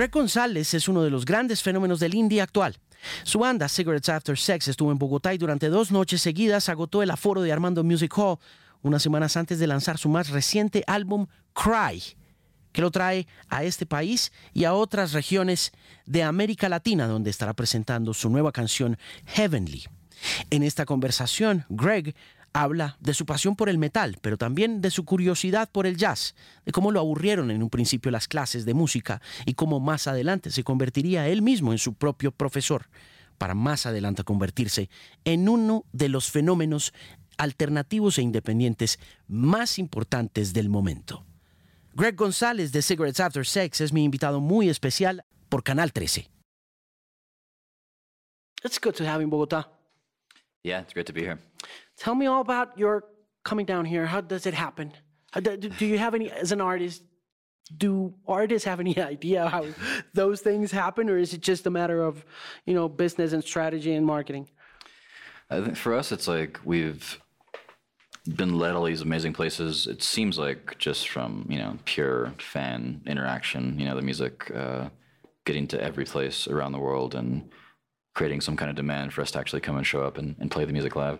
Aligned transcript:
Greg 0.00 0.12
González 0.12 0.72
es 0.72 0.88
uno 0.88 1.02
de 1.02 1.10
los 1.10 1.26
grandes 1.26 1.62
fenómenos 1.62 2.00
del 2.00 2.14
indie 2.14 2.40
actual. 2.40 2.78
Su 3.22 3.38
banda 3.38 3.68
Cigarettes 3.68 4.08
After 4.08 4.38
Sex 4.38 4.68
estuvo 4.68 4.90
en 4.90 4.98
Bogotá 4.98 5.34
y 5.34 5.36
durante 5.36 5.68
dos 5.68 5.90
noches 5.90 6.22
seguidas 6.22 6.70
agotó 6.70 7.02
el 7.02 7.10
aforo 7.10 7.42
de 7.42 7.52
Armando 7.52 7.84
Music 7.84 8.10
Hall 8.16 8.38
unas 8.80 9.02
semanas 9.02 9.36
antes 9.36 9.58
de 9.58 9.66
lanzar 9.66 9.98
su 9.98 10.08
más 10.08 10.30
reciente 10.30 10.84
álbum 10.86 11.26
Cry, 11.52 12.02
que 12.72 12.80
lo 12.80 12.90
trae 12.90 13.26
a 13.50 13.62
este 13.62 13.84
país 13.84 14.32
y 14.54 14.64
a 14.64 14.72
otras 14.72 15.12
regiones 15.12 15.70
de 16.06 16.22
América 16.22 16.70
Latina, 16.70 17.06
donde 17.06 17.28
estará 17.28 17.52
presentando 17.52 18.14
su 18.14 18.30
nueva 18.30 18.52
canción 18.52 18.96
Heavenly. 19.26 19.84
En 20.48 20.62
esta 20.62 20.86
conversación, 20.86 21.66
Greg 21.68 22.14
habla 22.52 22.96
de 23.00 23.14
su 23.14 23.26
pasión 23.26 23.56
por 23.56 23.68
el 23.68 23.78
metal, 23.78 24.18
pero 24.20 24.36
también 24.36 24.80
de 24.80 24.90
su 24.90 25.04
curiosidad 25.04 25.68
por 25.70 25.86
el 25.86 25.96
jazz, 25.96 26.34
de 26.64 26.72
cómo 26.72 26.90
lo 26.90 27.00
aburrieron 27.00 27.50
en 27.50 27.62
un 27.62 27.70
principio 27.70 28.10
las 28.10 28.28
clases 28.28 28.64
de 28.64 28.74
música 28.74 29.20
y 29.46 29.54
cómo 29.54 29.80
más 29.80 30.06
adelante 30.06 30.50
se 30.50 30.64
convertiría 30.64 31.28
él 31.28 31.42
mismo 31.42 31.72
en 31.72 31.78
su 31.78 31.94
propio 31.94 32.32
profesor, 32.32 32.86
para 33.38 33.54
más 33.54 33.86
adelante 33.86 34.24
convertirse 34.24 34.90
en 35.24 35.48
uno 35.48 35.84
de 35.92 36.08
los 36.08 36.30
fenómenos 36.30 36.92
alternativos 37.38 38.18
e 38.18 38.22
independientes 38.22 38.98
más 39.26 39.78
importantes 39.78 40.52
del 40.52 40.68
momento. 40.68 41.24
Greg 41.94 42.14
González 42.14 42.70
de 42.72 42.82
Cigarettes 42.82 43.20
After 43.20 43.46
Sex 43.46 43.80
es 43.80 43.92
mi 43.92 44.04
invitado 44.04 44.40
muy 44.40 44.68
especial 44.68 45.24
por 45.48 45.62
Canal 45.62 45.92
13. 45.92 46.30
It's 48.62 48.78
good 48.78 48.94
to 48.94 49.04
have 49.04 49.20
you 49.20 49.24
in 49.24 49.30
Bogotá. 49.30 49.68
Yeah, 50.62 50.82
it's 50.82 50.92
great 50.92 51.06
to 51.06 51.12
be 51.14 51.22
here. 51.22 51.38
Tell 52.00 52.14
me 52.14 52.24
all 52.24 52.40
about 52.40 52.78
your 52.78 53.04
coming 53.44 53.66
down 53.66 53.84
here. 53.84 54.06
How 54.06 54.22
does 54.22 54.46
it 54.46 54.54
happen? 54.54 54.92
Do, 55.42 55.86
you 55.86 55.98
have 55.98 56.14
any, 56.14 56.30
as 56.30 56.50
an 56.50 56.62
artist, 56.62 57.02
do 57.76 58.14
artists 58.26 58.64
have 58.64 58.80
any 58.80 58.98
idea 59.14 59.46
how 59.46 59.66
those 60.14 60.40
things 60.40 60.72
happen, 60.72 61.10
or 61.10 61.18
is 61.18 61.34
it 61.34 61.42
just 61.42 61.66
a 61.66 61.70
matter 61.70 62.02
of, 62.02 62.24
you 62.64 62.72
know, 62.72 62.88
business 62.88 63.34
and 63.34 63.44
strategy 63.44 63.92
and 63.92 64.06
marketing? 64.06 64.48
I 65.50 65.60
think 65.60 65.76
for 65.76 65.94
us, 65.94 66.10
it's 66.10 66.26
like 66.26 66.58
we've 66.64 67.20
been 68.34 68.58
led 68.58 68.76
all 68.76 68.84
these 68.84 69.02
amazing 69.02 69.34
places. 69.34 69.86
It 69.86 70.02
seems 70.02 70.38
like 70.38 70.78
just 70.78 71.08
from 71.08 71.44
you 71.50 71.58
know 71.58 71.76
pure 71.84 72.32
fan 72.38 73.02
interaction, 73.04 73.78
you 73.78 73.84
know, 73.84 73.96
the 73.96 74.02
music 74.02 74.50
uh, 74.54 74.88
getting 75.44 75.66
to 75.68 75.82
every 75.82 76.04
place 76.04 76.48
around 76.48 76.72
the 76.72 76.78
world 76.78 77.14
and 77.14 77.50
creating 78.14 78.40
some 78.40 78.56
kind 78.56 78.70
of 78.70 78.76
demand 78.76 79.12
for 79.12 79.22
us 79.22 79.30
to 79.32 79.38
actually 79.38 79.60
come 79.60 79.76
and 79.76 79.86
show 79.86 80.02
up 80.02 80.18
and, 80.18 80.36
and 80.38 80.50
play 80.50 80.64
the 80.64 80.72
music 80.72 80.96
live. 80.96 81.18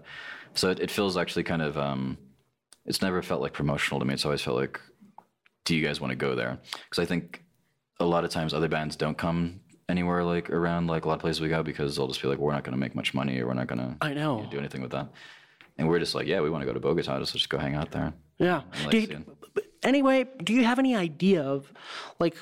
So 0.55 0.71
it, 0.71 0.81
it 0.81 0.91
feels 0.91 1.17
actually 1.17 1.45
kind 1.45 1.63
of, 1.63 1.77
um, 1.79 2.19
it's 2.87 3.03
never 3.03 3.23
felt 3.23 3.41
like 3.41 3.53
promotional 3.53 4.01
to 4.01 4.07
me. 4.07 4.15
It's 4.15 4.25
always 4.25 4.43
felt 4.43 4.57
like, 4.57 4.81
do 5.65 5.77
you 5.77 5.87
guys 5.87 6.01
want 6.01 6.11
to 6.11 6.17
go 6.17 6.35
there? 6.35 6.59
Because 6.85 6.99
I 6.99 7.05
think 7.07 7.45
a 8.01 8.05
lot 8.05 8.25
of 8.25 8.31
times 8.31 8.53
other 8.55 8.69
bands 8.69 8.97
don't 8.97 9.17
come 9.19 9.61
anywhere 9.89 10.25
like 10.25 10.51
around 10.51 10.87
like 10.87 11.05
a 11.05 11.09
lot 11.09 11.15
of 11.15 11.21
places 11.21 11.41
we 11.41 11.49
go 11.49 11.63
because 11.63 11.97
they'll 11.97 12.09
just 12.09 12.23
be 12.23 12.29
like, 12.29 12.39
we're 12.39 12.53
not 12.53 12.65
going 12.65 12.73
to 12.73 12.79
make 12.79 12.95
much 12.95 13.13
money 13.15 13.39
or 13.41 13.47
we're 13.47 13.55
not 13.55 13.67
going 13.67 13.79
to 13.81 13.97
I 14.01 14.15
know. 14.15 14.39
You 14.39 14.45
know, 14.45 14.51
do 14.51 14.59
anything 14.59 14.83
with 14.83 14.93
that. 14.93 15.09
And 15.79 15.89
we're 15.89 15.99
just 15.99 16.15
like, 16.15 16.27
yeah, 16.27 16.41
we 16.41 16.51
want 16.51 16.63
to 16.63 16.67
go 16.67 16.73
to 16.73 16.81
Bogota. 16.81 17.17
Let's 17.19 17.33
just 17.33 17.49
go 17.49 17.59
hang 17.59 17.75
out 17.75 17.91
there. 17.91 18.13
Yeah. 18.39 18.63
like 18.85 18.91
Do 18.91 18.99
you- 19.01 19.25
anyway, 19.83 20.27
do 20.43 20.53
you 20.53 20.65
have 20.65 20.79
any 20.79 20.95
idea 20.97 21.43
of, 21.43 21.73
like, 22.19 22.37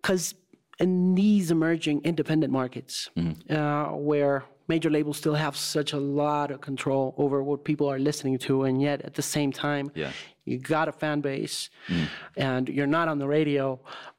because 0.00 0.34
in 0.78 1.14
these 1.14 1.50
emerging 1.50 2.02
independent 2.04 2.52
markets, 2.52 3.08
Mm-hmm. 3.16 3.54
uh, 3.56 3.96
where 3.96 4.44
major 4.74 4.90
labels 4.96 5.16
still 5.22 5.38
have 5.46 5.54
such 5.76 5.90
a 5.92 6.02
lot 6.22 6.48
of 6.54 6.58
control 6.70 7.04
over 7.24 7.36
what 7.48 7.58
people 7.70 7.86
are 7.92 8.00
listening 8.10 8.36
to, 8.46 8.52
and 8.66 8.74
yet 8.88 8.98
at 9.08 9.14
the 9.20 9.26
same 9.36 9.50
time, 9.68 9.86
Yeah. 9.94 10.10
Mm. 10.10 10.50
you 10.50 10.56
got 10.76 10.86
a 10.92 10.94
fan 11.02 11.18
base, 11.30 11.70
and 12.50 12.64
you're 12.76 12.92
not 12.98 13.06
on 13.12 13.18
the 13.22 13.28
radio, 13.38 13.64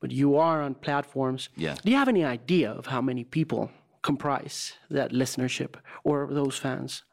but 0.02 0.10
you 0.12 0.30
are 0.48 0.60
on 0.66 0.72
platforms. 0.88 1.42
Yeah. 1.66 1.76
Do 1.84 1.88
you 1.92 1.98
have 2.02 2.10
any 2.16 2.24
idea 2.38 2.70
of 2.80 2.84
how 2.94 3.02
many 3.10 3.24
people 3.38 3.64
comprise 4.10 4.58
that 4.98 5.10
listenership 5.12 5.72
or 6.04 6.16
those 6.40 6.56
fans? 6.66 7.04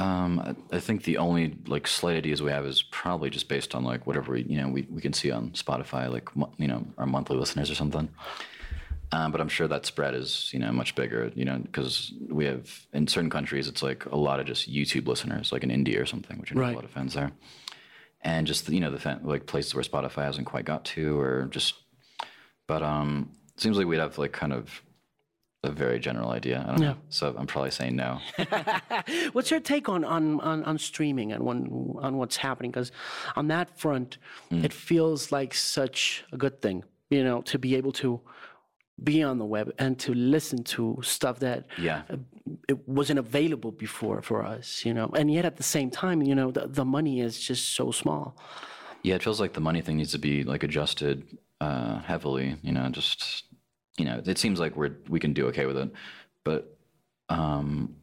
Um, 0.00 0.30
I, 0.78 0.80
think 0.86 0.98
the 1.02 1.16
only 1.26 1.44
like 1.74 1.86
slight 1.88 2.16
ideas 2.22 2.40
we 2.40 2.52
have 2.56 2.66
is 2.72 2.78
probably 3.02 3.30
just 3.30 3.48
based 3.48 3.74
on 3.76 3.82
like 3.92 4.06
whatever 4.06 4.28
we, 4.34 4.40
you 4.52 4.58
know 4.60 4.68
we, 4.76 4.82
we 4.96 5.00
can 5.06 5.12
see 5.12 5.30
on 5.38 5.50
Spotify, 5.64 6.04
like 6.16 6.28
you 6.62 6.68
know 6.70 6.80
our 7.00 7.06
monthly 7.16 7.36
listeners 7.42 7.68
or 7.72 7.74
something. 7.82 8.08
Um, 9.10 9.32
but 9.32 9.40
I'm 9.40 9.48
sure 9.48 9.66
that 9.68 9.86
spread 9.86 10.14
is 10.14 10.50
you 10.52 10.58
know 10.58 10.70
much 10.72 10.94
bigger, 10.94 11.32
you 11.34 11.44
know, 11.44 11.58
because 11.58 12.12
we 12.28 12.44
have 12.44 12.68
in 12.92 13.06
certain 13.06 13.30
countries 13.30 13.66
it's 13.68 13.82
like 13.82 14.04
a 14.06 14.16
lot 14.16 14.38
of 14.40 14.46
just 14.46 14.70
YouTube 14.70 15.06
listeners, 15.08 15.50
like 15.52 15.62
in 15.64 15.70
India 15.70 16.00
or 16.02 16.06
something, 16.06 16.38
which 16.38 16.52
are 16.52 16.56
Right. 16.56 16.72
a 16.72 16.76
lot 16.76 16.84
of 16.84 16.90
fans 16.90 17.14
there, 17.14 17.32
and 18.22 18.46
just 18.46 18.68
you 18.68 18.80
know 18.80 18.90
the 18.90 18.98
fan, 18.98 19.20
like 19.24 19.46
places 19.46 19.74
where 19.74 19.82
Spotify 19.84 20.24
hasn't 20.24 20.46
quite 20.46 20.64
got 20.66 20.84
to, 20.86 21.18
or 21.18 21.48
just. 21.50 21.74
But 22.66 22.82
um, 22.82 23.30
it 23.56 23.62
seems 23.62 23.78
like 23.78 23.86
we'd 23.86 23.98
have 23.98 24.18
like 24.18 24.32
kind 24.32 24.52
of 24.52 24.82
a 25.64 25.70
very 25.70 25.98
general 25.98 26.30
idea. 26.30 26.62
I 26.66 26.70
don't 26.72 26.82
Yeah. 26.82 26.88
know. 26.90 26.96
So 27.08 27.34
I'm 27.38 27.46
probably 27.46 27.70
saying 27.70 27.96
no. 27.96 28.20
What's 29.32 29.50
your 29.50 29.60
take 29.60 29.88
on 29.88 30.04
on 30.04 30.38
on, 30.40 30.62
on 30.64 30.76
streaming 30.78 31.32
and 31.32 31.44
when, 31.44 31.94
on 32.00 32.16
what's 32.18 32.36
happening? 32.36 32.70
Because 32.70 32.92
on 33.36 33.48
that 33.48 33.78
front, 33.78 34.18
Mm. 34.50 34.64
it 34.64 34.72
feels 34.74 35.32
like 35.32 35.54
such 35.54 36.24
a 36.30 36.36
good 36.36 36.60
thing, 36.60 36.84
you 37.10 37.24
know, 37.24 37.40
to 37.42 37.58
be 37.58 37.74
able 37.74 37.92
to 37.92 38.20
be 39.02 39.22
on 39.22 39.38
the 39.38 39.44
web 39.44 39.72
and 39.78 39.98
to 40.00 40.12
listen 40.14 40.62
to 40.64 40.98
stuff 41.02 41.38
that 41.40 41.66
Yeah. 41.78 42.02
uh, 42.10 42.16
it 42.68 42.88
wasn't 42.88 43.18
available 43.18 43.70
before 43.72 44.22
for 44.22 44.44
us, 44.44 44.84
you 44.84 44.92
know. 44.94 45.08
And 45.16 45.30
yet 45.30 45.44
at 45.44 45.56
the 45.56 45.62
same 45.62 45.90
time, 45.90 46.22
you 46.22 46.34
know, 46.34 46.50
the, 46.50 46.66
the 46.66 46.84
money 46.84 47.20
is 47.20 47.38
just 47.40 47.74
so 47.74 47.90
small. 47.92 48.36
Yeah, 49.02 49.14
it 49.14 49.22
feels 49.22 49.40
like 49.40 49.52
the 49.52 49.60
money 49.60 49.80
thing 49.80 49.96
needs 49.98 50.12
to 50.12 50.18
be 50.18 50.42
like 50.44 50.62
adjusted 50.64 51.38
uh, 51.60 51.98
heavily. 52.00 52.56
You 52.62 52.72
know, 52.72 52.88
just 52.88 53.44
you 53.96 54.04
know, 54.04 54.20
it 54.24 54.38
seems 54.38 54.58
like 54.60 54.76
we're 54.76 54.96
we 55.08 55.20
can 55.20 55.32
do 55.32 55.46
okay 55.48 55.66
with 55.66 55.76
it, 55.76 55.90
but 56.44 56.76
um, 57.28 57.94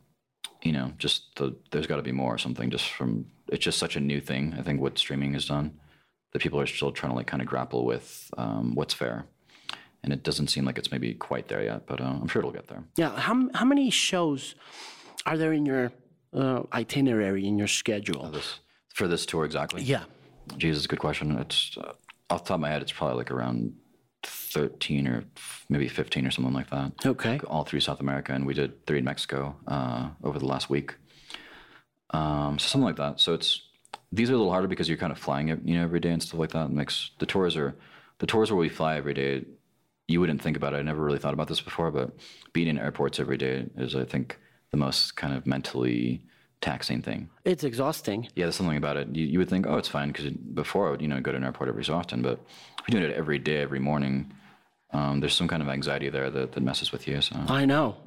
you 0.64 0.72
know, 0.72 0.94
just 0.98 1.36
the 1.36 1.56
there's 1.72 1.88
got 1.88 1.98
to 1.98 2.02
be 2.02 2.12
more 2.12 2.34
or 2.34 2.38
something. 2.38 2.70
Just 2.70 2.90
from 2.90 3.26
it's 3.50 3.64
just 3.64 3.78
such 3.78 3.96
a 3.96 4.00
new 4.00 4.22
thing. 4.22 4.56
I 4.58 4.62
think 4.62 4.80
what 4.82 4.98
streaming 4.98 5.34
has 5.34 5.46
done 5.46 5.78
that 6.34 6.42
people 6.42 6.60
are 6.60 6.66
still 6.68 6.92
trying 6.92 7.12
to 7.12 7.16
like 7.16 7.28
kind 7.28 7.42
of 7.42 7.48
grapple 7.48 7.86
with 7.86 8.30
um, 8.38 8.76
what's 8.76 8.94
fair, 8.94 9.26
and 10.06 10.14
it 10.14 10.24
doesn't 10.24 10.48
seem 10.48 10.66
like 10.66 10.78
it's 10.78 10.92
maybe 10.92 11.14
quite 11.16 11.48
there 11.48 11.64
yet. 11.64 11.88
But 11.88 12.00
uh, 12.00 12.04
I'm 12.22 12.28
sure 12.28 12.40
it'll 12.40 12.52
get 12.52 12.68
there. 12.68 12.84
Yeah. 12.96 13.20
How 13.20 13.50
how 13.54 13.66
many 13.66 13.90
shows 13.90 14.56
are 15.26 15.38
there 15.38 15.52
in 15.52 15.66
your 15.66 15.92
uh, 16.32 16.62
itinerary 16.72 17.46
in 17.48 17.58
your 17.58 17.68
schedule? 17.68 18.30
This 18.30 18.60
for 18.94 19.08
this 19.08 19.26
tour 19.26 19.44
exactly. 19.46 19.82
Yeah. 19.82 20.04
Jesus, 20.58 20.86
good 20.86 21.00
question. 21.00 21.38
It's 21.40 21.76
uh, 21.78 21.94
off 22.30 22.44
the 22.44 22.50
top 22.50 22.56
of 22.56 22.62
my 22.62 22.70
head, 22.70 22.84
it's 22.84 22.92
probably 22.92 23.18
like 23.18 23.32
around 23.32 23.74
13 24.24 25.08
or 25.08 25.24
f- 25.36 25.66
maybe 25.70 25.88
15 25.88 26.28
or 26.28 26.32
something 26.32 26.54
like 26.54 26.70
that. 26.70 26.92
Okay. 27.04 27.40
All 27.48 27.64
through 27.64 27.80
South 27.80 28.00
America, 28.00 28.32
and 28.34 28.46
we 28.46 28.54
did 28.54 28.86
three 28.86 29.00
in 29.00 29.06
Mexico 29.06 29.56
uh, 29.68 30.10
over 30.24 30.38
the 30.38 30.46
last 30.46 30.70
week. 30.70 30.96
Um, 32.12 32.60
so 32.60 32.68
something 32.68 32.86
like 32.86 32.98
that. 32.98 33.20
So 33.20 33.34
it's 33.34 33.62
these 34.12 34.30
are 34.30 34.34
a 34.34 34.38
little 34.38 34.52
harder 34.52 34.68
because 34.68 34.88
you're 34.88 35.00
kind 35.00 35.12
of 35.12 35.18
flying 35.18 35.50
it, 35.50 35.60
you 35.66 35.76
know, 35.78 35.84
every 35.84 36.00
day 36.00 36.12
and 36.12 36.22
stuff 36.22 36.40
like 36.40 36.52
that. 36.52 36.66
It 36.68 36.72
makes 36.72 37.10
the 37.18 37.26
tours 37.26 37.58
are 37.58 37.76
the 38.20 38.28
tours 38.28 38.52
where 38.52 38.60
we 38.60 38.70
fly 38.70 38.96
every 38.98 39.14
day. 39.14 39.46
You 40.08 40.20
wouldn't 40.20 40.42
think 40.42 40.56
about 40.58 40.74
it. 40.74 40.78
I 40.78 40.82
never 40.82 41.04
really 41.04 41.18
thought 41.20 41.34
about 41.34 41.48
this 41.48 41.62
before, 41.62 41.92
but 41.92 42.12
being 42.54 42.68
in 42.68 42.78
airports 42.78 43.20
every 43.20 43.38
day 43.38 43.66
is, 43.78 43.96
I 43.96 44.06
think, 44.06 44.38
the 44.72 44.78
most 44.78 45.16
kind 45.16 45.34
of 45.34 45.48
mentally 45.48 46.24
taxing 46.62 47.02
thing. 47.02 47.30
It's 47.44 47.64
exhausting. 47.64 48.28
Yeah, 48.36 48.46
there's 48.46 48.56
something 48.56 48.78
about 48.78 48.98
it. 48.98 49.08
You, 49.16 49.26
you 49.26 49.40
would 49.40 49.50
think, 49.50 49.66
oh, 49.68 49.78
it's 49.78 49.88
fine 49.88 50.10
because 50.10 50.30
before 50.30 50.88
I 50.88 50.92
would, 50.92 51.02
you 51.02 51.08
know, 51.08 51.20
go 51.20 51.32
to 51.32 51.38
an 51.38 51.44
airport 51.44 51.70
every 51.70 51.84
so 51.84 51.96
often, 51.96 52.22
but 52.22 52.40
if 52.80 52.88
you're 52.88 53.02
doing 53.02 53.12
it 53.12 53.18
every 53.18 53.40
day, 53.40 53.58
every 53.58 53.80
morning, 53.80 54.32
um, 54.92 55.20
there's 55.20 55.34
some 55.34 55.48
kind 55.48 55.62
of 55.62 55.70
anxiety 55.70 56.10
there 56.10 56.30
that, 56.30 56.54
that 56.54 56.62
messes 56.62 56.92
with 56.92 57.08
you. 57.08 57.22
So 57.22 57.36
I 57.48 57.66
know. 57.66 57.98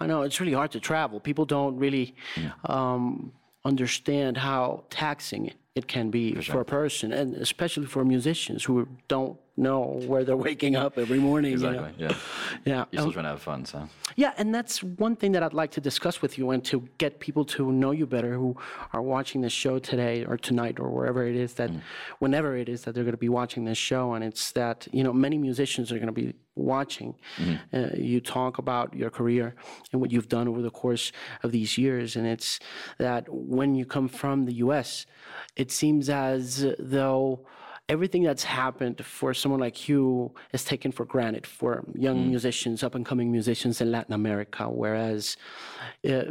I 0.00 0.06
know. 0.06 0.22
It's 0.22 0.40
really 0.40 0.52
hard 0.52 0.72
to 0.72 0.80
travel. 0.80 1.20
People 1.20 1.44
don't 1.44 1.76
really 1.76 2.14
um, 2.64 3.32
understand 3.64 4.36
how 4.36 4.84
taxing 4.90 5.52
it 5.74 5.86
can 5.86 6.10
be 6.10 6.34
for, 6.34 6.60
a 6.60 6.64
person, 6.64 7.12
and 7.12 7.34
especially 7.36 7.86
for 7.86 8.04
musicians 8.04 8.64
who 8.64 8.88
don't 9.08 9.38
know 9.56 10.00
where 10.06 10.24
they're 10.24 10.36
waking 10.36 10.76
up 10.76 10.98
every 10.98 11.18
morning. 11.18 11.52
you 11.52 11.58
know? 11.58 11.70
exactly, 11.70 12.04
yeah. 12.04 12.14
Yeah. 12.64 12.84
You're 12.90 13.02
still 13.02 13.12
trying 13.12 13.24
to 13.24 13.30
have 13.30 13.42
fun, 13.42 13.64
so 13.64 13.88
Yeah, 14.16 14.32
and 14.38 14.54
that's 14.54 14.82
one 14.82 15.16
thing 15.16 15.32
that 15.32 15.42
I'd 15.42 15.52
like 15.52 15.70
to 15.72 15.80
discuss 15.80 16.22
with 16.22 16.38
you 16.38 16.50
and 16.50 16.64
to 16.66 16.88
get 16.98 17.20
people 17.20 17.44
to 17.46 17.70
know 17.70 17.90
you 17.90 18.06
better 18.06 18.34
who 18.34 18.56
are 18.92 19.02
watching 19.02 19.40
this 19.40 19.52
show 19.52 19.78
today 19.78 20.24
or 20.24 20.36
tonight 20.36 20.78
or 20.80 20.90
wherever 20.90 21.26
it 21.26 21.36
is 21.36 21.54
that, 21.54 21.70
whenever 22.18 22.56
it 22.56 22.68
is 22.68 22.82
that 22.82 22.94
they're 22.94 23.04
going 23.04 23.12
to 23.12 23.18
be 23.18 23.28
watching 23.28 23.64
this 23.64 23.78
show. 23.78 24.14
And 24.14 24.24
it's 24.24 24.52
that, 24.52 24.88
you 24.92 25.04
know, 25.04 25.12
many 25.12 25.38
musicians 25.38 25.92
are 25.92 25.96
going 25.96 26.06
to 26.06 26.12
be 26.12 26.34
watching. 26.54 27.14
Uh, 27.72 27.88
you 27.96 28.20
talk 28.20 28.58
about 28.58 28.94
your 28.94 29.10
career 29.10 29.54
and 29.92 30.00
what 30.00 30.10
you've 30.10 30.28
done 30.28 30.48
over 30.48 30.62
the 30.62 30.70
course 30.70 31.12
of 31.42 31.52
these 31.52 31.78
years. 31.78 32.16
And 32.16 32.26
it's 32.26 32.58
that 32.98 33.26
when 33.28 33.74
you 33.74 33.84
come 33.84 34.08
from 34.08 34.46
the 34.46 34.54
US, 34.54 35.06
it 35.56 35.70
seems 35.70 36.08
as 36.08 36.66
though 36.78 37.46
everything 37.88 38.22
that's 38.22 38.44
happened 38.44 39.04
for 39.04 39.34
someone 39.34 39.60
like 39.60 39.88
you 39.88 40.32
is 40.52 40.64
taken 40.64 40.92
for 40.92 41.04
granted 41.04 41.46
for 41.46 41.84
young 41.94 42.28
musicians, 42.28 42.82
up 42.82 42.94
and 42.94 43.04
coming 43.04 43.30
musicians 43.30 43.80
in 43.80 43.90
Latin 43.90 44.14
America, 44.14 44.68
whereas 44.68 45.36
uh, 46.08 46.22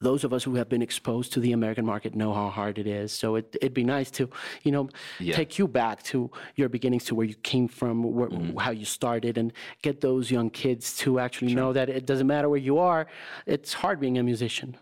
those 0.00 0.24
of 0.24 0.32
us 0.32 0.44
who 0.44 0.54
have 0.54 0.68
been 0.68 0.82
exposed 0.82 1.32
to 1.32 1.40
the 1.40 1.52
American 1.52 1.84
market 1.84 2.14
know 2.14 2.32
how 2.32 2.48
hard 2.50 2.78
it 2.78 2.86
is. 2.86 3.12
So 3.12 3.36
it, 3.36 3.56
it'd 3.60 3.74
be 3.74 3.84
nice 3.84 4.10
to, 4.12 4.28
you 4.62 4.72
know, 4.72 4.88
Yeah. 5.18 5.34
take 5.34 5.58
you 5.58 5.66
back 5.66 6.02
to 6.04 6.30
your 6.56 6.68
beginnings, 6.68 7.04
to 7.06 7.14
where 7.14 7.26
you 7.26 7.34
came 7.36 7.68
from, 7.68 8.02
where, 8.02 8.28
how 8.58 8.70
you 8.70 8.84
started, 8.84 9.38
and 9.38 9.52
get 9.82 10.00
those 10.00 10.30
young 10.30 10.50
kids 10.50 10.96
to 10.98 11.18
actually 11.20 11.54
know 11.54 11.72
that 11.72 11.88
it 11.88 12.06
doesn't 12.06 12.26
matter 12.26 12.48
where 12.48 12.60
you 12.60 12.78
are. 12.78 13.06
It's 13.46 13.72
hard 13.72 13.98
being 14.00 14.18
a 14.18 14.22
musician. 14.22 14.76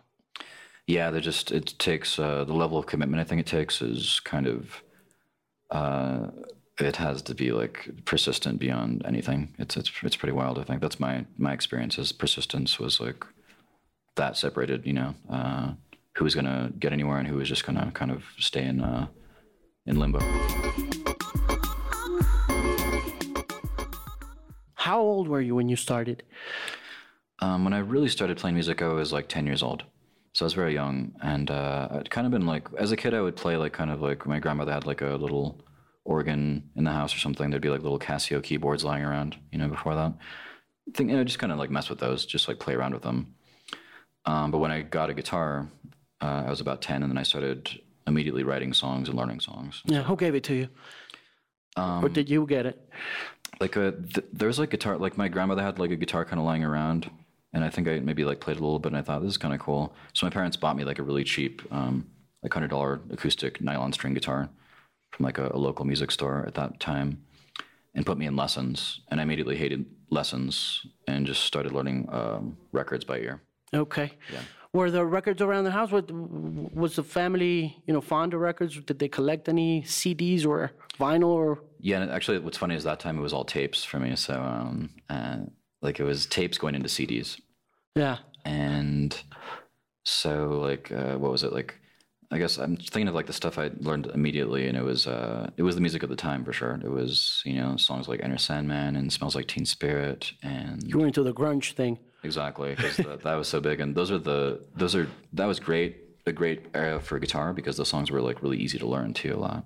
Yeah, 0.86 1.10
they 1.12 1.20
just 1.20 1.52
it 1.52 1.74
takes 1.78 2.18
uh, 2.18 2.44
the 2.44 2.52
level 2.54 2.76
of 2.76 2.86
commitment 2.86 3.20
I 3.20 3.24
think 3.24 3.40
it 3.40 3.46
takes 3.46 3.80
is 3.80 4.20
kind 4.20 4.46
of 4.48 4.82
uh, 5.72 6.28
it 6.78 6.96
has 6.96 7.22
to 7.22 7.34
be 7.34 7.50
like 7.50 7.90
persistent 8.04 8.58
beyond 8.58 9.02
anything. 9.04 9.54
It's 9.58 9.76
it's 9.76 9.90
it's 10.02 10.16
pretty 10.16 10.32
wild. 10.32 10.58
I 10.58 10.64
think 10.64 10.80
that's 10.80 11.00
my 11.00 11.24
my 11.36 11.52
experience. 11.52 11.98
Is 11.98 12.12
persistence 12.12 12.78
was 12.78 13.00
like 13.00 13.24
that 14.16 14.36
separated. 14.36 14.86
You 14.86 14.92
know, 14.92 15.14
uh, 15.30 15.72
who 16.16 16.24
was 16.24 16.34
gonna 16.34 16.72
get 16.78 16.92
anywhere 16.92 17.18
and 17.18 17.26
who 17.26 17.36
was 17.36 17.48
just 17.48 17.66
gonna 17.66 17.90
kind 17.94 18.10
of 18.10 18.22
stay 18.38 18.64
in 18.64 18.80
uh, 18.80 19.06
in 19.86 19.98
limbo. 19.98 20.20
How 24.74 25.00
old 25.00 25.28
were 25.28 25.40
you 25.40 25.54
when 25.54 25.68
you 25.68 25.76
started? 25.76 26.22
Um, 27.38 27.64
when 27.64 27.72
I 27.72 27.78
really 27.78 28.08
started 28.08 28.36
playing 28.36 28.54
music, 28.54 28.82
I 28.82 28.88
was 28.88 29.12
like 29.12 29.28
10 29.28 29.46
years 29.46 29.62
old. 29.62 29.84
So 30.34 30.44
I 30.44 30.46
was 30.46 30.54
very 30.54 30.74
young. 30.74 31.12
And 31.22 31.50
uh, 31.50 31.88
I'd 31.90 32.10
kind 32.10 32.26
of 32.26 32.30
been 32.30 32.46
like, 32.46 32.68
as 32.78 32.92
a 32.92 32.96
kid, 32.96 33.14
I 33.14 33.20
would 33.20 33.36
play 33.36 33.56
like 33.56 33.72
kind 33.72 33.90
of 33.90 34.00
like 34.00 34.26
my 34.26 34.38
grandmother 34.38 34.72
had 34.72 34.86
like 34.86 35.02
a 35.02 35.16
little 35.16 35.60
organ 36.04 36.70
in 36.74 36.84
the 36.84 36.90
house 36.92 37.14
or 37.14 37.18
something. 37.18 37.50
There'd 37.50 37.62
be 37.62 37.68
like 37.68 37.82
little 37.82 37.98
Casio 37.98 38.42
keyboards 38.42 38.84
lying 38.84 39.04
around, 39.04 39.36
you 39.50 39.58
know, 39.58 39.68
before 39.68 39.94
that. 39.94 40.12
I 40.88 40.92
think, 40.94 41.10
you 41.10 41.16
know, 41.16 41.24
just 41.24 41.38
kind 41.38 41.52
of 41.52 41.58
like 41.58 41.70
mess 41.70 41.88
with 41.90 41.98
those, 42.00 42.24
just 42.24 42.48
like 42.48 42.58
play 42.58 42.74
around 42.74 42.94
with 42.94 43.02
them. 43.02 43.34
Um, 44.24 44.50
but 44.50 44.58
when 44.58 44.70
I 44.70 44.82
got 44.82 45.10
a 45.10 45.14
guitar, 45.14 45.68
uh, 46.20 46.44
I 46.46 46.50
was 46.50 46.60
about 46.60 46.80
10 46.80 47.02
and 47.02 47.10
then 47.10 47.18
I 47.18 47.22
started 47.24 47.80
immediately 48.06 48.42
writing 48.42 48.72
songs 48.72 49.08
and 49.08 49.16
learning 49.16 49.40
songs. 49.40 49.82
Yeah, 49.84 50.02
who 50.02 50.16
gave 50.16 50.34
it 50.34 50.44
to 50.44 50.54
you? 50.54 50.68
or 51.76 52.08
did 52.08 52.28
you 52.28 52.46
get 52.46 52.66
it? 52.66 52.88
like 53.60 53.76
a 53.76 53.92
th- 53.92 54.26
there's 54.32 54.58
like 54.58 54.70
guitar 54.70 54.98
like 54.98 55.16
my 55.16 55.28
grandmother 55.28 55.62
had 55.62 55.78
like 55.78 55.92
a 55.92 55.96
guitar 55.96 56.24
kind 56.24 56.40
of 56.40 56.44
lying 56.44 56.64
around 56.64 57.08
and 57.52 57.64
i 57.64 57.70
think 57.70 57.88
i 57.88 57.98
maybe 58.00 58.24
like 58.24 58.40
played 58.40 58.56
a 58.56 58.60
little 58.60 58.78
bit 58.78 58.88
and 58.92 58.96
i 58.98 59.02
thought 59.02 59.22
this 59.22 59.30
is 59.30 59.36
kind 59.36 59.54
of 59.54 59.60
cool 59.60 59.94
so 60.12 60.26
my 60.26 60.30
parents 60.30 60.56
bought 60.56 60.76
me 60.76 60.84
like 60.84 60.98
a 60.98 61.02
really 61.02 61.24
cheap 61.24 61.62
um 61.70 62.06
like 62.42 62.52
hundred 62.52 62.68
dollar 62.70 63.00
acoustic 63.10 63.60
nylon 63.60 63.92
string 63.92 64.14
guitar 64.14 64.48
from 65.12 65.24
like 65.24 65.38
a, 65.38 65.50
a 65.54 65.58
local 65.58 65.84
music 65.84 66.10
store 66.10 66.44
at 66.46 66.54
that 66.54 66.80
time 66.80 67.22
and 67.94 68.06
put 68.06 68.18
me 68.18 68.26
in 68.26 68.36
lessons 68.36 69.00
and 69.08 69.20
i 69.20 69.22
immediately 69.22 69.56
hated 69.56 69.84
lessons 70.10 70.86
and 71.06 71.26
just 71.26 71.44
started 71.44 71.72
learning 71.72 72.08
um, 72.10 72.56
records 72.72 73.04
by 73.04 73.18
ear 73.18 73.40
Okay. 73.74 74.12
Yeah. 74.30 74.40
Were 74.74 74.90
there 74.90 75.06
records 75.06 75.40
around 75.40 75.64
the 75.64 75.70
house? 75.70 75.90
What, 75.90 76.10
was 76.10 76.96
the 76.96 77.02
family, 77.02 77.82
you 77.86 77.94
know, 77.94 78.00
fond 78.00 78.34
of 78.34 78.40
records? 78.40 78.78
Did 78.80 78.98
they 78.98 79.08
collect 79.08 79.48
any 79.48 79.82
CDs 79.82 80.46
or 80.46 80.72
vinyl 80.98 81.28
or? 81.28 81.62
yeah 81.84 82.00
and 82.00 82.10
actually 82.10 82.38
what's 82.38 82.56
funny 82.56 82.76
is 82.76 82.84
that 82.84 83.00
time 83.00 83.18
it 83.18 83.22
was 83.22 83.32
all 83.32 83.44
tapes 83.44 83.82
for 83.82 83.98
me 83.98 84.14
so 84.14 84.34
um 84.40 84.88
uh, 85.10 85.38
like 85.82 86.00
it 86.00 86.04
was 86.04 86.26
tapes 86.26 86.56
going 86.58 86.74
into 86.74 86.88
cds 86.88 87.38
Yeah. 87.94 88.18
and 88.44 89.20
so 90.04 90.58
like 90.60 90.90
uh, 90.90 91.16
what 91.16 91.30
was 91.30 91.42
it? 91.44 91.52
Like 91.52 91.74
i 92.30 92.38
guess 92.38 92.56
i'm 92.58 92.76
thinking 92.76 93.08
of 93.08 93.14
like 93.14 93.26
the 93.26 93.32
stuff 93.32 93.58
i 93.58 93.70
learned 93.80 94.06
immediately 94.06 94.66
and 94.66 94.76
it 94.76 94.82
was 94.82 95.06
uh 95.06 95.50
it 95.58 95.62
was 95.62 95.74
the 95.74 95.80
music 95.82 96.02
of 96.02 96.08
the 96.08 96.16
time 96.16 96.44
for 96.44 96.52
sure. 96.52 96.80
It 96.82 96.90
was 96.90 97.42
you 97.44 97.54
know 97.60 97.76
songs 97.76 98.08
like 98.08 98.20
enter 98.22 98.38
sandman 98.38 98.96
and 98.96 99.12
smells 99.12 99.34
like 99.36 99.46
teen 99.48 99.66
spirit 99.66 100.32
and 100.42 100.82
You 100.82 100.98
were 100.98 101.06
into 101.06 101.22
the 101.22 101.34
grunge 101.34 101.72
thing. 101.74 101.98
exactly 102.24 102.70
because 102.74 102.96
that, 102.96 103.22
that 103.22 103.34
was 103.34 103.48
so 103.48 103.60
big. 103.60 103.80
And 103.80 103.94
those 103.94 104.10
are 104.10 104.18
the 104.18 104.64
those 104.76 104.94
are 104.96 105.06
that 105.34 105.46
was 105.46 105.60
great 105.60 105.96
a 106.26 106.32
great 106.32 106.60
era 106.74 107.00
for 107.00 107.18
guitar 107.18 107.52
because 107.52 107.76
the 107.76 107.84
songs 107.84 108.10
were 108.10 108.22
like 108.22 108.42
really 108.42 108.58
easy 108.58 108.78
to 108.78 108.86
learn 108.86 109.12
too 109.12 109.34
a 109.34 109.40
lot. 109.48 109.64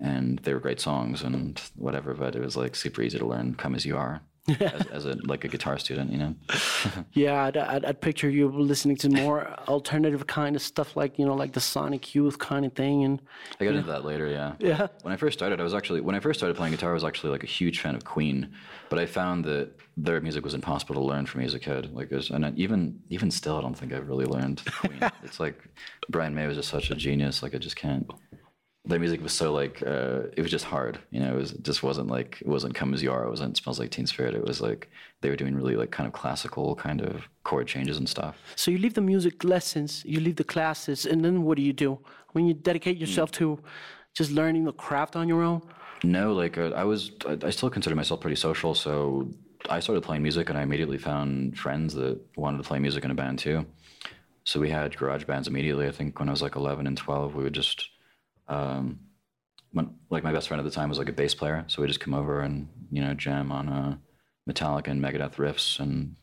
And 0.00 0.40
they 0.40 0.52
were 0.52 0.60
great 0.60 0.80
songs 0.80 1.22
and 1.22 1.58
whatever 1.76 2.12
but 2.14 2.36
it 2.36 2.42
was 2.42 2.56
like 2.56 2.74
super 2.76 3.00
easy 3.02 3.18
to 3.18 3.26
learn 3.26 3.54
come 3.54 3.74
as 3.74 3.86
you 3.86 3.96
are 3.96 4.20
as, 4.48 4.86
as 4.88 5.04
a 5.06 5.16
like 5.24 5.44
a 5.44 5.48
guitar 5.48 5.78
student 5.78 6.12
you 6.12 6.18
know 6.18 6.34
Yeah, 7.12 7.44
I'd, 7.44 7.56
I'd, 7.56 7.84
I'd 7.84 8.00
picture 8.00 8.28
you 8.28 8.48
listening 8.48 8.96
to 8.98 9.08
more 9.08 9.48
alternative 9.68 10.26
kind 10.26 10.56
of 10.56 10.62
stuff, 10.62 10.96
like 10.96 11.18
you 11.18 11.26
know, 11.26 11.34
like 11.34 11.52
the 11.52 11.60
Sonic 11.60 12.14
Youth 12.14 12.38
kind 12.38 12.64
of 12.64 12.72
thing, 12.72 13.04
and 13.04 13.22
I 13.60 13.64
got 13.64 13.74
into 13.74 13.90
that 13.90 14.04
later, 14.04 14.28
yeah. 14.28 14.54
Yeah. 14.58 14.88
When 15.02 15.12
I 15.12 15.16
first 15.16 15.38
started, 15.38 15.60
I 15.60 15.64
was 15.64 15.74
actually 15.74 16.00
when 16.00 16.14
I 16.14 16.20
first 16.20 16.40
started 16.40 16.56
playing 16.56 16.72
guitar, 16.72 16.90
I 16.90 16.94
was 16.94 17.04
actually 17.04 17.30
like 17.30 17.44
a 17.44 17.48
huge 17.48 17.80
fan 17.80 17.94
of 17.94 18.04
Queen, 18.04 18.52
but 18.88 18.98
I 18.98 19.06
found 19.06 19.44
that 19.44 19.70
their 19.96 20.20
music 20.20 20.44
was 20.44 20.54
impossible 20.54 20.94
to 20.96 21.00
learn 21.00 21.26
for 21.26 21.38
me 21.38 21.44
as 21.44 21.54
a 21.54 21.60
kid. 21.60 21.94
Like, 21.94 22.10
and 22.10 22.58
even 22.58 23.00
even 23.10 23.30
still, 23.30 23.56
I 23.56 23.60
don't 23.62 23.74
think 23.78 23.92
I've 23.92 24.08
really 24.08 24.26
learned 24.26 24.62
Queen. 24.80 24.98
it's 25.22 25.38
like 25.40 25.62
Brian 26.08 26.34
May 26.34 26.46
was 26.46 26.56
just 26.56 26.68
such 26.68 26.90
a 26.90 26.94
genius. 26.94 27.42
Like, 27.42 27.54
I 27.54 27.58
just 27.58 27.76
can't. 27.76 28.10
Their 28.86 28.98
music 28.98 29.22
was 29.22 29.32
so 29.32 29.52
like 29.52 29.82
uh, 29.86 30.24
it 30.36 30.42
was 30.42 30.50
just 30.50 30.66
hard. 30.66 30.98
You 31.10 31.20
know, 31.20 31.32
it 31.32 31.36
was 31.36 31.52
it 31.52 31.62
just 31.62 31.82
wasn't 31.82 32.08
like 32.08 32.40
it 32.40 32.46
wasn't 32.46 32.74
"Come 32.74 32.92
as 32.92 33.02
You 33.02 33.12
Are." 33.12 33.24
It 33.24 33.30
wasn't 33.30 33.56
"Smells 33.56 33.78
Like 33.80 33.90
Teen 33.90 34.06
Spirit." 34.06 34.34
It 34.34 34.44
was 34.44 34.60
like 34.60 34.90
they 35.22 35.30
were 35.30 35.36
doing 35.36 35.54
really 35.54 35.76
like 35.76 35.90
kind 35.90 36.06
of 36.06 36.12
classical 36.12 36.74
kind 36.74 37.00
of 37.00 37.26
chord 37.44 37.66
changes 37.66 37.96
and 37.96 38.08
stuff. 38.08 38.36
so 38.56 38.70
you 38.70 38.78
leave 38.78 38.94
the 38.94 39.00
music 39.00 39.42
lessons, 39.42 40.02
you 40.04 40.20
leave 40.20 40.36
the 40.36 40.44
classes, 40.44 41.06
and 41.06 41.24
then 41.24 41.44
what 41.44 41.56
do 41.56 41.62
you 41.62 41.72
do 41.72 41.98
when 42.32 42.46
you 42.46 42.52
dedicate 42.52 42.98
yourself 42.98 43.30
to 43.32 43.58
just 44.12 44.30
learning 44.30 44.64
the 44.64 44.72
craft 44.72 45.16
on 45.16 45.28
your 45.28 45.42
own? 45.42 45.62
No, 46.02 46.34
like 46.34 46.58
uh, 46.58 46.70
I 46.76 46.84
was, 46.84 47.12
I, 47.26 47.38
I 47.46 47.50
still 47.50 47.70
consider 47.70 47.96
myself 47.96 48.20
pretty 48.20 48.36
social. 48.36 48.74
So 48.74 49.30
I 49.70 49.80
started 49.80 50.02
playing 50.02 50.22
music, 50.22 50.50
and 50.50 50.58
I 50.58 50.62
immediately 50.62 50.98
found 50.98 51.58
friends 51.58 51.94
that 51.94 52.20
wanted 52.36 52.58
to 52.58 52.64
play 52.64 52.78
music 52.78 53.04
in 53.04 53.10
a 53.10 53.14
band 53.14 53.38
too. 53.38 53.64
So 54.44 54.60
we 54.60 54.68
had 54.68 54.94
garage 54.96 55.24
bands 55.24 55.48
immediately. 55.48 55.88
I 55.88 55.90
think 55.90 56.18
when 56.20 56.28
I 56.28 56.32
was 56.32 56.42
like 56.42 56.56
11 56.56 56.86
and 56.86 56.98
12, 56.98 57.34
we 57.34 57.44
would 57.44 57.54
just, 57.54 57.88
um, 58.48 59.00
when, 59.72 59.94
like 60.10 60.22
my 60.24 60.32
best 60.32 60.48
friend 60.48 60.60
at 60.60 60.64
the 60.64 60.70
time 60.70 60.88
was 60.88 60.98
like 60.98 61.08
a 61.08 61.12
bass 61.12 61.34
player, 61.34 61.64
so 61.66 61.82
we 61.82 61.88
just 61.88 62.00
come 62.00 62.14
over 62.14 62.40
and 62.40 62.68
you 62.90 63.00
know 63.02 63.14
jam 63.14 63.50
on 63.50 63.68
uh, 63.68 63.96
Metallica 64.48 64.88
and 64.88 65.02
Megadeth 65.02 65.34
riffs 65.36 65.80
and 65.80 66.16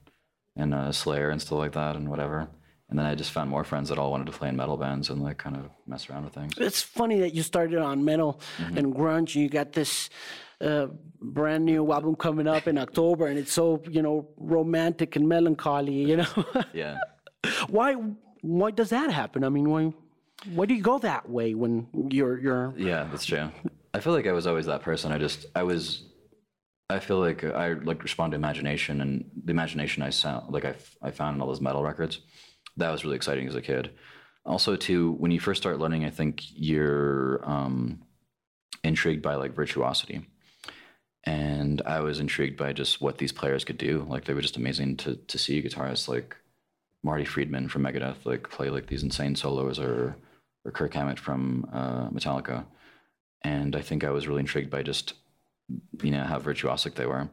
and 0.55 0.73
uh, 0.73 0.91
Slayer 0.91 1.29
and 1.29 1.41
stuff 1.41 1.57
like 1.59 1.73
that 1.73 1.95
and 1.95 2.09
whatever. 2.09 2.49
And 2.89 2.99
then 2.99 3.05
I 3.05 3.15
just 3.15 3.31
found 3.31 3.49
more 3.49 3.63
friends 3.63 3.87
that 3.87 3.97
all 3.97 4.11
wanted 4.11 4.25
to 4.27 4.33
play 4.33 4.49
in 4.49 4.57
metal 4.57 4.75
bands 4.75 5.09
and 5.09 5.21
like 5.23 5.37
kind 5.37 5.55
of 5.55 5.69
mess 5.87 6.09
around 6.09 6.25
with 6.25 6.33
things. 6.33 6.53
It's 6.57 6.81
funny 6.81 7.21
that 7.21 7.33
you 7.33 7.41
started 7.41 7.79
on 7.79 8.03
metal 8.03 8.41
and 8.59 8.93
grunge, 8.93 9.33
and 9.35 9.35
you 9.35 9.49
got 9.49 9.71
this 9.71 10.09
uh, 10.59 10.87
brand 11.21 11.63
new 11.65 11.91
album 11.91 12.15
coming 12.15 12.47
up 12.47 12.67
in 12.67 12.77
October, 12.77 13.27
and 13.27 13.39
it's 13.39 13.53
so 13.53 13.81
you 13.89 14.01
know 14.01 14.27
romantic 14.37 15.15
and 15.15 15.27
melancholy. 15.27 15.93
You 15.93 16.17
know, 16.17 16.45
Yeah. 16.73 16.97
why 17.69 17.93
why 18.41 18.71
does 18.71 18.89
that 18.89 19.09
happen? 19.11 19.43
I 19.45 19.49
mean, 19.49 19.69
why 19.69 19.93
why 20.53 20.65
do 20.65 20.73
you 20.73 20.81
go 20.81 20.99
that 20.99 21.29
way 21.29 21.53
when 21.53 21.87
you're 22.09 22.39
you're 22.39 22.73
Yeah, 22.77 23.07
that's 23.09 23.25
true. 23.25 23.51
I 23.93 23.99
feel 23.99 24.13
like 24.13 24.27
I 24.27 24.31
was 24.31 24.47
always 24.47 24.65
that 24.67 24.81
person. 24.81 25.11
I 25.11 25.17
just 25.17 25.45
I 25.55 25.63
was 25.63 26.03
I 26.89 26.99
feel 26.99 27.19
like 27.19 27.43
I 27.43 27.73
like 27.73 28.03
respond 28.03 28.31
to 28.31 28.35
imagination 28.35 29.01
and 29.01 29.29
the 29.45 29.51
imagination 29.51 30.03
I 30.03 30.09
sound 30.09 30.51
like 30.53 30.65
i, 30.65 30.75
I 31.01 31.11
found 31.11 31.35
in 31.35 31.41
all 31.41 31.47
those 31.47 31.61
metal 31.61 31.83
records. 31.83 32.19
That 32.77 32.91
was 32.91 33.03
really 33.03 33.15
exciting 33.15 33.47
as 33.47 33.55
a 33.55 33.61
kid. 33.61 33.91
Also, 34.45 34.75
too, 34.75 35.13
when 35.13 35.31
you 35.31 35.39
first 35.39 35.61
start 35.61 35.79
learning, 35.79 36.03
I 36.05 36.09
think 36.09 36.43
you're 36.53 37.41
um, 37.43 38.01
intrigued 38.83 39.21
by 39.21 39.35
like 39.35 39.53
virtuosity, 39.53 40.25
and 41.25 41.81
I 41.85 41.99
was 41.99 42.19
intrigued 42.19 42.57
by 42.57 42.73
just 42.73 43.01
what 43.01 43.19
these 43.19 43.31
players 43.31 43.63
could 43.63 43.77
do. 43.77 44.05
Like 44.09 44.25
they 44.25 44.33
were 44.33 44.41
just 44.41 44.57
amazing 44.57 44.97
to 44.97 45.15
to 45.15 45.37
see 45.37 45.61
guitarists 45.61 46.07
like 46.07 46.35
Marty 47.03 47.25
Friedman 47.25 47.69
from 47.69 47.83
Megadeth 47.83 48.25
like 48.25 48.49
play 48.49 48.69
like 48.69 48.87
these 48.87 49.03
insane 49.03 49.35
solos, 49.35 49.79
or 49.79 50.15
or 50.65 50.71
Kirk 50.71 50.93
Hammett 50.93 51.19
from 51.19 51.69
uh, 51.73 52.09
Metallica, 52.09 52.65
and 53.43 53.75
I 53.75 53.81
think 53.81 54.03
I 54.03 54.11
was 54.11 54.27
really 54.27 54.41
intrigued 54.41 54.69
by 54.69 54.83
just 54.83 55.13
you 56.03 56.11
know 56.11 56.23
how 56.23 56.39
virtuosic 56.39 56.95
they 56.95 57.05
were, 57.05 57.19
and 57.19 57.29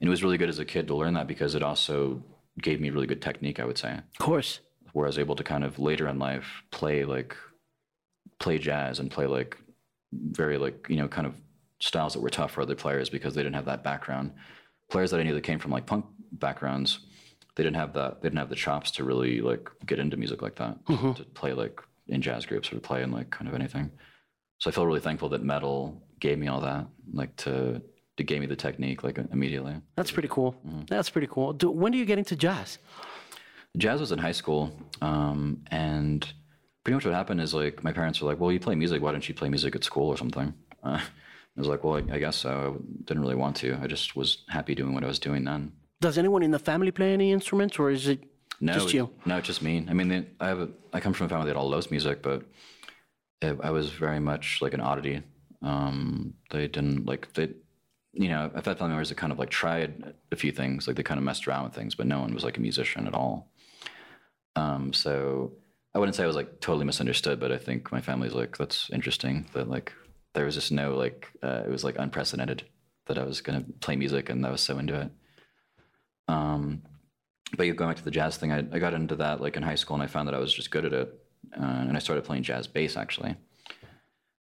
it 0.00 0.08
was 0.08 0.22
really 0.22 0.38
good 0.38 0.48
as 0.48 0.58
a 0.58 0.64
kid 0.64 0.86
to 0.88 0.94
learn 0.94 1.14
that 1.14 1.26
because 1.26 1.54
it 1.54 1.62
also 1.62 2.22
gave 2.60 2.80
me 2.80 2.90
really 2.90 3.06
good 3.06 3.22
technique. 3.22 3.60
I 3.60 3.64
would 3.64 3.78
say 3.78 3.92
of 3.92 4.18
course 4.18 4.60
where 4.92 5.06
I 5.06 5.08
was 5.08 5.18
able 5.18 5.36
to 5.36 5.44
kind 5.44 5.64
of 5.64 5.78
later 5.78 6.08
in 6.08 6.18
life 6.18 6.62
play 6.70 7.04
like 7.04 7.36
play 8.38 8.58
jazz 8.58 8.98
and 8.98 9.10
play 9.10 9.26
like 9.26 9.56
very 10.12 10.58
like 10.58 10.86
you 10.88 10.96
know 10.96 11.08
kind 11.08 11.26
of 11.26 11.34
styles 11.78 12.12
that 12.14 12.20
were 12.20 12.30
tough 12.30 12.52
for 12.52 12.62
other 12.62 12.74
players 12.74 13.08
because 13.08 13.34
they 13.34 13.42
didn't 13.42 13.54
have 13.54 13.64
that 13.66 13.84
background. 13.84 14.32
Players 14.90 15.10
that 15.12 15.20
I 15.20 15.22
knew 15.22 15.34
that 15.34 15.42
came 15.42 15.58
from 15.58 15.70
like 15.70 15.86
punk 15.86 16.04
backgrounds, 16.32 17.00
they 17.54 17.62
didn't 17.62 17.76
have 17.76 17.92
that. 17.94 18.20
They 18.20 18.28
didn't 18.28 18.38
have 18.38 18.48
the 18.48 18.56
chops 18.56 18.90
to 18.92 19.04
really 19.04 19.40
like 19.40 19.70
get 19.86 19.98
into 19.98 20.16
music 20.16 20.42
like 20.42 20.56
that 20.56 20.78
to 20.86 21.24
play 21.34 21.52
like 21.52 21.80
in 22.10 22.20
jazz 22.22 22.44
groups 22.46 22.68
or 22.70 22.74
to 22.76 22.80
play 22.80 23.02
in 23.02 23.10
like 23.10 23.30
kind 23.30 23.48
of 23.48 23.54
anything. 23.54 23.90
So 24.58 24.68
I 24.70 24.72
feel 24.74 24.86
really 24.86 25.00
thankful 25.00 25.28
that 25.30 25.42
metal 25.42 26.02
gave 26.18 26.38
me 26.38 26.48
all 26.48 26.60
that, 26.60 26.86
like 27.12 27.34
to 27.36 27.80
to 28.16 28.24
gave 28.24 28.40
me 28.40 28.46
the 28.46 28.56
technique 28.56 29.02
like 29.02 29.18
immediately. 29.32 29.74
that's 29.96 30.10
pretty 30.10 30.28
cool. 30.28 30.54
That's 30.88 31.08
pretty 31.08 31.28
cool. 31.28 31.54
Do, 31.54 31.70
when 31.70 31.92
do 31.92 31.98
you 31.98 32.04
get 32.04 32.18
into 32.18 32.36
jazz? 32.36 32.78
jazz 33.76 34.00
was 34.00 34.12
in 34.12 34.18
high 34.18 34.32
school 34.32 34.72
um, 35.00 35.62
and 35.70 36.32
pretty 36.84 36.94
much 36.96 37.04
what 37.04 37.14
happened 37.14 37.40
is 37.40 37.54
like 37.54 37.84
my 37.84 37.92
parents 37.92 38.20
were 38.20 38.28
like 38.28 38.40
well 38.40 38.50
you 38.50 38.58
play 38.58 38.74
music 38.74 39.00
why 39.00 39.12
don't 39.12 39.28
you 39.28 39.34
play 39.34 39.48
music 39.48 39.76
at 39.76 39.84
school 39.84 40.08
or 40.08 40.16
something 40.16 40.52
uh, 40.82 40.98
i 41.56 41.60
was 41.60 41.68
like 41.68 41.84
well 41.84 41.94
I, 41.94 42.14
I 42.16 42.18
guess 42.18 42.36
so 42.36 42.50
i 42.80 43.04
didn't 43.04 43.22
really 43.22 43.36
want 43.36 43.54
to 43.58 43.78
i 43.80 43.86
just 43.86 44.16
was 44.16 44.38
happy 44.48 44.74
doing 44.74 44.92
what 44.92 45.04
i 45.04 45.06
was 45.06 45.20
doing 45.20 45.44
then 45.44 45.70
Does 46.00 46.18
anyone 46.18 46.42
in 46.42 46.50
the 46.50 46.58
family 46.58 46.90
play 46.90 47.12
any 47.12 47.30
instruments, 47.30 47.78
or 47.78 47.90
is 47.90 48.08
it 48.08 48.20
No, 48.60 48.74
Just 48.74 48.92
you. 48.92 49.10
No, 49.24 49.38
it's 49.38 49.46
just 49.46 49.62
me. 49.62 49.86
I 49.88 49.94
mean, 49.94 50.08
they, 50.08 50.26
I 50.38 50.48
have 50.48 50.60
a, 50.60 50.68
I 50.92 51.00
come 51.00 51.14
from 51.14 51.26
a 51.26 51.28
family 51.28 51.46
that 51.46 51.56
all 51.56 51.70
loves 51.70 51.90
music, 51.90 52.20
but 52.22 52.44
it, 53.40 53.58
I 53.62 53.70
was 53.70 53.90
very 53.90 54.20
much 54.20 54.60
like 54.60 54.74
an 54.74 54.80
oddity. 54.80 55.22
Um, 55.62 56.34
they 56.50 56.68
didn't 56.68 57.06
like 57.06 57.32
they, 57.32 57.54
you 58.12 58.28
know, 58.28 58.50
I've 58.54 58.66
had 58.66 58.78
family 58.78 58.90
members 58.90 59.08
that 59.08 59.16
kind 59.16 59.32
of 59.32 59.38
like 59.38 59.50
tried 59.50 60.14
a 60.30 60.36
few 60.36 60.52
things, 60.52 60.86
like 60.86 60.96
they 60.96 61.02
kind 61.02 61.18
of 61.18 61.24
messed 61.24 61.48
around 61.48 61.64
with 61.64 61.74
things, 61.74 61.94
but 61.94 62.06
no 62.06 62.20
one 62.20 62.34
was 62.34 62.44
like 62.44 62.58
a 62.58 62.60
musician 62.60 63.06
at 63.06 63.14
all. 63.14 63.50
Um, 64.56 64.92
so 64.92 65.52
I 65.94 65.98
wouldn't 65.98 66.14
say 66.14 66.24
I 66.24 66.26
was 66.26 66.36
like 66.36 66.60
totally 66.60 66.84
misunderstood, 66.84 67.40
but 67.40 67.52
I 67.52 67.58
think 67.58 67.90
my 67.92 68.00
family's 68.02 68.34
like 68.34 68.58
that's 68.58 68.90
interesting 68.90 69.46
that 69.54 69.70
like 69.70 69.92
there 70.34 70.44
was 70.44 70.54
just 70.54 70.70
no 70.70 70.94
like 70.96 71.28
uh, 71.42 71.62
it 71.64 71.70
was 71.70 71.82
like 71.82 71.96
unprecedented 71.98 72.64
that 73.06 73.18
I 73.18 73.24
was 73.24 73.40
gonna 73.40 73.64
play 73.80 73.96
music 73.96 74.28
and 74.28 74.44
I 74.46 74.50
was 74.50 74.60
so 74.60 74.78
into 74.78 75.00
it. 75.00 75.10
Um, 76.28 76.82
but 77.56 77.66
yeah, 77.66 77.72
going 77.72 77.90
back 77.90 77.96
to 77.96 78.04
the 78.04 78.10
jazz 78.10 78.36
thing, 78.36 78.52
I, 78.52 78.58
I 78.58 78.78
got 78.78 78.94
into 78.94 79.16
that 79.16 79.40
like 79.40 79.56
in 79.56 79.62
high 79.62 79.74
school, 79.74 79.94
and 79.94 80.02
I 80.02 80.06
found 80.06 80.28
that 80.28 80.34
I 80.34 80.38
was 80.38 80.52
just 80.52 80.70
good 80.70 80.84
at 80.84 80.92
it, 80.92 81.20
uh, 81.56 81.64
and 81.64 81.96
I 81.96 82.00
started 82.00 82.24
playing 82.24 82.42
jazz 82.42 82.66
bass 82.66 82.96
actually, 82.96 83.36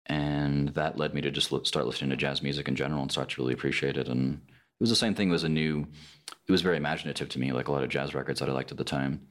and 0.06 0.70
that 0.70 0.98
led 0.98 1.14
me 1.14 1.22
to 1.22 1.32
just 1.32 1.52
li- 1.52 1.66
start 1.66 1.86
listening 1.86 2.10
to 2.12 2.16
jazz 2.16 2.42
music 2.42 2.68
in 2.68 2.76
general 2.76 3.02
and 3.02 3.12
start 3.12 3.30
to 3.30 3.42
really 3.42 3.54
appreciate 3.54 3.98
it. 3.98 4.08
And 4.08 4.42
it 4.50 4.80
was 4.80 4.90
the 4.90 4.96
same 4.96 5.16
thing. 5.16 5.30
It 5.30 5.34
was 5.34 5.44
a 5.44 5.50
new, 5.50 5.88
it 6.48 6.52
was 6.52 6.62
very 6.62 6.78
imaginative 6.78 7.30
to 7.30 7.40
me, 7.40 7.52
like 7.52 7.68
a 7.68 7.72
lot 7.72 7.84
of 7.84 7.90
jazz 7.90 8.14
records 8.14 8.40
that 8.40 8.50
I 8.50 8.54
liked 8.54 8.72
at 8.72 8.78
the 8.78 8.84
time. 8.84 9.28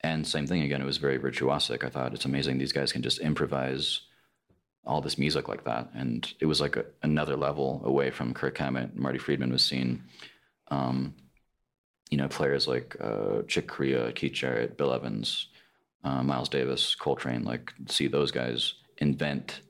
And 0.00 0.26
same 0.26 0.46
thing 0.46 0.62
again, 0.62 0.82
it 0.82 0.86
was 0.86 0.98
very 0.98 1.18
virtuosic. 1.18 1.84
I 1.84 1.88
thought 1.88 2.14
it's 2.14 2.24
amazing 2.24 2.58
these 2.58 2.72
guys 2.72 2.92
can 2.92 3.02
just 3.02 3.18
improvise 3.18 4.02
all 4.84 5.00
this 5.00 5.18
music 5.18 5.48
like 5.48 5.64
that, 5.64 5.90
and 5.94 6.32
it 6.40 6.46
was 6.46 6.60
like 6.60 6.76
a, 6.76 6.84
another 7.02 7.36
level 7.36 7.82
away 7.84 8.10
from 8.10 8.32
Kirk 8.32 8.56
Hammett. 8.56 8.94
Marty 8.96 9.18
Friedman 9.18 9.50
was 9.50 9.64
seen. 9.64 10.04
Um, 10.68 11.14
you 12.10 12.18
know, 12.18 12.28
players 12.28 12.68
like 12.68 12.96
uh, 13.00 13.42
Chick 13.48 13.66
Corea, 13.66 14.12
Keith 14.12 14.32
Jarrett, 14.32 14.76
Bill 14.76 14.92
Evans, 14.92 15.48
uh, 16.04 16.22
Miles 16.22 16.48
Davis, 16.48 16.94
Coltrane, 16.94 17.44
like 17.44 17.72
see 17.88 18.06
those 18.06 18.30
guys 18.30 18.74
invent, 18.98 19.60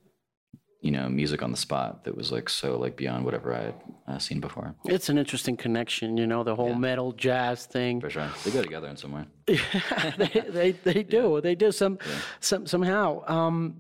you 0.83 0.91
know, 0.91 1.09
music 1.09 1.43
on 1.43 1.51
the 1.51 1.57
spot 1.57 2.05
that 2.05 2.15
was 2.15 2.31
like 2.31 2.49
so 2.51 2.79
like 2.79 2.97
beyond 2.97 3.25
whatever 3.25 3.55
I 3.55 3.63
had 3.63 3.75
uh, 4.07 4.19
seen 4.19 4.41
before. 4.41 4.75
It's 4.85 5.09
an 5.09 5.17
interesting 5.17 5.57
connection, 5.57 6.19
you 6.19 6.27
know, 6.27 6.45
the 6.45 6.55
whole 6.55 6.75
metal 6.75 7.13
jazz 7.13 7.65
thing. 7.65 8.01
For 8.01 8.11
sure, 8.11 8.29
they 8.45 8.51
go 8.51 8.63
together 8.63 8.89
in 8.89 8.97
some 8.97 9.13
way. 9.13 9.25
they, 9.47 10.45
they 10.49 10.73
they 10.73 11.03
do 11.03 11.41
they 11.41 11.55
do 11.55 11.73
some 11.73 11.99
some 12.41 12.67
somehow. 12.67 13.23
Um, 13.27 13.77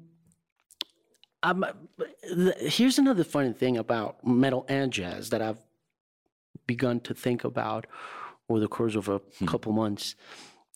um, 1.43 1.65
here's 2.59 2.99
another 2.99 3.23
funny 3.23 3.53
thing 3.53 3.77
about 3.77 4.27
metal 4.27 4.65
and 4.69 4.93
jazz 4.93 5.31
that 5.31 5.43
I've 5.43 5.61
begun 6.67 7.01
to 7.01 7.15
think 7.15 7.45
about 7.45 7.87
over 8.49 8.61
the 8.61 8.69
course 8.69 8.95
of 8.95 9.09
a 9.09 9.21
couple 9.47 9.73
months, 9.73 10.15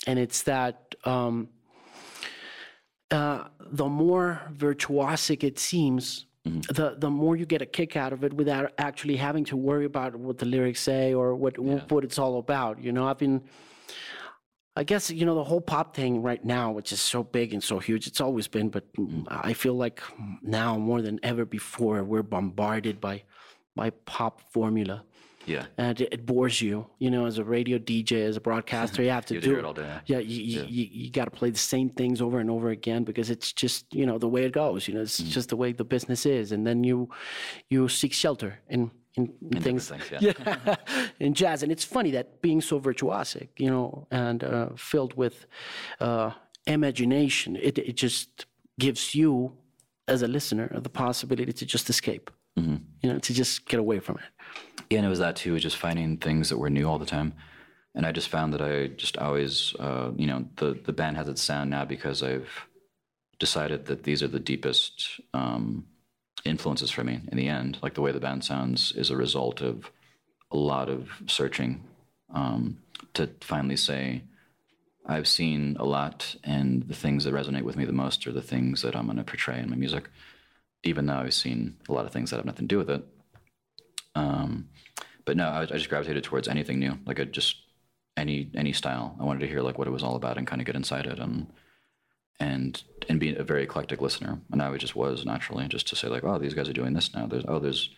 and 0.07 0.19
it's 0.19 0.43
that 0.43 0.95
um, 1.05 1.49
uh, 3.11 3.45
the 3.61 3.89
more 3.89 4.41
virtuosic 4.57 5.45
it 5.45 5.59
seems, 5.59 6.27
the 6.45 6.97
the 6.99 7.11
more 7.11 7.37
you 7.37 7.47
get 7.47 7.62
a 7.62 7.67
kick 7.67 7.97
out 7.97 8.12
of 8.12 8.25
it 8.25 8.33
without 8.33 8.73
actually 8.79 9.17
having 9.17 9.45
to 9.45 9.57
worry 9.57 9.85
about 9.85 10.17
what 10.17 10.39
the 10.39 10.47
lyrics 10.47 10.81
say 10.81 11.12
or 11.12 11.35
what 11.35 11.59
what 11.59 12.05
it's 12.05 12.19
all 12.19 12.39
about. 12.39 12.83
You 12.83 12.93
know, 12.93 13.07
I've 13.07 13.19
been. 13.19 13.43
I 14.77 14.85
guess 14.85 15.11
you 15.11 15.27
know 15.27 15.35
the 15.35 15.45
whole 15.45 15.61
pop 15.61 15.95
thing 15.95 16.23
right 16.23 16.43
now, 16.43 16.71
which 16.71 16.93
is 16.93 17.00
so 17.00 17.25
big 17.25 17.53
and 17.53 17.62
so 17.62 17.81
huge. 17.81 18.07
It's 18.07 18.21
always 18.21 18.47
been, 18.47 18.69
but 18.71 18.85
I 19.29 19.53
feel 19.53 19.75
like 19.75 20.00
now 20.43 20.79
more 20.79 21.03
than 21.03 21.19
ever 21.23 21.45
before, 21.45 22.05
we're 22.05 22.23
bombarded 22.23 23.00
by 23.00 23.25
by 23.75 23.91
pop 23.91 24.41
formula, 24.53 25.05
Yeah, 25.47 25.66
and 25.78 26.00
it, 26.00 26.09
it 26.12 26.26
bores 26.26 26.61
you. 26.61 26.87
You 26.99 27.11
know, 27.11 27.26
as 27.26 27.38
a 27.38 27.44
radio 27.44 27.78
DJ, 27.78 28.26
as 28.26 28.37
a 28.37 28.40
broadcaster, 28.40 29.02
you 29.02 29.11
have 29.11 29.25
to 29.26 29.35
You 29.37 29.40
do 29.40 29.59
it 29.59 29.64
all 29.64 29.73
day. 29.75 29.90
Yeah, 30.06 30.18
you 30.18 30.42
you, 30.42 30.62
you, 30.68 30.88
you 30.92 31.11
got 31.11 31.25
to 31.25 31.30
play 31.30 31.50
the 31.50 31.59
same 31.59 31.88
things 31.90 32.20
over 32.20 32.38
and 32.40 32.50
over 32.50 32.70
again 32.70 33.04
because 33.04 33.30
it's 33.30 33.52
just 33.52 33.87
you 33.94 34.04
know 34.06 34.18
the 34.18 34.28
way 34.28 34.44
it 34.44 34.52
goes. 34.52 34.87
You 34.88 34.94
know, 34.94 35.02
it's 35.02 35.20
Mm. 35.20 35.30
just 35.30 35.49
the 35.49 35.56
way 35.56 35.73
the 35.73 35.85
business 35.85 36.26
is, 36.26 36.52
and 36.52 36.66
then 36.66 36.85
you 36.85 37.09
you 37.68 37.88
seek 37.88 38.12
shelter 38.12 38.59
in 38.68 38.90
in, 39.16 39.32
in 39.50 39.61
things 39.62 39.88
things, 39.88 40.09
yeah. 40.12 40.32
yeah, 40.38 40.76
in 41.20 41.35
jazz. 41.35 41.62
And 41.62 41.73
it's 41.73 41.85
funny 41.85 42.11
that 42.12 42.40
being 42.42 42.61
so 42.61 42.78
virtuosic, 42.80 43.49
you 43.59 43.68
know, 43.70 44.06
and 44.11 44.44
uh, 44.44 44.68
filled 44.76 45.14
with 45.14 45.47
uh, 46.00 46.30
imagination, 46.66 47.56
it, 47.56 47.76
it 47.78 47.97
just 47.97 48.47
gives 48.78 49.14
you, 49.14 49.52
as 50.06 50.23
a 50.23 50.28
listener, 50.28 50.70
the 50.80 50.88
possibility 50.88 51.52
to 51.52 51.66
just 51.66 51.90
escape. 51.90 52.30
You 53.00 53.12
know, 53.12 53.19
to 53.19 53.35
just 53.35 53.66
get 53.66 53.80
away 53.80 54.00
from 54.00 54.16
it. 54.16 54.85
Yeah, 54.90 54.99
and 54.99 55.07
it 55.07 55.11
was 55.11 55.19
that 55.21 55.37
too, 55.37 55.59
just 55.59 55.76
finding 55.76 56.16
things 56.16 56.49
that 56.49 56.59
were 56.59 56.71
new 56.71 56.88
all 56.88 56.99
the 56.99 57.07
time. 57.07 57.35
And 57.95 58.07
I 58.07 58.12
just 58.12 58.28
found 58.28 58.52
that 58.54 58.62
I 58.62 58.88
just 58.88 59.19
always, 59.19 59.75
uh, 59.78 60.11
you 60.16 60.26
know, 60.26 60.45
the, 60.57 60.78
the 60.85 60.92
band 60.92 61.16
has 61.16 61.28
its 61.28 61.42
sound 61.42 61.71
now 61.71 61.85
because 61.85 62.23
I've 62.23 62.49
decided 63.38 63.87
that 63.87 64.04
these 64.04 64.23
are 64.23 64.28
the 64.28 64.38
deepest 64.38 65.21
um, 65.35 65.87
influences 66.45 66.90
for 66.90 67.02
me 67.02 67.21
in 67.30 67.37
the 67.37 67.49
end. 67.49 67.78
Like 67.83 67.95
the 67.95 68.00
way 68.00 68.12
the 68.12 68.21
band 68.21 68.45
sounds 68.45 68.92
is 68.92 69.11
a 69.11 69.16
result 69.16 69.61
of 69.61 69.90
a 70.52 70.57
lot 70.57 70.88
of 70.88 71.09
searching 71.26 71.83
um, 72.33 72.78
to 73.14 73.28
finally 73.40 73.76
say, 73.76 74.23
I've 75.07 75.26
seen 75.26 75.76
a 75.80 75.85
lot, 75.85 76.37
and 76.45 76.83
the 76.85 76.95
things 76.95 77.25
that 77.25 77.35
resonate 77.35 77.62
with 77.62 77.76
me 77.76 77.85
the 77.85 77.92
most 77.92 78.26
are 78.26 78.33
the 78.33 78.42
things 78.42 78.83
that 78.83 78.95
I'm 78.95 79.07
going 79.07 79.16
to 79.16 79.25
portray 79.25 79.59
in 79.59 79.71
my 79.71 79.76
music, 79.76 80.09
even 80.84 81.06
though 81.06 81.14
I've 81.14 81.34
seen 81.34 81.76
a 81.88 81.92
lot 81.92 82.06
of 82.06 82.12
things 82.12 82.30
that 82.30 82.37
have 82.37 82.46
nothing 82.46 82.68
to 82.68 82.75
do 82.75 82.78
with 82.78 82.90
it. 82.90 83.04
Um, 84.14 84.68
but 85.25 85.37
no, 85.37 85.49
I, 85.49 85.62
I 85.62 85.66
just 85.66 85.88
gravitated 85.88 86.25
towards 86.25 86.49
anything 86.49 86.78
new, 86.78 86.99
like 87.06 87.20
I 87.20 87.25
just 87.25 87.56
any 88.16 88.50
any 88.54 88.72
style. 88.72 89.16
I 89.20 89.25
wanted 89.25 89.40
to 89.40 89.49
hear 89.49 89.60
like 89.60 89.78
what 89.78 89.88
it 89.88 89.92
was 89.92 90.02
all 90.02 90.16
about 90.16 90.38
and 90.38 90.46
kind 90.46 90.60
of 90.60 90.66
get 90.66 90.76
inside 90.76 91.06
it 91.06 91.18
and 91.18 91.46
and 92.38 92.82
and 93.08 93.20
be 93.20 93.34
a 93.34 93.42
very 93.42 93.64
eclectic 93.64 94.00
listener. 94.00 94.40
And 94.50 94.62
I 94.62 94.76
just 94.76 94.96
was 94.96 95.25
naturally 95.25 95.68
just 95.68 95.88
to 95.88 95.96
say 95.96 96.08
like, 96.08 96.25
oh, 96.25 96.38
these 96.38 96.54
guys 96.54 96.68
are 96.68 96.75
doing 96.75 96.94
this 96.94 97.14
now. 97.14 97.26
There's 97.26 97.44
oh, 97.46 97.58
there's 97.58 97.90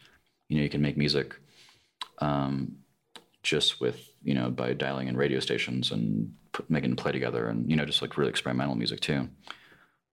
you 0.48 0.56
know 0.56 0.62
you 0.62 0.70
can 0.70 0.82
make 0.82 0.96
music 0.96 1.36
um, 2.18 2.76
just 3.42 3.80
with 3.80 4.08
you 4.22 4.34
know 4.34 4.50
by 4.50 4.72
dialing 4.74 5.08
in 5.08 5.16
radio 5.16 5.40
stations 5.40 5.90
and 5.90 6.34
put, 6.52 6.68
making 6.70 6.96
play 6.96 7.12
together 7.12 7.46
and 7.48 7.70
you 7.70 7.76
know 7.76 7.84
just 7.84 8.02
like 8.02 8.16
really 8.16 8.30
experimental 8.30 8.74
music 8.74 9.00
too. 9.00 9.28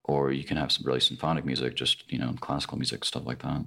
Or 0.10 0.32
you 0.32 0.44
can 0.44 0.58
have 0.58 0.72
some 0.72 0.88
really 0.88 1.02
symphonic 1.02 1.46
music, 1.46 1.76
just 1.76 2.12
you 2.12 2.18
know 2.18 2.34
classical 2.42 2.80
music 2.80 3.06
stuff 3.06 3.28
like 3.28 3.44
that. 3.44 3.64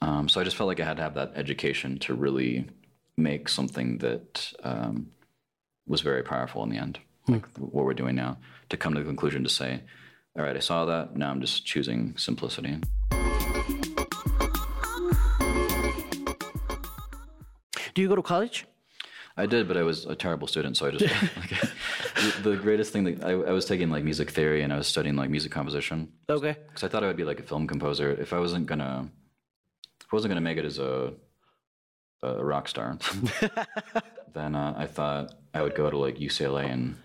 Um, 0.00 0.26
so 0.26 0.40
I 0.40 0.44
just 0.44 0.56
felt 0.56 0.68
like 0.68 0.80
I 0.80 0.84
had 0.84 0.96
to 0.96 1.02
have 1.02 1.12
that 1.14 1.32
education 1.36 1.98
to 2.00 2.14
really 2.14 2.70
make 3.18 3.50
something 3.50 3.98
that 3.98 4.50
um, 4.62 5.08
was 5.86 6.00
very 6.00 6.22
powerful 6.22 6.62
in 6.62 6.70
the 6.70 6.78
end, 6.78 7.00
like 7.28 7.46
what 7.58 7.84
we're 7.84 7.92
doing 7.92 8.14
now. 8.14 8.38
To 8.70 8.78
come 8.78 8.94
to 8.94 9.00
the 9.00 9.06
conclusion 9.06 9.44
to 9.44 9.50
say, 9.50 9.82
all 10.38 10.42
right, 10.42 10.56
I 10.56 10.60
saw 10.60 10.86
that. 10.86 11.16
Now 11.16 11.30
I'm 11.30 11.42
just 11.42 11.66
choosing 11.66 12.16
simplicity. 12.16 12.78
Do 17.92 18.00
you 18.00 18.08
go 18.08 18.16
to 18.16 18.22
college? 18.22 18.64
I 19.36 19.44
did, 19.44 19.68
but 19.68 19.76
I 19.76 19.82
was 19.82 20.06
a 20.06 20.14
terrible 20.14 20.48
student, 20.48 20.78
so 20.78 20.86
I 20.86 20.92
just 20.92 21.14
like, 21.36 21.52
the, 22.42 22.56
greatest 22.56 22.92
thing 22.92 23.04
that 23.04 23.24
I, 23.24 23.30
I 23.30 23.52
was 23.52 23.64
taking 23.64 23.90
like 23.90 24.04
music 24.04 24.30
theory 24.30 24.62
and 24.62 24.72
I 24.72 24.76
was 24.76 24.86
studying 24.86 25.16
like 25.16 25.30
music 25.30 25.52
composition 25.52 26.12
Okay. 26.28 26.56
because 26.66 26.84
I 26.84 26.88
thought 26.88 27.04
I 27.04 27.06
would 27.06 27.16
be 27.16 27.24
like 27.24 27.40
a 27.40 27.42
film 27.42 27.66
composer 27.66 28.10
if 28.12 28.32
I 28.32 28.38
wasn't 28.38 28.66
gonna 28.66 29.10
if 30.00 30.06
I 30.12 30.16
wasn't 30.16 30.30
gonna 30.30 30.40
make 30.40 30.58
it 30.58 30.64
as 30.64 30.78
a 30.78 31.14
a 32.22 32.44
rock 32.44 32.68
star. 32.68 32.98
then 34.34 34.54
uh, 34.54 34.74
I 34.76 34.86
thought 34.86 35.34
I 35.52 35.62
would 35.62 35.74
go 35.74 35.90
to 35.90 35.98
like 35.98 36.16
UCLA 36.18 36.70
and 36.70 36.96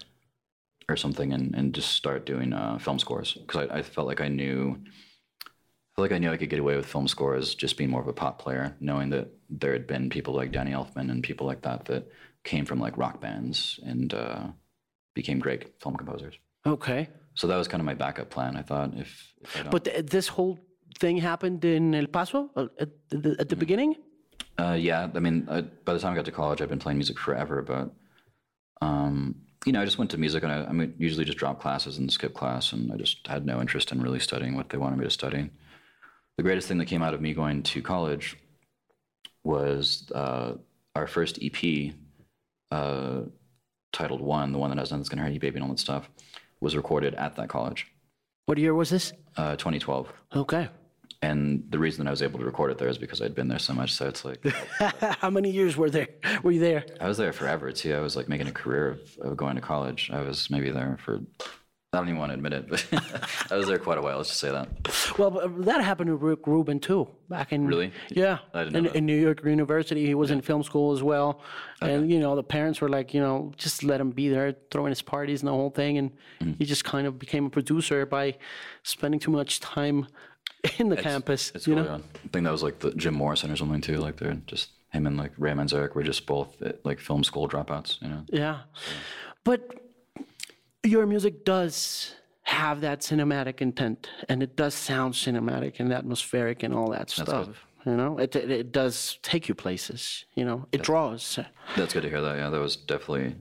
or 0.89 0.95
something 0.95 1.33
and, 1.33 1.53
and 1.55 1.74
just 1.74 1.91
start 1.91 2.25
doing 2.25 2.53
uh, 2.53 2.77
film 2.77 3.00
scores 3.00 3.33
because 3.33 3.67
I, 3.69 3.79
I 3.79 3.81
felt 3.81 4.07
like 4.07 4.21
I 4.21 4.27
knew 4.29 4.77
I 4.86 6.01
felt 6.01 6.12
like 6.12 6.15
I 6.15 6.19
knew 6.19 6.31
I 6.31 6.38
could 6.38 6.50
get 6.50 6.59
away 6.59 6.75
with 6.75 6.86
film 6.86 7.07
scores 7.07 7.55
just 7.55 7.77
being 7.77 7.89
more 7.89 8.01
of 8.01 8.07
a 8.07 8.13
pop 8.13 8.39
player, 8.39 8.75
knowing 8.79 9.09
that 9.09 9.29
there 9.50 9.74
had 9.74 9.88
been 9.88 10.09
people 10.09 10.33
like 10.36 10.51
Danny 10.51 10.71
Elfman 10.71 11.09
and 11.09 11.24
people 11.24 11.47
like 11.47 11.63
that 11.63 11.86
that 11.86 12.09
came 12.43 12.65
from 12.65 12.79
like 12.79 12.97
rock 12.97 13.19
bands 13.19 13.79
and 13.83 14.13
uh, 14.13 14.47
became 15.21 15.39
great 15.47 15.62
film 15.81 15.95
composers. 16.01 16.36
Okay. 16.75 17.01
So 17.39 17.43
that 17.50 17.57
was 17.62 17.67
kind 17.71 17.81
of 17.83 17.86
my 17.91 17.97
backup 18.03 18.29
plan. 18.36 18.51
I 18.62 18.63
thought 18.69 18.89
if, 19.03 19.09
if 19.41 19.50
I 19.57 19.69
But 19.75 19.83
th- 19.86 20.05
this 20.15 20.27
whole 20.36 20.55
thing 21.01 21.15
happened 21.31 21.63
in 21.75 21.83
El 21.93 22.07
Paso 22.07 22.39
uh, 22.55 22.67
at 22.83 22.89
the, 23.09 23.36
at 23.39 23.47
the 23.50 23.55
beginning? 23.55 23.95
Uh, 24.59 24.77
yeah, 24.89 25.01
I 25.13 25.19
mean, 25.19 25.47
I, 25.50 25.62
by 25.62 25.93
the 25.93 26.00
time 26.00 26.13
I 26.13 26.15
got 26.15 26.25
to 26.25 26.31
college, 26.31 26.62
I've 26.62 26.74
been 26.75 26.83
playing 26.86 26.97
music 26.97 27.19
forever. 27.19 27.62
But, 27.62 27.86
um, 28.81 29.36
you 29.65 29.71
know, 29.71 29.81
I 29.81 29.86
just 29.86 30.00
went 30.00 30.12
to 30.12 30.17
music, 30.17 30.43
and 30.43 30.51
I, 30.51 30.57
I 30.65 30.71
mean, 30.71 30.93
usually 30.97 31.25
just 31.25 31.38
drop 31.38 31.62
classes 31.62 31.97
and 32.00 32.12
skip 32.12 32.33
class, 32.33 32.74
and 32.74 32.91
I 32.91 32.97
just 32.97 33.27
had 33.27 33.45
no 33.45 33.62
interest 33.62 33.91
in 33.91 34.01
really 34.01 34.19
studying 34.19 34.55
what 34.55 34.69
they 34.69 34.77
wanted 34.77 34.97
me 34.97 35.05
to 35.05 35.12
study. 35.21 35.50
The 36.38 36.43
greatest 36.43 36.67
thing 36.67 36.79
that 36.79 36.86
came 36.86 37.03
out 37.03 37.13
of 37.13 37.21
me 37.21 37.33
going 37.33 37.63
to 37.63 37.81
college 37.81 38.38
was 39.43 40.12
uh, 40.13 40.53
our 40.95 41.07
first 41.07 41.39
EP, 41.41 41.93
uh, 42.71 43.21
titled 43.98 44.22
One, 44.22 44.51
the 44.51 44.60
one 44.60 44.70
that 44.70 44.77
has 44.77 44.92
Nothing's 44.92 45.10
Gonna 45.10 45.24
Hurt 45.24 45.34
You, 45.34 45.39
Baby, 45.39 45.56
and 45.58 45.63
all 45.63 45.70
that 45.72 45.80
stuff, 45.80 46.10
was 46.62 46.75
recorded 46.75 47.16
at 47.16 47.36
that 47.36 47.50
college, 47.50 47.88
What 48.46 48.58
year 48.58 48.74
was 48.75 48.89
this? 48.89 49.12
uh, 49.38 49.56
2012. 49.56 50.12
Okay. 50.36 50.70
And 51.24 51.63
the 51.72 51.80
reason 51.80 52.04
that 52.06 52.10
I 52.10 52.12
was 52.12 52.22
able 52.22 52.38
to 52.39 52.46
record 52.46 52.70
it 52.72 52.77
there 52.77 52.89
is 52.89 53.00
because 53.00 53.22
I'd 53.24 53.34
been 53.34 53.48
there 53.48 53.58
so 53.58 53.74
much. 53.74 53.92
So 53.94 54.08
it's 54.08 54.24
like 54.24 54.46
How 55.22 55.32
many 55.32 55.50
years 55.50 55.75
were 55.75 55.89
there? 55.89 56.08
Were 56.44 56.51
you 56.51 56.60
there? 56.60 56.86
I 57.01 57.08
was 57.08 57.18
there 57.18 57.34
forever 57.34 57.72
too. 57.72 57.96
I 57.96 58.01
was 58.01 58.16
like 58.16 58.30
making 58.30 58.48
a 58.48 58.51
career 58.51 58.89
of, 58.89 59.00
of 59.22 59.36
going 59.38 59.56
to 59.56 59.62
college. 59.62 60.12
I 60.13 60.22
was 60.22 60.50
maybe 60.51 60.70
there 60.70 60.98
for 61.04 61.22
I 61.94 62.00
don't 62.00 62.10
even 62.10 62.20
want 62.20 62.32
to 62.32 62.34
admit 62.34 62.51
it, 62.51 62.70
but 62.70 62.86
I 63.51 63.56
was 63.56 63.67
there 63.67 63.77
quite 63.79 63.98
a 63.98 64.01
while. 64.01 64.17
Let's 64.17 64.27
just 64.27 64.41
say 64.41 64.51
that. 64.51 64.67
Well, 65.17 65.48
that 65.60 65.82
happened 65.82 66.10
to 66.10 66.15
Rick 66.15 66.46
Rubin 66.46 66.82
too, 66.82 67.08
back 67.29 67.53
in 67.53 67.65
Really? 67.65 67.94
yeah, 68.10 68.39
I 68.53 68.65
didn't 68.65 68.74
know 68.74 68.77
in, 68.79 68.84
that. 68.86 68.96
in 68.96 69.06
New 69.06 69.15
York 69.17 69.44
University. 69.46 70.06
He 70.06 70.13
was 70.13 70.29
in 70.29 70.41
film 70.41 70.63
school 70.63 70.91
as 70.91 71.01
well, 71.01 71.41
and 71.82 72.12
you 72.12 72.20
know 72.20 72.36
the 72.36 72.44
parents 72.44 72.82
were 72.82 72.89
like, 72.89 73.13
you 73.13 73.22
know, 73.22 73.53
just 73.56 73.86
let 73.86 74.01
him 74.01 74.12
be 74.12 74.27
there, 74.27 74.53
throwing 74.70 74.89
his 74.89 75.01
parties 75.01 75.41
and 75.41 75.48
the 75.48 75.53
whole 75.53 75.70
thing, 75.70 75.98
and 75.98 76.12
Mm-hmm. 76.41 76.53
he 76.60 76.65
just 76.65 76.84
kind 76.84 77.08
of 77.08 77.17
became 77.17 77.46
a 77.46 77.50
producer 77.50 78.06
by 78.06 78.38
spending 78.84 79.20
too 79.20 79.32
much 79.32 79.60
time 79.62 80.08
in 80.77 80.89
the 80.89 80.98
campus. 80.98 81.51
It's 81.56 81.67
you 81.67 81.75
know, 81.75 81.84
yeah. 81.86 81.96
I 81.96 82.27
think 82.34 82.44
that 82.44 82.51
was 82.51 82.63
like 82.63 82.79
the 82.79 82.91
Jim 82.91 83.13
Morrison 83.15 83.50
or 83.50 83.56
something 83.56 83.82
too. 83.82 83.98
Like 83.98 84.17
they're 84.17 84.34
just 84.46 84.70
him 84.91 85.08
and 85.08 85.15
like 85.17 85.32
Ray 85.38 85.51
Manzarek 85.53 85.96
were 85.96 86.03
just 86.03 86.25
both 86.27 86.62
uh, 86.62 86.74
like 86.84 87.00
film 87.00 87.24
school 87.24 87.48
dropouts. 87.48 88.01
You 88.01 88.10
know. 88.10 88.24
yeah, 88.27 88.60
but 89.46 89.62
your 90.88 91.06
music 91.06 91.46
does 91.46 92.15
have 92.44 92.82
that 92.82 93.01
cinematic 93.01 93.62
intent, 93.62 94.10
and 94.29 94.41
it 94.41 94.56
does 94.56 94.74
sound 94.74 95.13
cinematic 95.13 95.79
and 95.79 95.91
atmospheric 95.91 96.63
and 96.63 96.74
all 96.74 96.89
that 96.91 97.10
stuff. 97.10 97.50
You 97.86 97.96
know, 97.96 98.17
it, 98.17 98.36
it 98.36 98.50
it 98.50 98.72
does 98.72 99.20
take 99.22 99.48
you 99.48 99.56
places. 99.56 100.25
You 100.34 100.46
know, 100.46 100.67
it 100.72 100.82
draws. 100.82 101.39
That's 101.75 101.94
good 101.94 102.03
to 102.03 102.10
hear 102.10 102.22
that. 102.22 102.38
Yeah, 102.38 102.50
that 102.50 102.60
was 102.60 102.75
definitely. 102.75 103.36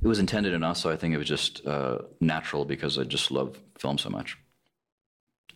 It 0.00 0.06
was 0.06 0.18
intended, 0.18 0.54
and 0.54 0.64
also 0.64 0.90
I 0.90 0.96
think 0.96 1.14
it 1.14 1.18
was 1.18 1.28
just 1.28 1.66
uh, 1.66 1.98
natural 2.20 2.64
because 2.64 2.98
I 2.98 3.04
just 3.04 3.30
love 3.30 3.58
film 3.78 3.98
so 3.98 4.10
much, 4.10 4.36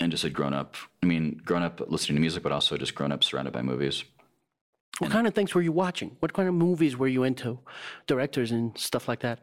and 0.01 0.11
just 0.11 0.23
had 0.23 0.33
grown 0.33 0.55
up. 0.55 0.77
I 1.03 1.07
mean, 1.07 1.41
grown 1.45 1.63
up 1.63 1.81
listening 1.89 2.17
to 2.17 2.21
music, 2.21 2.43
but 2.43 2.53
also 2.53 2.77
just 2.77 2.95
grown 2.95 3.13
up 3.13 3.23
surrounded 3.23 3.53
by 3.53 3.63
movies. 3.63 4.05
What 4.99 5.11
kind 5.11 5.27
of 5.27 5.35
things 5.35 5.55
were 5.55 5.63
you 5.63 5.73
watching? 5.73 6.17
What 6.21 6.33
kind 6.33 6.49
of 6.49 6.55
movies 6.55 6.97
were 6.97 7.09
you 7.09 7.25
into? 7.25 7.59
Directors 8.07 8.53
and 8.53 8.77
stuff 8.79 9.09
like 9.09 9.21
that. 9.21 9.41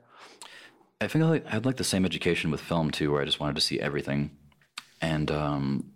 I 1.01 1.07
think 1.07 1.23
I, 1.23 1.49
had 1.49 1.65
like 1.65 1.77
the 1.77 1.83
same 1.83 2.05
education 2.05 2.51
with 2.51 2.59
film 2.59 2.91
too, 2.91 3.11
where 3.11 3.21
I 3.21 3.25
just 3.25 3.39
wanted 3.39 3.55
to 3.55 3.61
see 3.61 3.79
everything, 3.79 4.31
and 5.01 5.31
um, 5.31 5.91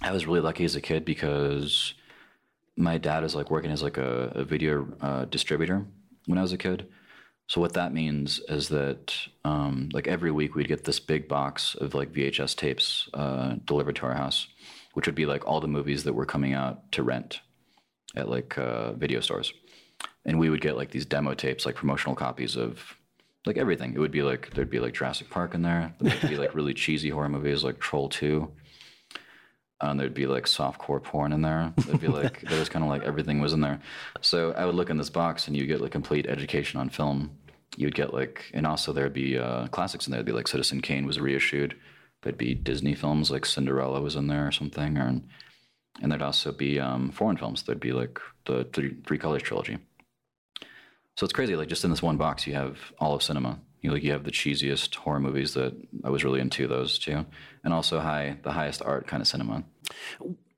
I 0.00 0.12
was 0.12 0.26
really 0.26 0.40
lucky 0.40 0.64
as 0.64 0.76
a 0.76 0.80
kid 0.80 1.04
because 1.04 1.94
my 2.76 2.96
dad 2.96 3.24
is 3.24 3.34
like 3.34 3.50
working 3.50 3.72
as 3.72 3.82
like 3.82 3.96
a, 3.96 4.32
a 4.34 4.44
video 4.44 4.86
uh, 5.00 5.24
distributor 5.24 5.84
when 6.26 6.38
I 6.38 6.42
was 6.42 6.52
a 6.52 6.58
kid. 6.58 6.86
So 7.48 7.60
what 7.60 7.74
that 7.74 7.92
means 7.92 8.40
is 8.48 8.68
that 8.68 9.14
um, 9.44 9.90
like 9.92 10.06
every 10.06 10.30
week 10.30 10.54
we'd 10.54 10.68
get 10.68 10.84
this 10.84 11.00
big 11.00 11.28
box 11.28 11.74
of 11.74 11.94
like 11.94 12.12
VHS 12.12 12.56
tapes 12.56 13.08
uh, 13.14 13.56
delivered 13.64 13.96
to 13.96 14.06
our 14.06 14.14
house, 14.14 14.46
which 14.94 15.06
would 15.06 15.14
be 15.14 15.26
like 15.26 15.46
all 15.46 15.60
the 15.60 15.68
movies 15.68 16.04
that 16.04 16.14
were 16.14 16.24
coming 16.24 16.54
out 16.54 16.90
to 16.92 17.02
rent 17.02 17.40
at 18.14 18.28
like 18.28 18.56
uh, 18.58 18.92
video 18.92 19.18
stores, 19.20 19.52
and 20.24 20.38
we 20.38 20.50
would 20.50 20.60
get 20.60 20.76
like 20.76 20.92
these 20.92 21.04
demo 21.04 21.34
tapes, 21.34 21.66
like 21.66 21.74
promotional 21.74 22.14
copies 22.14 22.54
of 22.56 22.96
like 23.46 23.58
everything. 23.58 23.94
It 23.94 23.98
would 23.98 24.10
be 24.10 24.22
like 24.22 24.50
there'd 24.54 24.70
be 24.70 24.80
like 24.80 24.94
Jurassic 24.94 25.30
Park 25.30 25.54
in 25.54 25.62
there. 25.62 25.94
There'd 26.00 26.28
be 26.28 26.36
like 26.36 26.54
really 26.54 26.74
cheesy 26.74 27.10
horror 27.10 27.28
movies 27.28 27.64
like 27.64 27.78
Troll 27.78 28.08
Two. 28.08 28.50
And 29.80 30.00
there'd 30.00 30.14
be 30.14 30.26
like 30.26 30.44
softcore 30.44 31.02
porn 31.02 31.32
in 31.32 31.42
there. 31.42 31.72
There'd 31.76 32.00
be 32.00 32.08
like 32.08 32.40
there 32.42 32.58
was 32.58 32.68
kind 32.68 32.84
of 32.84 32.88
like 32.88 33.02
everything 33.02 33.40
was 33.40 33.52
in 33.52 33.60
there. 33.60 33.80
So 34.22 34.52
I 34.52 34.64
would 34.64 34.74
look 34.74 34.88
in 34.88 34.96
this 34.96 35.10
box 35.10 35.46
and 35.46 35.56
you 35.56 35.66
get 35.66 35.80
like 35.80 35.90
complete 35.90 36.26
education 36.26 36.80
on 36.80 36.88
film. 36.88 37.36
You'd 37.76 37.94
get 37.94 38.14
like 38.14 38.50
and 38.54 38.66
also 38.66 38.92
there'd 38.92 39.12
be 39.12 39.36
uh, 39.36 39.66
classics 39.68 40.06
in 40.06 40.12
there. 40.12 40.18
There'd 40.18 40.26
be 40.26 40.32
like 40.32 40.48
Citizen 40.48 40.80
Kane 40.80 41.06
was 41.06 41.20
reissued. 41.20 41.76
There'd 42.22 42.38
be 42.38 42.54
Disney 42.54 42.94
films 42.94 43.30
like 43.30 43.44
Cinderella 43.44 44.00
was 44.00 44.16
in 44.16 44.28
there 44.28 44.46
or 44.46 44.52
something, 44.52 44.96
or 44.96 45.20
and 46.02 46.10
there'd 46.10 46.22
also 46.22 46.52
be 46.52 46.80
um, 46.80 47.10
foreign 47.10 47.36
films. 47.36 47.62
There'd 47.62 47.80
be 47.80 47.92
like 47.92 48.18
the 48.46 48.64
Three, 48.72 48.96
Three 49.06 49.18
Colors 49.18 49.42
trilogy. 49.42 49.78
So 51.16 51.24
it's 51.24 51.32
crazy. 51.32 51.56
Like 51.56 51.68
just 51.68 51.84
in 51.84 51.90
this 51.90 52.02
one 52.02 52.16
box, 52.16 52.46
you 52.46 52.54
have 52.54 52.78
all 52.98 53.14
of 53.14 53.22
cinema. 53.22 53.60
You 53.80 53.92
like 53.92 54.02
you 54.02 54.12
have 54.12 54.24
the 54.24 54.30
cheesiest 54.30 54.94
horror 54.96 55.20
movies 55.20 55.54
that 55.54 55.74
I 56.02 56.10
was 56.10 56.24
really 56.24 56.40
into 56.40 56.66
those 56.66 56.98
too, 56.98 57.24
and 57.62 57.74
also 57.74 58.00
high 58.00 58.38
the 58.42 58.52
highest 58.52 58.82
art 58.82 59.06
kind 59.06 59.20
of 59.20 59.28
cinema. 59.28 59.64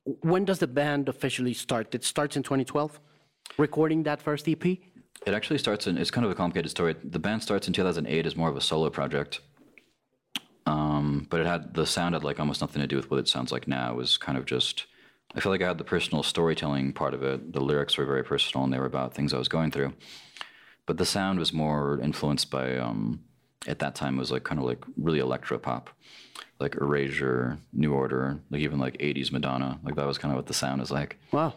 When 0.05 0.45
does 0.45 0.61
the 0.61 0.69
band 0.69 1.09
officially 1.09 1.53
start? 1.53 1.95
It 1.95 2.05
starts 2.05 2.37
in 2.37 2.45
2012, 2.45 3.01
recording 3.59 4.05
that 4.05 4.23
first 4.23 4.49
EP. 4.49 4.65
It 4.65 5.35
actually 5.35 5.59
starts 5.59 5.89
in. 5.89 5.99
It's 5.99 6.13
kind 6.13 6.25
of 6.25 6.31
a 6.31 6.37
complicated 6.37 6.71
story. 6.71 6.95
The 7.03 7.19
band 7.19 7.43
starts 7.43 7.67
in 7.67 7.73
2008 7.73 8.27
as 8.27 8.37
more 8.37 8.49
of 8.49 8.57
a 8.57 8.61
solo 8.61 8.91
project, 8.91 9.41
um, 10.65 11.27
but 11.29 11.41
it 11.41 11.47
had 11.47 11.75
the 11.75 11.85
sound 11.85 12.15
had 12.15 12.23
like 12.23 12.39
almost 12.39 12.61
nothing 12.61 12.81
to 12.81 12.87
do 12.87 12.97
with 12.97 13.11
what 13.11 13.19
it 13.19 13.29
sounds 13.29 13.51
like 13.51 13.67
now. 13.67 13.91
It 13.91 13.97
was 13.97 14.17
kind 14.17 14.39
of 14.39 14.47
just. 14.47 14.87
I 15.35 15.41
feel 15.41 15.53
like 15.53 15.63
I 15.63 15.67
had 15.69 15.79
the 15.79 15.85
personal 15.85 16.23
storytelling 16.23 16.93
part 16.93 17.13
of 17.15 17.23
it. 17.23 17.53
The 17.53 17.61
lyrics 17.61 17.99
were 17.99 18.07
very 18.07 18.25
personal, 18.25 18.65
and 18.65 18.73
they 18.73 18.79
were 18.79 18.87
about 18.87 19.15
things 19.15 19.35
I 19.35 19.39
was 19.39 19.49
going 19.49 19.71
through. 19.71 19.93
But 20.87 20.97
the 20.99 21.05
sound 21.05 21.39
was 21.39 21.53
more 21.53 22.01
influenced 22.01 22.51
by. 22.51 22.77
Um, 22.79 23.21
at 23.67 23.81
that 23.81 23.97
time, 23.97 24.17
it 24.17 24.21
was 24.21 24.31
like 24.31 24.45
kind 24.45 24.61
of 24.61 24.65
like 24.65 24.85
really 24.97 25.19
electro 25.19 25.59
pop, 25.59 25.91
like 26.61 26.77
Erasure, 26.77 27.59
New 27.73 27.93
Order, 27.93 28.39
like 28.51 28.61
even 28.61 28.79
like 28.79 28.97
80s 28.99 29.33
Madonna. 29.33 29.81
Like 29.83 29.97
that 29.97 30.07
was 30.07 30.19
kind 30.19 30.31
of 30.33 30.37
what 30.37 30.47
the 30.47 30.55
sound 30.55 30.81
is 30.81 30.91
like 30.93 31.19
Wow. 31.33 31.55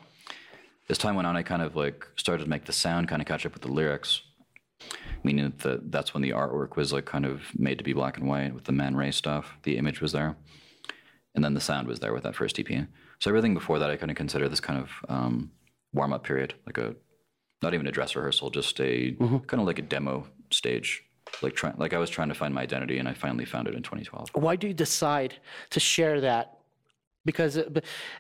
as 0.89 0.97
time 0.97 1.15
went 1.15 1.27
on, 1.27 1.38
I 1.38 1.43
kind 1.43 1.62
of 1.62 1.75
like 1.75 2.08
started 2.15 2.45
to 2.45 2.49
make 2.49 2.65
the 2.65 2.73
sound 2.73 3.08
kind 3.08 3.21
of 3.21 3.27
catch 3.27 3.45
up 3.45 3.53
with 3.53 3.62
the 3.62 3.71
lyrics, 3.71 4.23
meaning 5.23 5.53
that 5.60 5.91
that's 5.91 6.15
when 6.15 6.23
the 6.23 6.32
artwork 6.32 6.75
was 6.75 6.91
like 6.91 7.05
kind 7.05 7.27
of 7.27 7.43
made 7.55 7.77
to 7.77 7.84
be 7.84 7.93
black 7.93 8.17
and 8.17 8.27
white 8.27 8.55
with 8.55 8.63
the 8.63 8.71
Man 8.71 8.95
Ray 8.95 9.12
stuff. 9.12 9.58
The 9.62 9.77
image 9.77 10.01
was 10.01 10.12
there, 10.12 10.36
and 11.36 11.43
then 11.43 11.53
the 11.53 11.62
sound 11.62 11.88
was 11.88 11.99
there 11.99 12.13
with 12.13 12.23
that 12.23 12.36
first 12.36 12.60
EP. 12.60 12.88
So 13.19 13.29
everything 13.29 13.53
before 13.53 13.79
that, 13.79 13.89
I 13.89 13.97
kind 13.97 14.12
of 14.12 14.17
consider 14.17 14.47
this 14.47 14.60
kind 14.60 14.79
of 14.79 14.91
um, 15.10 15.51
warm 15.93 16.13
up 16.13 16.23
period, 16.23 16.53
like 16.65 16.77
a 16.77 16.95
not 17.62 17.73
even 17.73 17.88
a 17.88 17.91
dress 17.91 18.15
rehearsal, 18.15 18.49
just 18.49 18.79
a 18.79 19.12
mm-hmm. 19.12 19.38
kind 19.39 19.60
of 19.60 19.67
like 19.67 19.79
a 19.79 19.84
demo 19.84 20.25
stage. 20.51 21.03
Like 21.43 21.55
trying, 21.55 21.75
like 21.77 21.93
I 21.93 21.99
was 21.99 22.10
trying 22.10 22.29
to 22.29 22.34
find 22.34 22.55
my 22.55 22.62
identity, 22.62 22.97
and 22.97 23.08
I 23.08 23.13
finally 23.13 23.45
found 23.45 23.67
it 23.67 23.75
in 23.75 23.84
2012. 23.84 24.29
Why 24.34 24.55
do 24.55 24.67
you 24.67 24.73
decide 24.73 25.36
to 25.69 25.79
share 25.79 26.19
that? 26.21 26.58
Because 27.23 27.55
uh, 27.55 27.69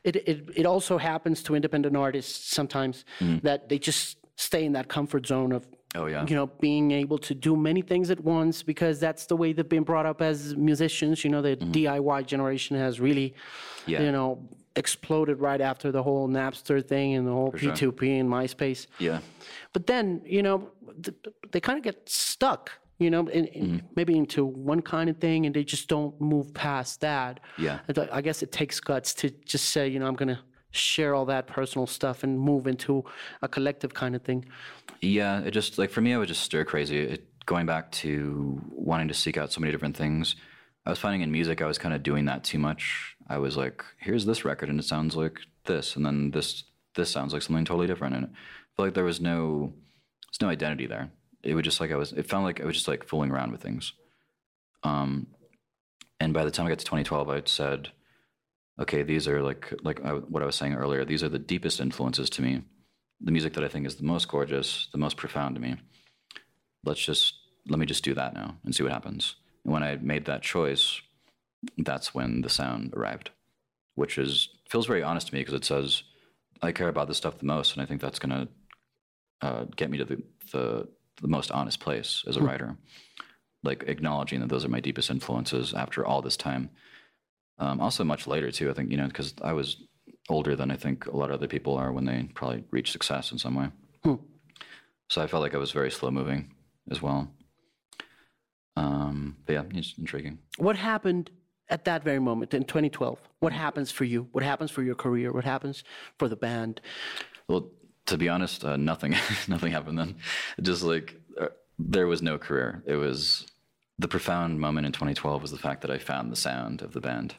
it, 0.03 0.15
it, 0.15 0.27
it, 0.27 0.49
it 0.57 0.65
also 0.65 0.99
happens 0.99 1.41
to 1.43 1.55
independent 1.55 1.97
artists 1.97 2.53
sometimes 2.53 3.05
mm-hmm. 3.19 3.39
that 3.45 3.67
they 3.67 3.79
just 3.79 4.17
stay 4.35 4.63
in 4.63 4.73
that 4.73 4.89
comfort 4.89 5.25
zone 5.25 5.51
of 5.51 5.67
Oh 5.95 6.05
yeah, 6.05 6.23
you 6.27 6.35
know 6.35 6.45
being 6.45 6.91
able 6.91 7.17
to 7.17 7.33
do 7.33 7.57
many 7.57 7.81
things 7.81 8.11
at 8.11 8.19
once 8.19 8.61
because 8.61 8.99
that's 8.99 9.25
the 9.25 9.35
way 9.35 9.53
they've 9.53 9.67
been 9.67 9.83
brought 9.83 10.05
up 10.05 10.21
as 10.21 10.55
musicians 10.55 11.23
you 11.23 11.31
know 11.31 11.41
the 11.41 11.55
mm-hmm. 11.55 11.71
diy 11.71 12.23
generation 12.27 12.77
has 12.77 12.99
really 12.99 13.33
Yeah. 13.87 14.03
you 14.03 14.11
know 14.11 14.47
exploded 14.75 15.39
right 15.39 15.61
after 15.61 15.91
the 15.91 16.01
whole 16.03 16.27
napster 16.27 16.85
thing 16.85 17.15
and 17.15 17.27
the 17.27 17.31
whole 17.31 17.53
sure. 17.57 17.71
p2p 17.73 18.19
and 18.19 18.29
myspace 18.29 18.87
yeah. 18.99 19.19
but 19.73 19.87
then 19.87 20.21
you 20.25 20.41
know 20.43 20.69
th- 21.03 21.17
they 21.51 21.59
kind 21.59 21.77
of 21.77 21.83
get 21.83 22.07
stuck 22.07 22.71
you 22.99 23.09
know 23.09 23.27
in, 23.27 23.45
in 23.45 23.65
Mm-hmm. 23.65 23.85
maybe 23.95 24.15
into 24.17 24.45
one 24.45 24.81
kind 24.81 25.09
of 25.09 25.17
thing 25.17 25.45
and 25.45 25.55
they 25.55 25.63
just 25.63 25.87
don't 25.89 26.19
move 26.21 26.53
past 26.53 27.01
that 27.01 27.39
Yeah. 27.57 27.79
I- 27.97 28.09
i 28.17 28.21
guess 28.21 28.41
it 28.43 28.51
takes 28.51 28.79
guts 28.79 29.13
to 29.15 29.29
just 29.45 29.65
say 29.69 29.87
you 29.87 29.99
know 29.99 30.07
i'm 30.07 30.15
gonna 30.15 30.39
share 30.71 31.15
all 31.15 31.25
that 31.25 31.47
personal 31.47 31.87
stuff 31.87 32.23
and 32.23 32.39
move 32.39 32.67
into 32.67 33.03
a 33.41 33.47
collective 33.47 33.93
kind 33.93 34.15
of 34.15 34.21
thing 34.21 34.45
Yeah, 35.01 35.41
it 35.47 35.51
just 35.51 35.77
like 35.77 35.89
for 35.91 36.01
me, 36.01 36.13
I 36.13 36.17
was 36.17 36.27
just 36.27 36.43
stir 36.43 36.63
crazy. 36.65 36.97
It, 36.99 37.21
going 37.45 37.65
back 37.65 37.89
to 38.03 38.59
wanting 38.89 39.07
to 39.07 39.13
seek 39.13 39.37
out 39.37 39.51
so 39.51 39.61
many 39.61 39.71
different 39.71 39.95
things, 39.97 40.35
I 40.85 40.89
was 40.89 40.99
finding 40.99 41.21
in 41.21 41.31
music 41.31 41.61
I 41.61 41.65
was 41.65 41.77
kind 41.79 41.95
of 41.95 42.03
doing 42.03 42.25
that 42.25 42.43
too 42.43 42.59
much. 42.59 43.15
I 43.29 43.37
was 43.37 43.55
like, 43.55 43.83
here's 43.97 44.25
this 44.25 44.43
record 44.43 44.69
and 44.69 44.79
it 44.79 44.85
sounds 44.85 45.15
like 45.15 45.39
this, 45.65 45.95
and 45.95 46.05
then 46.05 46.31
this 46.31 46.63
this 46.95 47.09
sounds 47.09 47.33
like 47.33 47.41
something 47.41 47.65
totally 47.65 47.87
different, 47.87 48.15
and 48.15 48.25
I 48.25 48.29
felt 48.75 48.87
like 48.87 48.93
there 48.93 49.03
was 49.03 49.21
no 49.21 49.73
there's 50.27 50.41
no 50.41 50.49
identity 50.49 50.87
there. 50.87 51.11
It 51.43 51.55
was 51.55 51.63
just 51.63 51.79
like 51.79 51.91
I 51.91 51.95
was. 51.95 52.11
It 52.13 52.27
felt 52.27 52.43
like 52.43 52.61
I 52.61 52.65
was 52.65 52.75
just 52.75 52.87
like 52.87 53.07
fooling 53.07 53.31
around 53.31 53.51
with 53.51 53.61
things. 53.61 53.93
Um, 54.83 55.27
and 56.19 56.33
by 56.33 56.43
the 56.43 56.51
time 56.51 56.65
I 56.65 56.69
got 56.69 56.79
to 56.79 56.85
2012, 56.85 57.29
I 57.29 57.41
said, 57.45 57.89
okay, 58.79 59.03
these 59.03 59.27
are 59.27 59.41
like 59.41 59.73
like 59.83 60.03
I, 60.03 60.13
what 60.13 60.43
I 60.43 60.45
was 60.45 60.55
saying 60.55 60.73
earlier. 60.73 61.05
These 61.05 61.23
are 61.23 61.29
the 61.29 61.39
deepest 61.39 61.79
influences 61.79 62.29
to 62.31 62.41
me 62.41 62.63
the 63.21 63.31
music 63.31 63.53
that 63.53 63.63
I 63.63 63.67
think 63.67 63.85
is 63.85 63.95
the 63.95 64.03
most 64.03 64.27
gorgeous, 64.27 64.87
the 64.91 64.97
most 64.97 65.17
profound 65.17 65.55
to 65.55 65.61
me. 65.61 65.75
Let's 66.85 67.03
just 67.03 67.35
let 67.67 67.79
me 67.79 67.85
just 67.85 68.03
do 68.03 68.13
that 68.15 68.33
now 68.33 68.55
and 68.63 68.73
see 68.73 68.83
what 68.83 68.91
happens. 68.91 69.35
And 69.63 69.73
when 69.73 69.83
I 69.83 69.97
made 69.97 70.25
that 70.25 70.41
choice, 70.41 71.01
that's 71.77 72.13
when 72.13 72.41
the 72.41 72.49
sound 72.49 72.93
arrived, 72.95 73.31
which 73.95 74.17
is 74.17 74.49
feels 74.69 74.87
very 74.87 75.03
honest 75.03 75.27
to 75.27 75.33
me 75.33 75.41
because 75.41 75.53
it 75.53 75.65
says 75.65 76.03
I 76.61 76.71
care 76.71 76.87
about 76.89 77.07
this 77.07 77.17
stuff 77.17 77.37
the 77.37 77.45
most, 77.45 77.73
and 77.73 77.81
I 77.81 77.85
think 77.85 78.01
that's 78.01 78.19
gonna 78.19 78.47
uh, 79.41 79.65
get 79.75 79.89
me 79.89 79.97
to 79.97 80.05
the, 80.05 80.23
the 80.51 80.87
the 81.21 81.27
most 81.27 81.51
honest 81.51 81.79
place 81.79 82.23
as 82.27 82.37
a 82.37 82.41
writer, 82.41 82.77
like 83.63 83.83
acknowledging 83.87 84.39
that 84.39 84.49
those 84.49 84.63
are 84.63 84.69
my 84.69 84.79
deepest 84.79 85.09
influences 85.09 85.73
after 85.73 86.05
all 86.05 86.21
this 86.21 86.37
time. 86.37 86.69
Um, 87.57 87.81
also, 87.81 88.03
much 88.05 88.25
later 88.25 88.51
too. 88.51 88.69
I 88.69 88.73
think 88.73 88.89
you 88.91 88.97
know 88.97 89.07
because 89.07 89.33
I 89.41 89.53
was 89.53 89.77
older 90.29 90.55
than 90.55 90.71
I 90.71 90.75
think 90.77 91.07
a 91.07 91.15
lot 91.17 91.29
of 91.29 91.35
other 91.35 91.47
people 91.47 91.75
are 91.75 91.91
when 91.91 92.05
they 92.05 92.29
probably 92.35 92.63
reach 92.71 92.91
success 92.91 93.31
in 93.31 93.37
some 93.37 93.55
way. 93.55 93.69
So 95.09 95.21
I 95.21 95.27
felt 95.27 95.41
like 95.41 95.55
I 95.55 95.57
was 95.57 95.71
very 95.71 95.89
slow 95.91 96.11
moving 96.11 96.53
as 96.91 97.01
well. 97.01 97.31
Um, 98.75 99.37
but 99.45 99.53
yeah, 99.53 99.63
it's 99.73 99.95
intriguing. 99.97 100.37
what 100.57 100.77
happened 100.77 101.31
at 101.69 101.85
that 101.85 102.03
very 102.03 102.19
moment 102.19 102.53
in 102.53 102.63
2012, 102.63 103.19
what 103.39 103.53
happens 103.53 103.91
for 103.91 104.03
you? 104.03 104.27
What 104.31 104.43
happens 104.43 104.71
for 104.71 104.83
your 104.83 104.95
career? 104.95 105.31
What 105.31 105.45
happens 105.45 105.83
for 106.17 106.27
the 106.27 106.35
band? 106.35 106.81
Well, 107.47 107.69
to 108.07 108.17
be 108.17 108.27
honest, 108.27 108.65
uh, 108.65 108.75
nothing, 108.75 109.11
nothing 109.47 109.71
happened 109.71 109.99
then. 109.99 110.15
Just 110.61 110.83
like 110.83 111.15
uh, 111.39 111.47
there 111.77 112.07
was 112.07 112.21
no 112.21 112.37
career. 112.37 112.83
It 112.85 112.95
was 112.95 113.45
the 113.99 114.07
profound 114.07 114.59
moment 114.59 114.85
in 114.85 114.93
2012 114.93 115.41
was 115.41 115.51
the 115.51 115.57
fact 115.57 115.81
that 115.81 115.91
I 115.91 115.97
found 115.97 116.31
the 116.31 116.37
sound 116.37 116.81
of 116.81 116.93
the 116.93 117.01
band. 117.01 117.35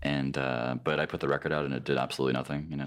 And 0.00 0.38
uh, 0.38 0.76
but 0.84 1.00
I 1.00 1.06
put 1.06 1.18
the 1.18 1.28
record 1.28 1.52
out 1.52 1.64
and 1.64 1.74
it 1.74 1.82
did 1.82 1.96
absolutely 1.96 2.34
nothing. 2.34 2.68
You 2.70 2.76
know, 2.76 2.86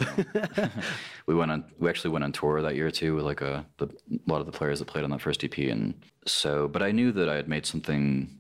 we 1.26 1.36
went 1.36 1.52
on. 1.52 1.66
We 1.78 1.90
actually 1.90 2.12
went 2.12 2.24
on 2.24 2.32
tour 2.32 2.62
that 2.62 2.76
year 2.76 2.90
too 2.90 3.16
with 3.16 3.26
like 3.26 3.42
a, 3.42 3.66
the, 3.78 3.88
a 3.88 4.32
lot 4.32 4.40
of 4.40 4.46
the 4.46 4.52
players 4.54 4.80
that 4.80 4.86
played 4.86 5.04
on 5.04 5.10
that 5.10 5.20
first 5.22 5.44
EP. 5.44 5.58
And 5.58 5.94
so, 6.26 6.70
but 6.70 6.82
I 6.82 6.92
knew 6.92 7.12
that 7.12 7.28
I 7.28 7.36
had 7.36 7.50
made 7.50 7.66
something. 7.66 8.38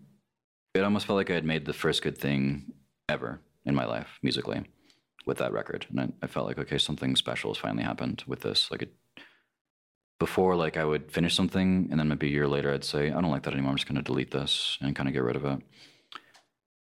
It 0.74 0.84
almost 0.84 1.06
felt 1.06 1.18
like 1.18 1.30
I 1.30 1.36
had 1.36 1.46
made 1.46 1.66
the 1.66 1.74
first 1.74 2.02
good 2.02 2.18
thing 2.18 2.74
ever 3.10 3.42
in 3.66 3.76
my 3.76 3.86
life 3.86 4.20
musically 4.24 4.64
with 5.26 5.38
that 5.38 5.54
record, 5.54 5.86
and 5.90 6.00
I, 6.00 6.08
I 6.24 6.28
felt 6.28 6.48
like 6.48 6.58
okay, 6.58 6.78
something 6.78 7.16
special 7.16 7.54
has 7.54 7.58
finally 7.58 7.84
happened 7.84 8.24
with 8.26 8.42
this. 8.42 8.72
Like 8.72 8.84
it, 8.84 8.94
before, 10.18 10.56
like 10.56 10.78
I 10.78 10.86
would 10.86 11.12
finish 11.12 11.36
something, 11.36 11.88
and 11.92 12.00
then 12.00 12.08
maybe 12.08 12.28
a 12.28 12.32
year 12.32 12.48
later, 12.48 12.74
I'd 12.74 12.84
say, 12.84 13.12
I 13.12 13.22
don't 13.22 13.32
like 13.32 13.44
that 13.44 13.54
anymore. 13.54 13.72
I'm 13.72 13.78
just 13.78 13.88
going 13.88 13.98
to 13.98 14.02
delete 14.04 14.32
this 14.32 14.78
and 14.80 14.96
kind 14.96 15.10
of 15.10 15.14
get 15.14 15.24
rid 15.24 15.36
of 15.36 15.46
it. 15.46 15.60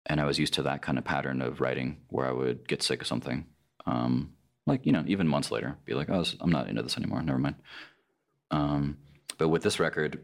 And 0.08 0.20
I 0.20 0.26
was 0.26 0.40
used 0.40 0.54
to 0.56 0.64
that 0.64 0.82
kind 0.82 0.98
of 0.98 1.04
pattern 1.04 1.42
of 1.42 1.62
writing 1.62 1.98
where 2.10 2.26
I 2.26 2.32
would 2.32 2.68
get 2.68 2.82
sick 2.82 3.02
of 3.02 3.08
something, 3.08 3.46
um, 3.86 4.34
like 4.66 4.86
you 4.86 4.92
know, 4.92 5.04
even 5.08 5.28
months 5.28 5.52
later, 5.52 5.78
be 5.86 5.94
like, 5.94 6.10
oh, 6.10 6.24
I'm 6.42 6.50
not 6.50 6.68
into 6.68 6.82
this 6.82 6.98
anymore. 6.98 7.22
Never 7.22 7.40
mind. 7.40 7.56
Um, 8.52 8.98
but 9.38 9.50
with 9.50 9.64
this 9.64 9.80
record, 9.80 10.24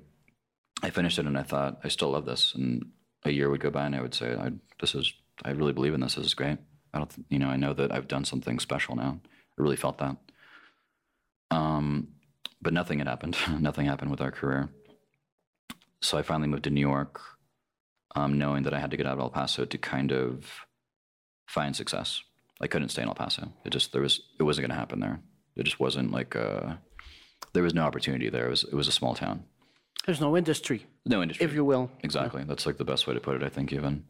I 0.82 0.90
finished 0.90 1.20
it 1.20 1.26
and 1.26 1.38
I 1.38 1.44
thought 1.44 1.80
I 1.84 1.90
still 1.90 2.12
love 2.12 2.26
this. 2.26 2.54
And 2.56 2.92
a 3.26 3.32
year 3.32 3.50
would 3.50 3.62
go 3.62 3.70
by 3.70 3.86
and 3.86 3.96
I 3.96 4.02
would 4.02 4.14
say, 4.14 4.34
I, 4.36 4.52
this 4.80 4.96
is 4.96 5.14
I 5.44 5.52
really 5.52 5.74
believe 5.74 5.94
in 5.94 6.02
this. 6.02 6.16
This 6.16 6.26
is 6.26 6.34
great. 6.34 6.58
I 6.94 7.00
don't, 7.00 7.26
you 7.30 7.40
know, 7.40 7.48
I 7.48 7.56
know 7.56 7.74
that 7.74 7.92
I've 7.92 8.08
done 8.08 8.26
something 8.26 8.60
special 8.60 8.96
now. 8.96 9.20
I 9.24 9.62
really 9.62 9.76
felt 9.76 9.98
that. 9.98 10.16
Um, 11.50 12.10
but 12.62 12.74
nothing 12.74 13.00
had 13.00 13.08
happened. 13.08 13.38
nothing 13.60 13.86
happened 13.86 14.12
with 14.12 14.22
our 14.22 14.32
career. 14.32 14.70
So 16.02 16.18
I 16.18 16.22
finally 16.22 16.50
moved 16.50 16.66
to 16.66 16.70
New 16.70 16.82
York, 16.82 17.22
um, 18.16 18.38
knowing 18.38 18.64
that 18.64 18.74
I 18.74 18.80
had 18.80 18.92
to 18.92 18.98
get 18.98 19.06
out 19.06 19.14
of 19.14 19.20
El 19.20 19.30
Paso 19.30 19.66
to 19.66 19.78
kind 19.78 20.12
of 20.12 20.46
find 21.48 21.76
success. 21.76 22.22
I 22.62 22.68
couldn't 22.68 22.90
stay 22.90 23.02
in 23.02 23.08
El 23.08 23.16
Paso. 23.16 23.52
It 23.66 23.72
just 23.72 23.92
there 23.92 24.02
was 24.02 24.22
it 24.40 24.44
wasn't 24.44 24.64
going 24.64 24.76
to 24.76 24.80
happen 24.80 25.00
there. 25.00 25.22
It 25.56 25.64
just 25.64 25.80
wasn't 25.80 26.12
like 26.12 26.36
a, 26.36 26.80
there 27.54 27.64
was 27.64 27.74
no 27.74 27.84
opportunity 27.84 28.30
there. 28.30 28.48
It 28.48 28.50
was 28.50 28.64
it 28.64 28.74
was 28.74 28.88
a 28.88 28.92
small 28.92 29.16
town. 29.16 29.46
There's 30.06 30.22
no 30.22 30.36
industry. 30.36 30.86
No 31.06 31.22
industry, 31.22 31.46
if 31.46 31.54
you 31.54 31.64
will. 31.64 31.92
Exactly. 32.04 32.42
Yeah. 32.42 32.48
That's 32.48 32.66
like 32.66 32.78
the 32.78 32.86
best 32.86 33.08
way 33.08 33.14
to 33.14 33.20
put 33.20 33.36
it. 33.36 33.44
I 33.44 33.50
think 33.50 33.72
even. 33.74 34.06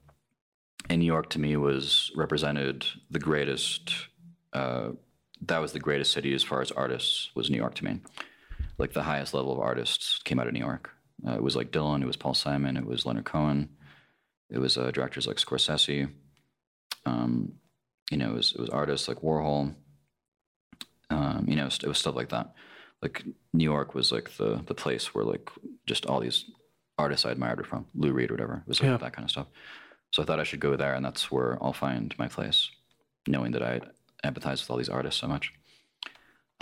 And 0.90 1.00
New 1.00 1.06
York 1.06 1.30
to 1.32 1.40
me 1.40 1.56
was 1.56 2.12
represented 2.16 2.86
the 3.10 3.20
greatest. 3.20 3.94
Uh, 4.52 4.90
that 5.42 5.60
was 5.60 5.72
the 5.72 5.80
greatest 5.80 6.12
city 6.12 6.34
as 6.34 6.44
far 6.44 6.62
as 6.62 6.72
artists 6.72 7.30
was 7.36 7.50
New 7.50 7.58
York 7.58 7.76
to 7.76 7.86
me 7.86 8.00
like 8.78 8.94
the 8.94 9.04
highest 9.04 9.34
level 9.34 9.52
of 9.52 9.60
artists 9.60 10.20
came 10.24 10.40
out 10.40 10.48
of 10.48 10.54
New 10.54 10.60
York. 10.60 10.92
Uh, 11.26 11.34
it 11.34 11.44
was 11.44 11.56
like 11.56 11.72
Dylan, 11.72 12.02
it 12.02 12.08
was 12.08 12.18
Paul 12.18 12.34
Simon, 12.34 12.78
it 12.78 12.86
was 12.86 13.06
Leonard 13.06 13.26
Cohen, 13.26 13.70
it 14.50 14.60
was 14.60 14.78
uh, 14.78 14.92
directors 14.92 15.28
like 15.28 15.38
Scorsese. 15.38 16.10
Um, 17.06 17.54
you 18.12 18.18
know, 18.18 18.32
it 18.32 18.34
was, 18.34 18.54
it 18.54 18.60
was 18.60 18.70
artists 18.70 19.08
like 19.08 19.22
Warhol. 19.22 19.74
Um, 21.10 21.46
you 21.48 21.56
know, 21.56 21.68
it 21.68 21.88
was 21.88 21.98
stuff 21.98 22.16
like 22.16 22.30
that. 22.30 22.54
Like 23.04 23.24
New 23.54 23.66
York 23.66 23.94
was 23.94 24.12
like 24.12 24.38
the 24.38 24.64
the 24.66 24.74
place 24.74 25.14
where 25.14 25.26
like 25.26 25.50
just 25.86 26.06
all 26.06 26.22
these 26.22 26.46
artists 26.98 27.26
I 27.26 27.32
admired 27.32 27.58
were 27.58 27.66
from. 27.66 27.86
Lou 27.94 28.14
Reed 28.14 28.32
or 28.32 28.36
whatever. 28.36 28.64
It 28.66 28.68
was 28.68 28.80
like 28.80 28.90
yeah. 28.90 28.98
that 28.98 29.14
kind 29.14 29.26
of 29.26 29.32
stuff. 29.32 29.48
So 30.12 30.24
I 30.24 30.26
thought 30.26 30.40
I 30.40 30.44
should 30.44 30.60
go 30.62 30.76
there, 30.78 30.94
and 30.94 31.04
that's 31.04 31.30
where 31.30 31.58
I'll 31.62 31.74
find 31.74 32.16
my 32.18 32.28
place, 32.28 32.70
knowing 33.28 33.52
that 33.52 33.62
I 33.62 33.82
empathize 34.24 34.62
with 34.62 34.70
all 34.70 34.78
these 34.78 34.90
artists 34.90 35.20
so 35.20 35.28
much. 35.28 35.54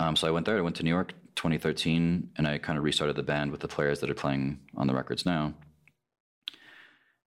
Um, 0.00 0.16
so 0.16 0.26
I 0.26 0.32
went 0.32 0.46
there. 0.46 0.58
I 0.58 0.62
went 0.62 0.76
to 0.76 0.82
New 0.82 0.90
York 0.90 1.12
2013, 1.36 2.30
and 2.36 2.48
I 2.48 2.58
kind 2.58 2.76
of 2.76 2.84
restarted 2.84 3.14
the 3.14 3.22
band 3.22 3.52
with 3.52 3.60
the 3.60 3.68
players 3.68 4.00
that 4.00 4.10
are 4.10 4.14
playing 4.14 4.58
on 4.76 4.88
the 4.88 4.94
records 4.94 5.24
now. 5.24 5.54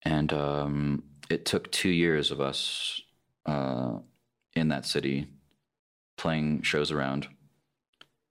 And 0.03 0.33
um, 0.33 1.03
it 1.29 1.45
took 1.45 1.71
two 1.71 1.89
years 1.89 2.31
of 2.31 2.41
us 2.41 2.99
uh, 3.45 3.99
in 4.53 4.67
that 4.69 4.85
city 4.85 5.27
playing 6.17 6.63
shows 6.63 6.91
around. 6.91 7.27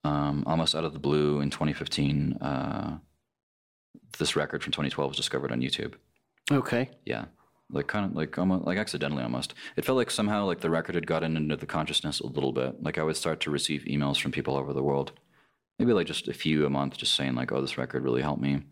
Um, 0.06 0.44
almost 0.46 0.74
out 0.76 0.84
of 0.84 0.92
the 0.92 1.00
blue 1.00 1.40
in 1.40 1.50
2015, 1.50 2.34
uh, 2.34 2.98
this 4.18 4.36
record 4.36 4.62
from 4.62 4.70
2012 4.70 5.10
was 5.10 5.16
discovered 5.16 5.50
on 5.50 5.60
YouTube. 5.60 5.94
Okay. 6.52 6.90
Yeah. 7.04 7.24
Like 7.70 7.88
kind 7.88 8.04
of 8.04 8.14
like 8.14 8.38
almost 8.38 8.64
like 8.64 8.78
accidentally 8.78 9.24
almost. 9.24 9.54
It 9.76 9.84
felt 9.84 9.96
like 9.96 10.12
somehow 10.12 10.44
like 10.44 10.60
the 10.60 10.70
record 10.70 10.94
had 10.94 11.08
gotten 11.08 11.36
into 11.36 11.56
the 11.56 11.66
consciousness 11.66 12.20
a 12.20 12.26
little 12.26 12.52
bit. 12.52 12.80
Like 12.80 12.98
i 12.98 13.02
would 13.02 13.16
start 13.16 13.40
to 13.40 13.50
receive 13.50 13.82
emails 13.82 14.20
from 14.20 14.30
people 14.30 14.56
over 14.56 14.72
the 14.72 14.82
world. 14.82 15.12
Maybe 15.80 15.92
like 15.92 16.06
just 16.06 16.28
a 16.28 16.32
few 16.32 16.64
a 16.64 16.70
month 16.70 16.96
just 16.96 17.14
saying 17.14 17.34
like 17.34 17.50
oh 17.50 17.60
this 17.60 17.76
record 17.76 18.04
really 18.04 18.22
helped 18.22 18.40
me. 18.40 18.62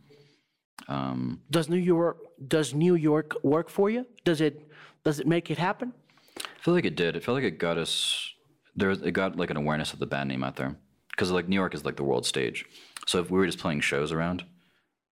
Um, 0.87 1.41
does 1.51 1.69
new 1.69 1.77
york 1.77 2.19
does 2.47 2.73
new 2.75 2.95
york 2.95 3.35
work 3.43 3.69
for 3.69 3.91
you? 3.91 4.07
Does 4.25 4.41
it 4.41 4.71
does 5.03 5.19
it 5.19 5.27
make 5.27 5.51
it 5.51 5.59
happen? 5.59 5.93
I 6.39 6.63
feel 6.63 6.75
like 6.75 6.85
it 6.85 6.95
did. 6.95 7.17
It 7.17 7.25
felt 7.25 7.35
like 7.35 7.45
it 7.45 7.59
got 7.59 7.77
us 7.77 8.33
there 8.77 8.91
it 8.91 9.13
got 9.13 9.37
like 9.37 9.51
an 9.51 9.57
awareness 9.57 9.93
of 9.93 9.99
the 9.99 10.07
band 10.07 10.29
name 10.29 10.45
out 10.45 10.55
there 10.57 10.77
because 11.15 11.31
like 11.31 11.49
new 11.49 11.57
york 11.57 11.75
is 11.75 11.85
like 11.85 11.97
the 11.97 12.05
world 12.05 12.27
stage 12.27 12.67
so 13.07 13.21
if 13.21 13.31
we 13.31 13.39
were 13.39 13.47
just 13.47 13.59
playing 13.59 13.81
shows 13.81 14.13
around 14.13 14.45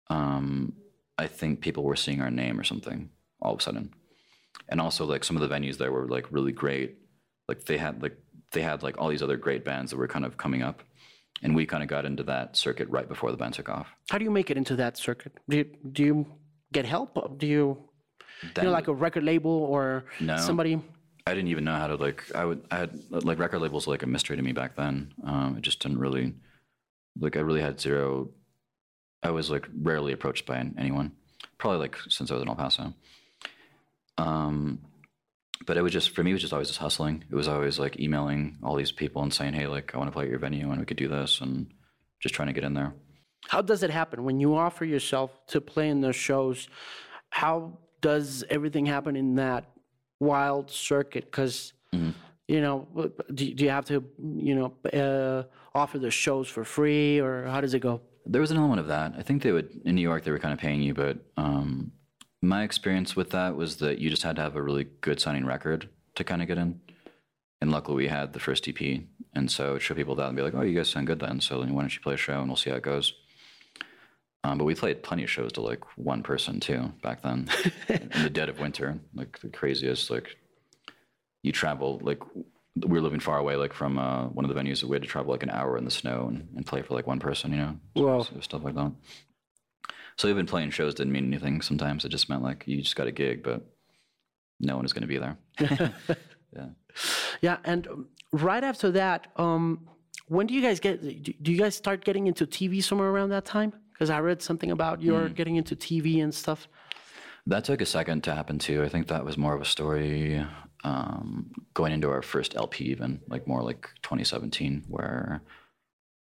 um, 0.10 0.74
i 1.18 1.28
think 1.28 1.62
people 1.62 1.84
were 1.84 1.96
seeing 1.96 2.22
our 2.22 2.32
name 2.32 2.60
or 2.60 2.64
something 2.64 3.10
all 3.42 3.54
of 3.54 3.60
a 3.60 3.64
sudden. 3.64 3.94
And 4.68 4.80
also 4.80 5.06
like 5.06 5.24
some 5.24 5.38
of 5.38 5.48
the 5.48 5.54
venues 5.54 5.78
there 5.78 5.92
were 5.92 6.08
like 6.08 6.32
really 6.32 6.52
great. 6.52 6.98
Like 7.48 7.66
they 7.66 7.78
had 7.78 8.02
like 8.02 8.18
they 8.52 8.62
had 8.62 8.84
like 8.84 8.98
all 8.98 9.10
these 9.10 9.24
other 9.24 9.38
great 9.38 9.64
bands 9.66 9.92
that 9.92 9.98
were 9.98 10.08
kind 10.08 10.26
of 10.26 10.38
coming 10.38 10.62
up. 10.62 10.84
And 11.42 11.56
we 11.56 11.66
kind 11.66 11.82
of 11.82 11.90
got 11.90 12.06
into 12.06 12.24
that 12.24 12.58
circuit 12.58 12.90
right 12.90 13.08
before 13.08 13.32
the 13.32 13.38
band 13.38 13.54
took 13.54 13.70
off. 13.70 13.88
How 14.10 14.18
do 14.18 14.26
you 14.26 14.32
make 14.32 14.50
it 14.52 14.58
into 14.58 14.76
that 14.76 14.98
circuit? 14.98 15.32
Do 15.48 15.58
you, 15.58 15.66
do 15.94 16.04
you 16.04 16.26
get 16.74 16.86
help? 16.86 17.40
Do 17.40 17.48
you, 17.48 17.78
then, 18.56 18.66
you 18.66 18.70
know, 18.70 18.74
like 18.74 18.90
a 18.90 18.94
record 18.94 19.24
label 19.24 19.52
or 19.52 20.04
no, 20.20 20.36
somebody? 20.36 20.82
I 21.30 21.36
didn't 21.36 21.50
even 21.50 21.64
know 21.64 21.76
how 21.76 21.88
to 21.88 21.96
like. 21.96 22.24
I 22.34 22.44
would. 22.44 22.66
I 22.72 22.78
had 22.78 23.00
like 23.12 23.38
record 23.38 23.62
labels 23.62 23.86
were, 23.86 23.94
like 23.94 24.04
a 24.04 24.08
mystery 24.08 24.36
to 24.36 24.42
me 24.42 24.52
back 24.52 24.76
then. 24.76 25.14
Um, 25.24 25.56
it 25.58 25.62
just 25.62 25.80
didn't 25.80 26.00
really, 26.00 26.34
like, 27.20 27.38
I 27.38 27.42
really 27.42 27.62
had 27.62 27.80
zero. 27.80 28.30
I 29.22 29.30
was 29.30 29.52
like 29.52 29.68
rarely 29.82 30.12
approached 30.12 30.46
by 30.48 30.58
anyone. 30.78 31.12
Probably 31.60 31.80
like 31.80 31.98
since 32.10 32.32
I 32.32 32.34
was 32.34 32.42
in 32.42 32.50
El 32.50 32.56
Paso. 32.56 32.94
Um, 34.18 34.80
but 35.68 35.78
it 35.78 35.82
was 35.82 35.94
just 35.94 36.16
for 36.16 36.24
me. 36.24 36.32
It 36.32 36.34
was 36.34 36.42
just 36.42 36.54
always 36.54 36.70
just 36.70 36.80
hustling. 36.80 37.24
It 37.30 37.36
was 37.36 37.48
always 37.48 37.78
like 37.78 38.00
emailing 38.00 38.58
all 38.64 38.76
these 38.76 38.92
people 38.92 39.22
and 39.22 39.32
saying, 39.32 39.54
"Hey, 39.54 39.68
like 39.68 39.94
I 39.94 40.00
want 40.00 40.08
to 40.08 40.14
play 40.14 40.24
at 40.24 40.30
your 40.32 40.40
venue 40.40 40.72
and 40.72 40.80
we 40.80 40.86
could 40.86 40.98
do 40.98 41.08
this," 41.08 41.42
and 41.42 41.72
just 42.20 42.34
trying 42.34 42.48
to 42.48 42.54
get 42.54 42.64
in 42.64 42.74
there. 42.74 42.96
How 43.50 43.62
does 43.62 43.84
it 43.84 43.92
happen 43.92 44.24
when 44.24 44.40
you 44.40 44.56
offer 44.56 44.84
yourself 44.84 45.46
to 45.48 45.62
play 45.62 45.90
in 45.90 46.02
those 46.02 46.16
shows? 46.16 46.70
How 47.30 47.78
does 48.02 48.44
everything 48.50 48.86
happen 48.88 49.16
in 49.16 49.36
that 49.36 49.66
wild 50.20 50.70
circuit? 50.72 51.26
Because 51.26 51.74
mm-hmm. 51.94 52.12
you 52.48 52.62
know, 52.62 52.88
do, 53.34 53.54
do, 53.54 53.64
you 53.64 53.70
have 53.70 53.86
to 53.86 54.04
you 54.18 54.56
know 54.56 54.74
uh, 55.00 55.44
offer 55.78 56.00
the 56.00 56.12
shows 56.12 56.48
for 56.48 56.64
free, 56.64 57.20
or 57.20 57.46
how 57.46 57.62
does 57.62 57.74
it 57.74 57.80
go? 57.80 58.02
There 58.26 58.42
was 58.42 58.52
an 58.52 58.58
element 58.58 58.80
of 58.80 58.88
that. 58.88 59.16
I 59.18 59.22
think 59.22 59.42
they 59.42 59.52
would 59.52 59.82
in 59.86 59.96
New 59.96 60.02
York. 60.02 60.24
They 60.24 60.32
were 60.32 60.40
kind 60.40 60.54
of 60.54 60.60
paying 60.60 60.82
you, 60.82 60.94
but 60.94 61.18
um, 61.38 61.92
my 62.42 62.64
experience 62.64 63.16
with 63.16 63.32
that 63.32 63.56
was 63.56 63.78
that 63.78 64.00
you 64.00 64.10
just 64.10 64.24
had 64.24 64.36
to 64.38 64.42
have 64.42 64.56
a 64.56 64.62
really 64.62 64.86
good 65.02 65.20
sounding 65.20 65.46
record 65.46 65.90
to 66.16 66.24
kind 66.24 66.42
of 66.42 66.48
get 66.48 66.58
in. 66.58 66.80
And 67.62 67.72
luckily, 67.72 67.98
we 67.98 68.08
had 68.08 68.34
the 68.34 68.40
first 68.40 68.68
EP, 68.68 69.02
and 69.34 69.52
so 69.52 69.78
show 69.80 69.94
people 69.94 70.16
that 70.16 70.28
and 70.28 70.36
be 70.36 70.42
like, 70.42 70.54
"Oh, 70.54 70.62
you 70.62 70.76
guys 70.76 70.90
sound 70.90 71.08
good 71.08 71.20
then." 71.20 71.42
So 71.42 71.60
then, 71.60 71.74
why 71.74 71.82
don't 71.82 71.94
you 71.94 72.02
play 72.02 72.14
a 72.14 72.18
show 72.18 72.40
and 72.40 72.48
we'll 72.48 72.56
see 72.56 72.70
how 72.70 72.78
it 72.78 72.84
goes. 72.84 73.14
Um, 74.44 74.58
but 74.58 74.64
we 74.64 74.74
played 74.74 75.04
plenty 75.04 75.24
of 75.24 75.30
shows 75.30 75.52
to 75.54 75.62
like 75.62 75.84
one 75.98 76.24
person 76.24 76.60
too 76.60 76.94
back 77.04 77.22
then, 77.22 77.50
in 77.90 78.24
the 78.24 78.30
dead 78.30 78.50
of 78.50 78.60
winter, 78.60 78.98
like 79.14 79.40
the 79.40 79.50
craziest. 79.50 80.10
Like 80.10 80.38
you 81.44 81.52
travel 81.52 82.00
like 82.04 82.22
we 82.76 82.88
were 82.88 83.02
living 83.02 83.20
far 83.20 83.38
away, 83.38 83.56
like 83.56 83.74
from 83.74 83.98
uh, 83.98 84.28
one 84.28 84.46
of 84.46 84.54
the 84.54 84.60
venues. 84.60 84.84
We 84.84 84.96
had 84.96 85.02
to 85.02 85.08
travel 85.08 85.32
like 85.32 85.44
an 85.44 85.50
hour 85.50 85.78
in 85.78 85.84
the 85.84 85.92
snow 85.92 86.28
and, 86.30 86.48
and 86.56 86.66
play 86.66 86.82
for 86.82 86.94
like 86.94 87.08
one 87.08 87.20
person, 87.20 87.52
you 87.52 87.58
know. 87.58 87.76
Wow. 87.96 88.22
So, 88.22 88.40
stuff 88.40 88.64
like 88.64 88.76
that. 88.76 88.92
So 90.18 90.28
even 90.28 90.46
playing 90.46 90.72
shows 90.72 90.96
didn't 90.96 91.14
mean 91.14 91.28
anything. 91.28 91.62
Sometimes 91.62 92.04
it 92.04 92.10
just 92.10 92.30
meant 92.30 92.44
like 92.44 92.64
you 92.66 92.82
just 92.82 92.96
got 92.96 93.08
a 93.08 93.12
gig, 93.12 93.44
but 93.44 93.66
no 94.60 94.76
one 94.76 94.86
is 94.86 94.94
going 94.94 95.02
to 95.02 95.08
be 95.08 95.18
there. 95.18 95.38
yeah. 96.56 96.66
Yeah, 97.42 97.58
and 97.64 97.88
right 98.32 98.64
after 98.64 98.92
that, 98.92 99.28
um, 99.38 99.88
when 100.28 100.48
do 100.48 100.54
you 100.54 100.62
guys 100.62 100.80
get? 100.80 101.02
Do 101.42 101.52
you 101.52 101.58
guys 101.58 101.76
start 101.76 102.04
getting 102.04 102.28
into 102.28 102.46
TV 102.46 102.84
somewhere 102.84 103.10
around 103.10 103.30
that 103.30 103.46
time? 103.46 103.74
Because 104.00 104.10
I 104.10 104.20
read 104.20 104.42
something 104.42 104.72
about 104.72 105.02
your 105.02 105.28
mm. 105.28 105.36
getting 105.36 105.58
into 105.58 105.76
TV 105.76 106.24
and 106.24 106.34
stuff. 106.34 106.70
That 107.46 107.66
took 107.66 107.82
a 107.82 107.86
second 107.86 108.24
to 108.24 108.34
happen 108.34 108.58
too. 108.58 108.82
I 108.82 108.88
think 108.88 109.08
that 109.08 109.26
was 109.26 109.38
more 109.38 109.54
of 109.54 109.62
a 109.62 109.66
story 109.66 110.42
um, 110.86 111.52
going 111.74 111.92
into 111.92 112.10
our 112.10 112.22
first 112.22 112.56
LP, 112.56 112.86
even 112.86 113.20
like 113.28 113.46
more 113.46 113.62
like 113.62 113.90
2017, 114.04 114.86
where 114.88 115.42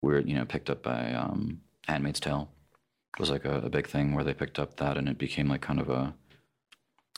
we 0.01 0.13
are 0.13 0.19
you 0.19 0.35
know 0.35 0.43
picked 0.43 0.69
up 0.69 0.83
by 0.83 1.13
um, 1.13 1.61
Handmaid's 1.87 2.19
Tale 2.19 2.49
It 3.15 3.19
was 3.19 3.29
like 3.29 3.45
a, 3.45 3.59
a, 3.59 3.69
big 3.69 3.87
thing 3.87 4.13
where 4.13 4.25
they 4.25 4.33
picked 4.33 4.59
up 4.59 4.77
that 4.77 4.97
and 4.97 5.07
it 5.07 5.17
became 5.17 5.47
like 5.47 5.61
kind 5.61 5.79
of 5.79 5.89
a 5.89 6.13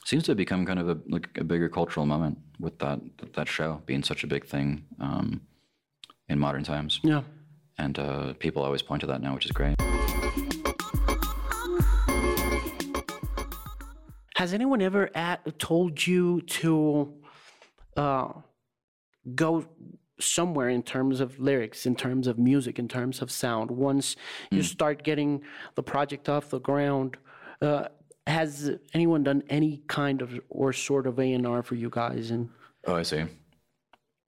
seems 0.05 0.23
to 0.23 0.31
have 0.31 0.37
become 0.37 0.65
kind 0.65 0.79
of 0.79 0.89
a 0.89 0.97
like 1.07 1.29
a 1.37 1.43
bigger 1.43 1.69
cultural 1.69 2.05
moment 2.05 2.37
with 2.59 2.77
that 2.79 2.99
that 3.33 3.47
show 3.47 3.81
being 3.87 4.03
such 4.03 4.23
a 4.23 4.27
big 4.27 4.45
thing 4.45 4.85
um, 4.99 5.41
in 6.29 6.37
modern 6.37 6.63
times. 6.63 6.99
Yeah. 7.03 7.23
And 7.77 7.97
uh, 7.97 8.33
people 8.39 8.63
always 8.63 8.81
point 8.81 9.01
to 9.01 9.07
that 9.07 9.21
now, 9.21 9.33
which 9.33 9.45
is 9.45 9.51
great. 9.51 9.75
Has 14.35 14.53
anyone 14.53 14.81
ever 14.81 15.09
at, 15.15 15.59
told 15.59 16.05
you 16.07 16.41
to 16.41 17.13
uh, 17.95 18.29
go 19.35 19.65
somewhere 20.19 20.69
in 20.69 20.81
terms 20.83 21.19
of 21.19 21.39
lyrics, 21.39 21.85
in 21.85 21.95
terms 21.95 22.27
of 22.27 22.39
music, 22.39 22.79
in 22.79 22.87
terms 22.87 23.21
of 23.21 23.29
sound? 23.29 23.69
Once 23.69 24.15
you 24.49 24.63
start 24.63 25.03
getting 25.03 25.41
the 25.75 25.83
project 25.83 26.27
off 26.27 26.49
the 26.49 26.59
ground, 26.59 27.17
uh, 27.61 27.87
has 28.25 28.71
anyone 28.93 29.23
done 29.23 29.43
any 29.49 29.83
kind 29.87 30.21
of 30.21 30.39
or 30.49 30.73
sort 30.73 31.05
of 31.05 31.19
A 31.19 31.33
and 31.33 31.45
R 31.45 31.61
for 31.61 31.75
you 31.75 31.89
guys? 31.89 32.31
And 32.31 32.49
Oh, 32.87 32.95
I 32.95 33.03
see. 33.03 33.25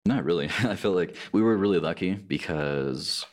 Not 0.06 0.24
really. 0.24 0.46
I 0.64 0.76
feel 0.76 0.92
like 0.92 1.16
we 1.32 1.42
were 1.42 1.56
really 1.56 1.78
lucky 1.78 2.14
because 2.14 3.26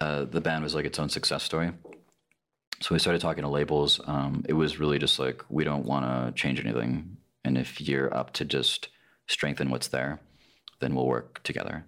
uh, 0.00 0.24
the 0.24 0.40
band 0.40 0.62
was 0.62 0.74
like 0.74 0.84
its 0.84 0.98
own 0.98 1.08
success 1.08 1.42
story. 1.42 1.72
So 2.80 2.94
we 2.94 2.98
started 2.98 3.22
talking 3.22 3.42
to 3.42 3.48
labels. 3.48 4.00
Um, 4.06 4.44
it 4.48 4.52
was 4.52 4.78
really 4.78 4.98
just 4.98 5.18
like 5.18 5.42
we 5.48 5.64
don't 5.64 5.86
want 5.86 6.04
to 6.04 6.40
change 6.40 6.60
anything, 6.60 7.16
and 7.44 7.56
if 7.56 7.80
you're 7.80 8.14
up 8.14 8.34
to 8.34 8.44
just 8.44 8.88
strengthen 9.28 9.70
what's 9.70 9.88
there, 9.88 10.20
then 10.80 10.94
we'll 10.94 11.06
work 11.06 11.42
together. 11.42 11.86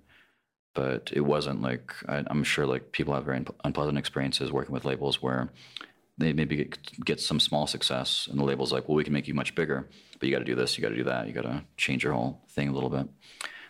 But 0.74 1.10
it 1.12 1.20
wasn't 1.20 1.60
like 1.60 1.92
I, 2.08 2.24
I'm 2.26 2.42
sure 2.42 2.66
like 2.66 2.92
people 2.92 3.12
have 3.14 3.26
very 3.26 3.40
unp- 3.40 3.54
unpleasant 3.64 3.98
experiences 3.98 4.50
working 4.50 4.72
with 4.72 4.86
labels 4.86 5.20
where 5.20 5.50
they 6.16 6.32
maybe 6.32 6.56
get, 6.56 7.04
get 7.04 7.20
some 7.20 7.38
small 7.38 7.66
success, 7.66 8.26
and 8.30 8.38
the 8.40 8.44
label's 8.44 8.72
like, 8.72 8.88
well, 8.88 8.96
we 8.96 9.04
can 9.04 9.12
make 9.12 9.28
you 9.28 9.34
much 9.34 9.54
bigger, 9.54 9.86
but 10.18 10.26
you 10.26 10.34
got 10.34 10.40
to 10.40 10.44
do 10.44 10.54
this, 10.54 10.76
you 10.76 10.82
got 10.82 10.88
to 10.88 10.96
do 10.96 11.04
that, 11.04 11.26
you 11.26 11.34
got 11.34 11.42
to 11.42 11.64
change 11.76 12.02
your 12.02 12.14
whole 12.14 12.40
thing 12.48 12.68
a 12.68 12.72
little 12.72 12.90
bit. 12.90 13.06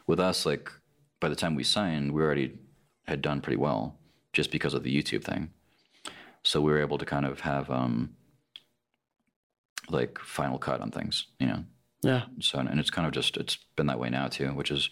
With 0.09 0.19
us, 0.19 0.45
like 0.45 0.73
by 1.21 1.29
the 1.29 1.37
time 1.37 1.55
we 1.55 1.63
signed, 1.65 2.13
we 2.13 2.23
already 2.23 2.59
had 3.07 3.23
done 3.23 3.41
pretty 3.41 3.59
well 3.59 3.99
just 4.33 4.51
because 4.51 4.75
of 4.75 4.83
the 4.83 4.95
YouTube 4.95 5.23
thing. 5.23 5.51
So 6.43 6.61
we 6.61 6.73
were 6.73 6.81
able 6.81 6.99
to 6.99 7.05
kind 7.05 7.27
of 7.27 7.41
have 7.41 7.71
um, 7.71 8.17
like 9.91 10.19
final 10.19 10.59
cut 10.59 10.81
on 10.81 10.91
things, 10.91 11.27
you 11.39 11.47
know. 11.47 11.65
yeah, 12.03 12.23
So 12.41 12.59
and 12.59 12.81
it's 12.81 12.91
kind 12.91 13.07
of 13.07 13.13
just 13.13 13.37
it's 13.37 13.57
been 13.77 13.87
that 13.87 13.99
way 13.99 14.11
now 14.11 14.29
too, 14.29 14.49
which 14.49 14.71
is 14.71 14.91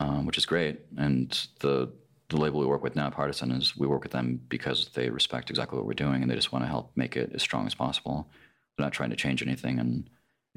um, 0.00 0.26
which 0.26 0.38
is 0.38 0.46
great. 0.46 0.80
And 0.96 1.30
the 1.60 1.92
the 2.28 2.36
label 2.36 2.60
we 2.60 2.66
work 2.66 2.82
with 2.82 2.94
now, 2.94 3.10
Partisan, 3.10 3.50
is 3.50 3.76
we 3.76 3.86
work 3.86 4.02
with 4.02 4.12
them 4.12 4.40
because 4.48 4.90
they 4.90 5.08
respect 5.10 5.50
exactly 5.50 5.76
what 5.76 5.86
we're 5.86 5.94
doing 5.94 6.22
and 6.22 6.30
they 6.30 6.34
just 6.36 6.52
want 6.52 6.62
to 6.64 6.68
help 6.68 6.92
make 6.94 7.16
it 7.16 7.32
as 7.34 7.42
strong 7.42 7.66
as 7.66 7.74
possible. 7.74 8.28
They're 8.76 8.86
not 8.86 8.92
trying 8.92 9.10
to 9.10 9.16
change 9.16 9.42
anything, 9.42 9.78
and 9.78 10.08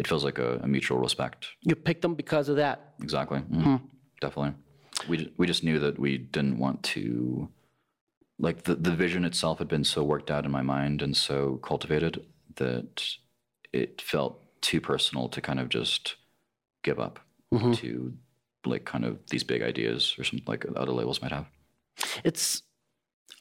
it 0.02 0.08
feels 0.08 0.24
like 0.26 0.40
a, 0.40 0.60
a 0.64 0.68
mutual 0.68 0.98
respect. 0.98 1.48
you 1.70 1.76
picked 1.76 2.02
them 2.02 2.16
because 2.16 2.50
of 2.50 2.56
that. 2.64 2.78
Exactly, 3.02 3.40
Mhm. 3.40 3.80
definitely. 4.20 4.54
We 5.08 5.16
we 5.38 5.46
just 5.48 5.64
knew 5.64 5.80
that 5.80 5.96
we 6.06 6.18
didn't 6.18 6.58
want 6.58 6.78
to. 6.96 7.04
Like 8.40 8.64
the, 8.64 8.76
the 8.88 8.96
vision 9.06 9.24
itself 9.26 9.60
had 9.60 9.68
been 9.68 9.84
so 9.84 10.04
worked 10.04 10.32
out 10.32 10.46
in 10.46 10.52
my 10.52 10.64
mind 10.64 11.02
and 11.04 11.16
so 11.16 11.38
cultivated 11.70 12.14
that 12.56 12.94
it 13.72 14.02
felt 14.02 14.34
too 14.62 14.82
personal 14.82 15.30
to 15.30 15.40
kind 15.42 15.60
of 15.60 15.70
just 15.70 16.16
give 16.84 17.00
up 17.00 17.20
to 17.76 18.14
like 18.66 18.84
kind 18.94 19.06
of 19.06 19.14
these 19.32 19.44
big 19.44 19.62
ideas 19.62 20.16
or 20.18 20.24
something 20.24 20.48
like 20.48 20.66
other 20.76 20.92
labels 21.00 21.22
might 21.22 21.32
have. 21.32 21.46
It's 22.24 22.64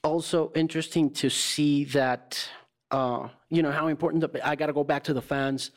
also 0.02 0.52
interesting 0.54 1.10
to 1.22 1.28
see 1.30 1.84
that, 2.00 2.26
uh, 2.90 3.28
you 3.48 3.62
know, 3.62 3.72
how 3.72 3.86
important, 3.88 4.20
the, 4.20 4.30
I 4.46 4.54
got 4.56 4.66
to 4.66 4.72
go 4.74 4.84
back 4.84 5.02
to 5.04 5.14
the 5.14 5.22
fans 5.22 5.70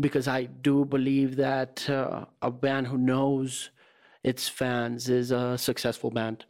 because 0.00 0.26
I 0.28 0.44
do 0.44 0.84
believe 0.84 1.36
that 1.36 1.88
uh, 1.88 2.24
a 2.40 2.50
band 2.50 2.86
who 2.88 2.98
knows 2.98 3.70
its 4.24 4.48
fans 4.48 5.08
is 5.08 5.30
a 5.32 5.58
successful 5.58 6.10
band. 6.10 6.44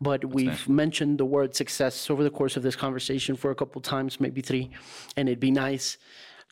But 0.00 0.24
we've 0.24 0.68
mentioned 0.68 1.18
the 1.18 1.24
word 1.24 1.54
success 1.56 2.10
over 2.10 2.22
the 2.22 2.30
course 2.30 2.56
of 2.56 2.62
this 2.62 2.76
conversation 2.76 3.36
for 3.36 3.50
a 3.50 3.54
couple 3.54 3.80
times, 3.80 4.20
maybe 4.20 4.42
three, 4.42 4.70
and 5.16 5.28
it'd 5.28 5.40
be 5.40 5.50
nice 5.50 5.96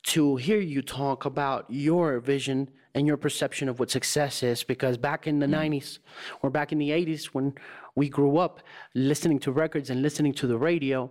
to 0.05 0.37
hear 0.37 0.61
you 0.61 0.83
talk 0.83 1.25
about 1.25 1.66
your 1.68 2.18
vision 2.20 2.70
and 2.94 3.07
your 3.07 3.16
perception 3.16 3.68
of 3.68 3.79
what 3.81 3.90
success 3.90 4.42
is 4.42 4.62
because 4.62 4.97
back 4.97 5.27
in 5.27 5.38
the 5.40 5.47
90s 5.47 5.99
or 6.42 6.51
back 6.51 6.73
in 6.73 6.79
the 6.79 6.90
80s 6.90 7.27
when 7.27 7.55
we 7.97 8.09
grew 8.09 8.37
up 8.38 8.61
listening 8.94 9.38
to 9.40 9.51
records 9.53 9.90
and 9.90 10.01
listening 10.03 10.33
to 10.35 10.47
the 10.47 10.57
radio 10.57 11.11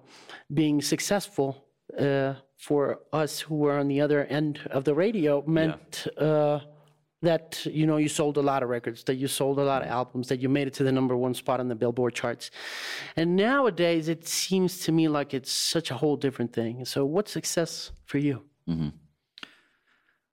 being 0.53 0.81
successful 0.81 1.65
uh, 1.99 2.33
for 2.63 2.99
us 3.11 3.41
who 3.41 3.55
were 3.55 3.77
on 3.77 3.89
the 3.89 3.99
other 3.99 4.23
end 4.23 4.57
of 4.71 4.85
the 4.85 4.95
radio 4.95 5.43
meant 5.45 6.07
uh, 6.17 6.59
that 7.21 7.65
you 7.65 7.85
know 7.85 7.97
you 7.97 8.07
sold 8.07 8.37
a 8.37 8.41
lot 8.41 8.63
of 8.63 8.69
records 8.69 9.03
that 9.03 9.15
you 9.15 9.27
sold 9.27 9.59
a 9.59 9.63
lot 9.63 9.81
of 9.81 9.89
albums 9.89 10.29
that 10.29 10.39
you 10.39 10.47
made 10.47 10.67
it 10.67 10.73
to 10.73 10.83
the 10.83 10.91
number 10.91 11.15
one 11.17 11.33
spot 11.33 11.59
on 11.59 11.67
the 11.67 11.75
billboard 11.75 12.15
charts. 12.15 12.51
And 13.17 13.35
nowadays 13.35 14.07
it 14.07 14.25
seems 14.25 14.79
to 14.85 14.93
me 14.93 15.09
like 15.09 15.33
it's 15.33 15.51
such 15.51 15.91
a 15.91 15.95
whole 15.95 16.15
different 16.15 16.53
thing. 16.53 16.85
So 16.85 17.03
what's 17.03 17.33
success 17.33 17.91
for 18.05 18.17
you? 18.17 18.43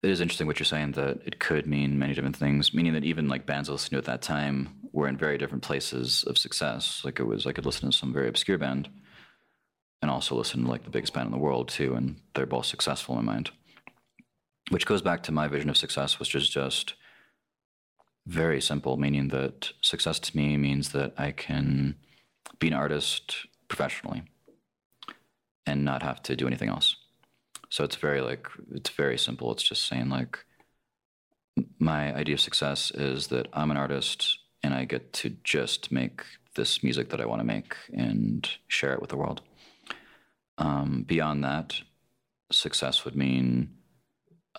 It 0.02 0.10
is 0.10 0.20
interesting 0.20 0.48
what 0.48 0.58
you're 0.58 0.66
saying 0.66 0.92
that 0.92 1.20
it 1.24 1.38
could 1.38 1.66
mean 1.68 1.96
many 1.96 2.12
different 2.12 2.36
things, 2.36 2.74
meaning 2.74 2.94
that 2.94 3.04
even 3.04 3.28
like 3.28 3.46
bands 3.46 3.68
I 3.68 3.72
listened 3.72 3.92
to 3.92 3.98
at 3.98 4.04
that 4.06 4.22
time 4.22 4.68
were 4.92 5.06
in 5.06 5.16
very 5.16 5.38
different 5.38 5.62
places 5.62 6.24
of 6.24 6.38
success. 6.38 7.02
Like 7.04 7.20
it 7.20 7.24
was, 7.24 7.46
I 7.46 7.52
could 7.52 7.66
listen 7.66 7.88
to 7.88 7.96
some 7.96 8.12
very 8.12 8.28
obscure 8.28 8.58
band 8.58 8.88
and 10.02 10.10
also 10.10 10.34
listen 10.34 10.64
to 10.64 10.70
like 10.70 10.84
the 10.84 10.90
biggest 10.90 11.12
band 11.12 11.26
in 11.26 11.32
the 11.32 11.38
world 11.38 11.68
too, 11.68 11.94
and 11.94 12.20
they're 12.34 12.46
both 12.46 12.66
successful 12.66 13.18
in 13.18 13.24
my 13.24 13.32
mind. 13.32 13.50
Which 14.70 14.86
goes 14.86 15.02
back 15.02 15.22
to 15.24 15.32
my 15.32 15.46
vision 15.48 15.70
of 15.70 15.76
success, 15.76 16.18
which 16.18 16.34
is 16.34 16.48
just 16.48 16.94
very 18.26 18.60
simple, 18.60 18.96
meaning 18.96 19.28
that 19.28 19.70
success 19.80 20.18
to 20.18 20.36
me 20.36 20.56
means 20.56 20.90
that 20.90 21.14
I 21.16 21.30
can 21.30 21.96
be 22.58 22.68
an 22.68 22.74
artist 22.74 23.46
professionally 23.68 24.22
and 25.66 25.84
not 25.84 26.02
have 26.02 26.22
to 26.24 26.36
do 26.36 26.46
anything 26.46 26.68
else. 26.68 26.96
So 27.70 27.84
it's 27.84 27.96
very 27.96 28.20
like 28.20 28.48
it's 28.72 28.90
very 28.90 29.18
simple. 29.18 29.52
It's 29.52 29.62
just 29.62 29.86
saying 29.86 30.08
like 30.08 30.38
my 31.78 32.14
idea 32.14 32.34
of 32.34 32.40
success 32.40 32.90
is 32.90 33.28
that 33.28 33.48
I'm 33.52 33.70
an 33.70 33.76
artist 33.76 34.38
and 34.62 34.74
I 34.74 34.84
get 34.84 35.12
to 35.14 35.30
just 35.44 35.92
make 35.92 36.22
this 36.54 36.82
music 36.82 37.10
that 37.10 37.20
I 37.20 37.26
want 37.26 37.40
to 37.40 37.46
make 37.46 37.76
and 37.92 38.48
share 38.68 38.92
it 38.92 39.00
with 39.00 39.10
the 39.10 39.16
world. 39.16 39.42
Um, 40.58 41.04
beyond 41.06 41.44
that, 41.44 41.80
success 42.50 43.04
would 43.04 43.14
mean 43.16 43.74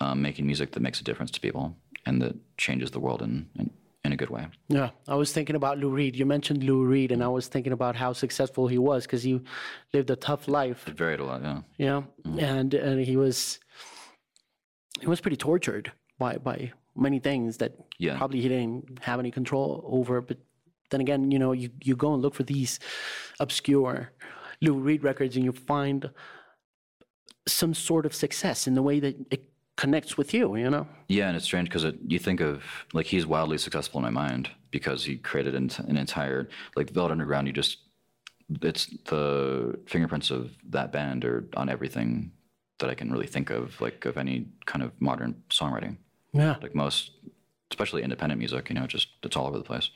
um, 0.02 0.22
making 0.22 0.46
music 0.46 0.72
that 0.72 0.82
makes 0.82 1.02
a 1.02 1.04
difference 1.04 1.32
to 1.32 1.40
people 1.42 1.76
and 2.06 2.22
that 2.22 2.36
changes 2.58 2.92
the 2.92 3.00
world 3.00 3.22
in, 3.22 3.50
in, 3.58 3.72
in 4.04 4.12
a 4.14 4.16
good 4.16 4.30
way. 4.30 4.48
Yeah, 4.70 4.92
I 5.08 5.16
was 5.16 5.34
thinking 5.34 5.56
about 5.56 5.80
Lou 5.80 5.90
Reed. 5.90 6.16
You 6.16 6.26
mentioned 6.26 6.64
Lou 6.64 6.86
Reed, 6.86 7.12
and 7.12 7.24
I 7.24 7.28
was 7.28 7.48
thinking 7.48 7.74
about 7.74 7.96
how 7.96 8.14
successful 8.14 8.68
he 8.68 8.78
was 8.78 9.06
because 9.06 9.24
he 9.24 9.42
lived 9.94 10.10
a 10.10 10.16
tough 10.16 10.48
life. 10.48 10.88
It 10.88 10.94
varied 10.96 11.20
a 11.20 11.26
lot, 11.26 11.42
yeah. 11.42 11.62
Yeah, 11.78 12.02
and 12.38 12.74
and 12.74 13.02
he 13.06 13.18
was 13.18 13.60
he 15.02 15.08
was 15.08 15.20
pretty 15.22 15.38
tortured 15.38 15.92
by 16.20 16.38
by 16.38 16.72
many 16.96 17.20
things 17.20 17.58
that 17.58 17.74
Yeah. 18.00 18.18
probably 18.18 18.42
he 18.42 18.48
didn't 18.50 19.00
have 19.04 19.20
any 19.20 19.32
control 19.32 19.84
over. 19.86 20.22
But 20.22 20.38
then 20.92 21.02
again, 21.02 21.32
you 21.32 21.40
know, 21.40 21.52
you 21.52 21.70
you 21.84 21.96
go 21.96 22.14
and 22.14 22.22
look 22.22 22.36
for 22.36 22.44
these 22.44 22.80
obscure 23.40 24.12
Lou 24.62 24.74
Reed 24.74 25.04
records, 25.04 25.36
and 25.36 25.46
you 25.46 25.52
find 25.52 26.10
some 27.48 27.74
sort 27.74 28.06
of 28.06 28.14
success 28.14 28.68
in 28.68 28.76
the 28.76 28.82
way 28.82 29.00
that 29.00 29.16
it 29.32 29.44
connects 29.76 30.18
with 30.18 30.34
you. 30.34 30.56
You 30.56 30.70
know. 30.70 30.88
Yeah, 31.08 31.28
and 31.28 31.36
it's 31.36 31.46
strange 31.46 31.70
because 31.70 31.84
it, 31.84 31.98
you 32.08 32.20
think 32.20 32.40
of 32.40 32.64
like 32.94 33.06
he's 33.06 33.26
wildly 33.26 33.58
successful 33.58 34.00
in 34.00 34.04
my 34.04 34.28
mind 34.28 34.50
because 34.72 35.06
he 35.06 35.18
created 35.18 35.56
an, 35.56 35.70
an 35.88 35.98
entire 35.98 36.50
like 36.76 36.92
Velvet 36.92 37.12
Underground. 37.12 37.48
You 37.48 37.54
just 37.54 37.78
it's 38.62 38.88
the 39.06 39.78
fingerprints 39.88 40.32
of 40.32 40.52
that 40.70 40.92
band 40.92 41.26
are 41.26 41.48
on 41.56 41.70
everything 41.70 42.32
that 42.80 42.90
I 42.90 42.94
can 42.94 43.12
really 43.12 43.28
think 43.28 43.50
of, 43.50 43.80
like 43.82 44.06
of 44.06 44.18
any 44.18 44.48
kind 44.66 44.84
of 44.84 44.92
modern 45.00 45.44
songwriting. 45.50 45.98
Yeah. 46.34 46.56
Like 46.62 46.76
most, 46.76 47.12
especially 47.72 48.04
independent 48.04 48.40
music, 48.40 48.70
you 48.70 48.76
know, 48.76 48.88
just 48.88 49.10
it's 49.24 49.36
all 49.36 49.48
over 49.48 49.58
the 49.58 49.64
place. 49.64 49.90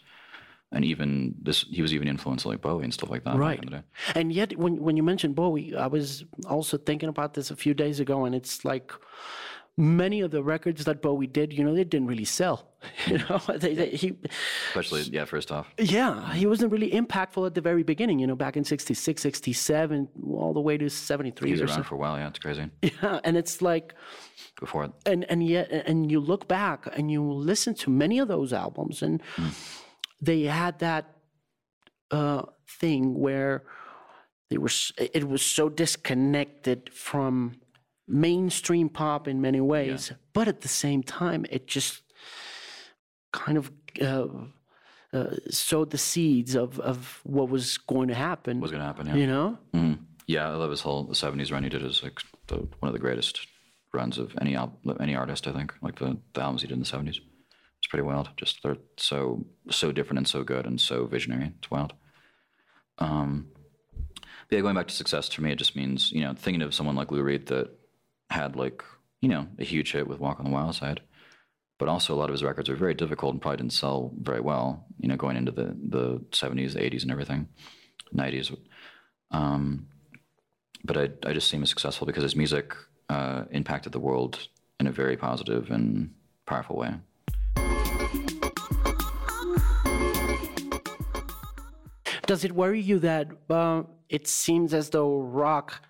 And 0.71 0.85
even 0.85 1.35
this, 1.41 1.65
he 1.69 1.81
was 1.81 1.93
even 1.93 2.07
influenced 2.07 2.45
like 2.45 2.61
Bowie 2.61 2.85
and 2.85 2.93
stuff 2.93 3.09
like 3.09 3.25
that. 3.25 3.35
Right. 3.35 3.57
Back 3.57 3.65
in 3.65 3.71
the 3.71 3.77
day. 3.79 3.83
And 4.15 4.31
yet, 4.31 4.57
when 4.57 4.81
when 4.81 4.95
you 4.95 5.03
mentioned 5.03 5.35
Bowie, 5.35 5.75
I 5.75 5.87
was 5.87 6.23
also 6.47 6.77
thinking 6.77 7.09
about 7.09 7.33
this 7.33 7.51
a 7.51 7.55
few 7.55 7.73
days 7.73 7.99
ago, 7.99 8.23
and 8.25 8.33
it's 8.33 8.63
like 8.63 8.93
many 9.77 10.21
of 10.21 10.31
the 10.31 10.43
records 10.43 10.85
that 10.85 11.01
Bowie 11.01 11.27
did, 11.27 11.53
you 11.53 11.63
know, 11.63 11.73
they 11.73 11.83
didn't 11.83 12.07
really 12.07 12.25
sell. 12.25 12.67
You 13.07 13.19
know, 13.19 13.39
they, 13.57 13.75
they, 13.75 13.89
he, 13.89 14.17
Especially, 14.69 15.01
yeah, 15.03 15.25
first 15.25 15.51
off. 15.51 15.67
yeah, 15.77 16.33
he 16.33 16.47
wasn't 16.47 16.71
really 16.71 16.89
impactful 16.91 17.45
at 17.45 17.53
the 17.53 17.61
very 17.61 17.83
beginning. 17.83 18.17
You 18.17 18.25
know, 18.25 18.35
back 18.35 18.57
in 18.57 18.63
'66, 18.63 19.21
'67, 19.21 20.07
all 20.33 20.53
the 20.53 20.59
way 20.59 20.77
to 20.77 20.89
'73 20.89 21.47
He 21.47 21.51
was 21.51 21.61
around 21.61 21.77
so. 21.77 21.83
for 21.83 21.95
a 21.95 21.97
while, 21.99 22.17
yeah, 22.17 22.27
it's 22.27 22.39
crazy. 22.39 22.69
Yeah, 22.81 23.19
and 23.23 23.37
it's 23.37 23.61
like, 23.61 23.93
Before 24.59 24.85
it. 24.85 24.91
and 25.05 25.25
and 25.29 25.45
yet, 25.47 25.71
and 25.71 26.11
you 26.11 26.19
look 26.19 26.47
back 26.47 26.87
and 26.97 27.11
you 27.11 27.21
listen 27.23 27.75
to 27.75 27.91
many 27.91 28.17
of 28.17 28.27
those 28.27 28.51
albums, 28.51 29.03
and 29.03 29.21
hmm. 29.35 29.49
They 30.21 30.43
had 30.43 30.79
that 30.79 31.15
uh, 32.11 32.43
thing 32.67 33.19
where 33.19 33.63
they 34.49 34.57
were 34.57 34.69
it 34.97 35.27
was 35.27 35.41
so 35.41 35.69
disconnected 35.69 36.89
from 36.93 37.53
mainstream 38.07 38.89
pop 38.89 39.27
in 39.27 39.39
many 39.41 39.61
ways, 39.61 40.11
but 40.33 40.47
at 40.47 40.61
the 40.61 40.67
same 40.67 41.01
time, 41.03 41.45
it 41.49 41.67
just 41.67 42.01
kind 43.31 43.57
of 43.57 43.71
uh, 44.01 44.27
uh, 45.13 45.35
sowed 45.49 45.91
the 45.91 45.97
seeds 45.97 46.55
of, 46.55 46.79
of 46.79 47.19
what 47.23 47.49
was 47.49 47.77
going 47.77 48.07
to 48.09 48.13
happen. 48.13 48.57
What 48.57 48.63
Was 48.63 48.71
gonna 48.71 48.85
happen, 48.85 49.07
yeah. 49.07 49.15
You 49.15 49.27
know? 49.27 49.57
Mm. 49.73 49.99
Yeah, 50.27 50.49
I 50.49 50.55
love 50.55 50.69
his 50.71 50.81
whole 50.81 51.07
'70s 51.07 51.51
run. 51.51 51.63
He 51.63 51.69
did 51.69 51.83
is 51.83 52.03
like 52.03 52.19
the, 52.47 52.55
one 52.79 52.87
of 52.89 52.93
the 52.93 52.99
greatest 52.99 53.47
runs 53.93 54.17
of 54.17 54.33
any 54.39 54.55
al- 54.55 54.77
any 54.99 55.15
artist. 55.15 55.47
I 55.47 55.51
think 55.51 55.73
like 55.81 55.99
the, 55.99 56.17
the 56.33 56.41
albums 56.41 56.61
he 56.61 56.67
did 56.67 56.75
in 56.75 56.79
the 56.81 56.85
'70s. 56.85 57.19
Pretty 57.91 58.03
wild. 58.03 58.29
Just 58.37 58.63
they're 58.63 58.77
so 58.95 59.45
so 59.69 59.91
different 59.91 60.19
and 60.19 60.27
so 60.27 60.43
good 60.43 60.65
and 60.65 60.79
so 60.79 61.07
visionary. 61.07 61.51
It's 61.57 61.69
wild. 61.69 61.91
Um, 62.99 63.47
but 64.23 64.55
yeah, 64.55 64.61
going 64.61 64.75
back 64.75 64.87
to 64.87 64.95
success 64.95 65.27
for 65.27 65.41
me, 65.41 65.51
it 65.51 65.57
just 65.57 65.75
means 65.75 66.09
you 66.09 66.21
know 66.21 66.33
thinking 66.33 66.61
of 66.61 66.73
someone 66.73 66.95
like 66.95 67.11
Lou 67.11 67.21
Reed 67.21 67.47
that 67.47 67.69
had 68.29 68.55
like 68.55 68.81
you 69.19 69.27
know 69.27 69.45
a 69.59 69.65
huge 69.65 69.91
hit 69.91 70.07
with 70.07 70.21
Walk 70.21 70.39
on 70.39 70.45
the 70.45 70.51
Wild 70.51 70.73
Side, 70.73 71.01
but 71.79 71.89
also 71.89 72.13
a 72.13 72.15
lot 72.15 72.29
of 72.29 72.33
his 72.33 72.45
records 72.45 72.69
are 72.69 72.77
very 72.77 72.93
difficult 72.93 73.33
and 73.33 73.41
probably 73.41 73.57
didn't 73.57 73.73
sell 73.73 74.13
very 74.17 74.39
well. 74.39 74.85
You 74.97 75.09
know, 75.09 75.17
going 75.17 75.35
into 75.35 75.51
the 75.51 75.75
the 75.89 76.19
'70s, 76.31 76.77
'80s, 76.77 77.01
and 77.01 77.11
everything, 77.11 77.49
'90s. 78.15 78.57
Um, 79.31 79.87
but 80.85 80.95
I 80.95 81.09
I 81.29 81.33
just 81.33 81.49
see 81.49 81.57
him 81.57 81.63
as 81.63 81.69
successful 81.69 82.07
because 82.07 82.23
his 82.23 82.37
music 82.37 82.73
uh, 83.09 83.43
impacted 83.51 83.91
the 83.91 83.99
world 83.99 84.47
in 84.79 84.87
a 84.87 84.93
very 84.93 85.17
positive 85.17 85.69
and 85.71 86.13
powerful 86.45 86.77
way. 86.77 86.93
Does 92.31 92.45
it 92.45 92.53
worry 92.53 92.79
you 92.79 92.97
that 92.99 93.27
uh, 93.49 93.83
it 94.07 94.25
seems 94.25 94.73
as 94.73 94.89
though 94.91 95.19
rock 95.19 95.85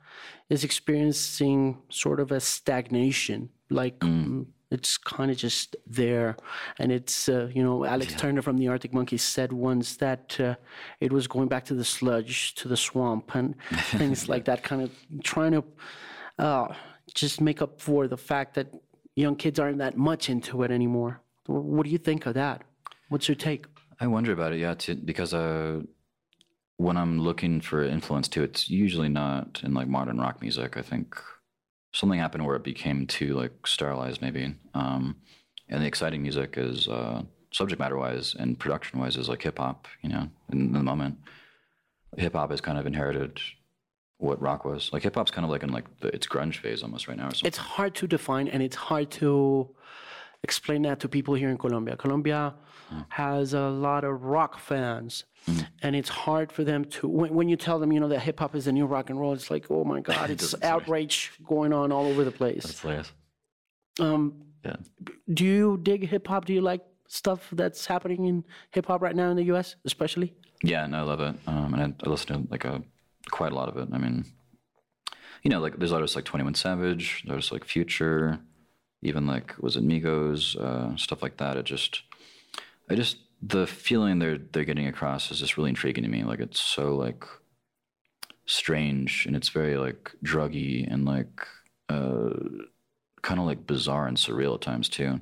is 0.50 0.64
experiencing 0.64 1.78
sort 1.90 2.20
of 2.20 2.32
a 2.32 2.40
stagnation? 2.40 3.50
Like 3.70 4.00
mm, 4.00 4.48
it's 4.72 4.98
kind 4.98 5.30
of 5.30 5.38
just 5.38 5.76
there, 5.86 6.38
and 6.80 6.92
it's 6.92 7.30
uh, 7.30 7.50
you 7.54 7.62
know 7.62 7.86
Alex 7.86 8.16
Turner 8.16 8.42
from 8.42 8.58
the 8.58 8.70
Arctic 8.70 8.92
Monkeys 8.92 9.22
said 9.22 9.54
once 9.54 9.98
that 9.98 10.40
uh, 10.40 10.56
it 11.00 11.14
was 11.14 11.28
going 11.28 11.48
back 11.48 11.64
to 11.66 11.76
the 11.76 11.86
sludge, 11.86 12.56
to 12.56 12.68
the 12.68 12.78
swamp, 12.78 13.36
and 13.36 13.56
things 14.00 14.28
like 14.28 14.46
that. 14.46 14.64
Kind 14.64 14.82
of 14.82 14.92
trying 15.24 15.52
to 15.52 15.64
uh, 16.40 16.74
just 17.14 17.40
make 17.40 17.62
up 17.62 17.80
for 17.80 18.08
the 18.08 18.18
fact 18.18 18.56
that 18.56 18.74
young 19.16 19.36
kids 19.36 19.60
aren't 19.60 19.78
that 19.78 19.96
much 19.96 20.30
into 20.30 20.64
it 20.64 20.72
anymore. 20.72 21.22
What 21.52 21.86
do 21.86 21.92
you 21.92 21.98
think 21.98 22.26
of 22.26 22.34
that? 22.36 22.64
What's 23.10 23.28
your 23.28 23.36
take? 23.36 23.66
I 24.00 24.08
wonder 24.08 24.32
about 24.32 24.54
it, 24.54 24.60
yeah, 24.60 24.74
to, 24.74 24.96
because 24.96 25.34
uh, 25.34 25.82
when 26.78 26.98
I'm 26.98 27.20
looking 27.20 27.62
for 27.62 27.84
influence 27.84 28.28
too, 28.28 28.44
it's 28.44 28.70
usually 28.70 29.10
not 29.10 29.62
in 29.64 29.74
like 29.74 29.88
modern 29.88 30.18
rock 30.18 30.42
music. 30.42 30.78
I 30.78 30.82
think 30.82 31.22
something 31.94 32.20
happened 32.20 32.46
where 32.46 32.56
it 32.56 32.64
became 32.64 33.06
too 33.06 33.36
like 33.36 33.68
sterilized, 33.68 34.22
maybe. 34.22 34.56
Um, 34.74 35.18
and 35.70 35.82
the 35.82 35.88
exciting 35.88 36.22
music 36.22 36.56
is 36.58 36.88
uh, 36.88 37.24
subject 37.52 37.80
matter 37.80 37.98
wise 37.98 38.36
and 38.38 38.58
production 38.58 39.00
wise 39.00 39.18
is 39.18 39.30
like 39.30 39.44
hip 39.44 39.60
hop. 39.60 39.88
You 40.02 40.10
know, 40.10 40.30
in 40.52 40.74
the 40.74 40.80
moment, 40.80 41.18
hip 42.18 42.34
hop 42.34 42.52
has 42.52 42.62
kind 42.62 42.78
of 42.78 42.88
inherited 42.88 43.40
what 44.18 44.42
rock 44.42 44.66
was. 44.66 44.90
Like 44.92 45.04
hip 45.04 45.16
hop's 45.16 45.32
kind 45.32 45.46
of 45.46 45.52
like 45.52 45.64
in 45.64 45.72
like 45.72 45.86
the, 46.00 46.08
its 46.16 46.28
grunge 46.28 46.58
phase 46.58 46.82
almost 46.84 47.08
right 47.08 47.18
now. 47.18 47.28
Or 47.28 47.32
something. 47.32 47.48
It's 47.48 47.58
hard 47.58 47.96
to 47.96 48.08
define, 48.08 48.48
and 48.48 48.64
it's 48.64 48.76
hard 48.76 49.12
to 49.12 49.76
explain 50.44 50.82
that 50.84 51.00
to 51.00 51.08
people 51.08 51.34
here 51.34 51.50
in 51.50 51.58
Colombia. 51.58 51.96
Colombia 51.96 52.54
mm. 52.92 53.06
has 53.10 53.54
a 53.54 53.68
lot 53.70 54.04
of 54.04 54.24
rock 54.24 54.60
fans, 54.60 55.26
mm. 55.48 55.66
and 55.82 55.96
it's 55.96 56.10
hard 56.10 56.52
for 56.52 56.64
them 56.64 56.86
to 56.86 57.08
when, 57.08 57.34
when 57.34 57.50
you 57.50 57.56
tell 57.56 57.80
them, 57.80 57.92
you 57.92 58.00
know, 58.00 58.08
that 58.08 58.20
hip 58.20 58.40
hop 58.40 58.56
is 58.56 58.66
the 58.66 58.72
new 58.72 58.86
rock 58.86 59.10
and 59.10 59.20
roll. 59.20 59.34
It's 59.34 59.52
like, 59.52 59.66
oh 59.70 59.84
my 59.84 60.00
god, 60.12 60.30
it's 60.30 60.56
outrage 60.64 61.32
going 61.44 61.74
on 61.74 61.92
all 61.92 62.06
over 62.08 62.24
the 62.24 62.32
place. 62.32 62.64
That's 62.64 62.80
hilarious. 62.80 63.12
Um, 64.00 64.44
yeah. 64.66 64.78
Do 65.34 65.46
you 65.46 65.80
dig 65.82 66.08
hip 66.08 66.28
hop? 66.28 66.46
Do 66.46 66.54
you 66.54 66.62
like 66.62 66.82
stuff 67.08 67.50
that's 67.52 67.86
happening 67.86 68.26
in 68.26 68.44
hip 68.72 68.88
hop 68.88 69.02
right 69.02 69.16
now 69.16 69.30
in 69.30 69.38
the 69.38 69.44
U.S., 69.46 69.76
especially? 69.86 70.34
Yeah, 70.64 70.86
no, 70.88 71.00
I 71.00 71.02
love 71.02 71.20
it, 71.22 71.36
um, 71.48 71.74
and 71.74 71.82
I, 71.82 72.06
I 72.06 72.10
listen 72.10 72.44
to 72.44 72.52
like 72.52 72.66
a 72.66 72.84
quite 73.30 73.52
a 73.52 73.56
lot 73.56 73.70
of 73.70 73.78
it. 73.78 73.90
I 73.92 73.98
mean, 73.98 74.26
you 75.44 75.50
know, 75.50 75.60
like 75.60 75.78
there's 75.78 75.92
artists 75.92 76.16
like 76.16 76.26
Twenty 76.26 76.44
One 76.44 76.56
Savage, 76.56 77.24
there's 77.28 77.52
like 77.52 77.64
Future 77.64 78.40
even 79.02 79.28
like 79.28 79.56
was 79.60 79.76
it 79.76 79.88
Migos, 79.88 80.56
uh, 80.60 80.96
stuff 80.96 81.22
like 81.22 81.38
that. 81.38 81.58
It 81.58 81.66
just, 81.66 82.02
I 82.90 82.96
just 82.96 83.18
the 83.42 83.66
feeling 83.66 84.20
they're 84.20 84.38
they're 84.38 84.66
getting 84.66 84.88
across 84.88 85.32
is 85.32 85.40
just 85.40 85.58
really 85.58 85.70
intriguing 85.70 86.04
to 86.04 86.10
me. 86.10 86.24
Like 86.24 86.40
it's 86.40 86.62
so 86.62 86.96
like 86.96 87.24
strange 88.46 89.26
and 89.26 89.36
it's 89.36 89.50
very 89.50 89.78
like 89.78 90.12
druggy 90.24 90.92
and 90.92 91.06
like 91.06 91.48
uh, 91.90 92.30
kind 93.22 93.40
of 93.40 93.46
like 93.46 93.66
bizarre 93.66 94.08
and 94.08 94.18
surreal 94.18 94.56
at 94.56 94.62
times 94.62 94.90
too. 94.90 95.20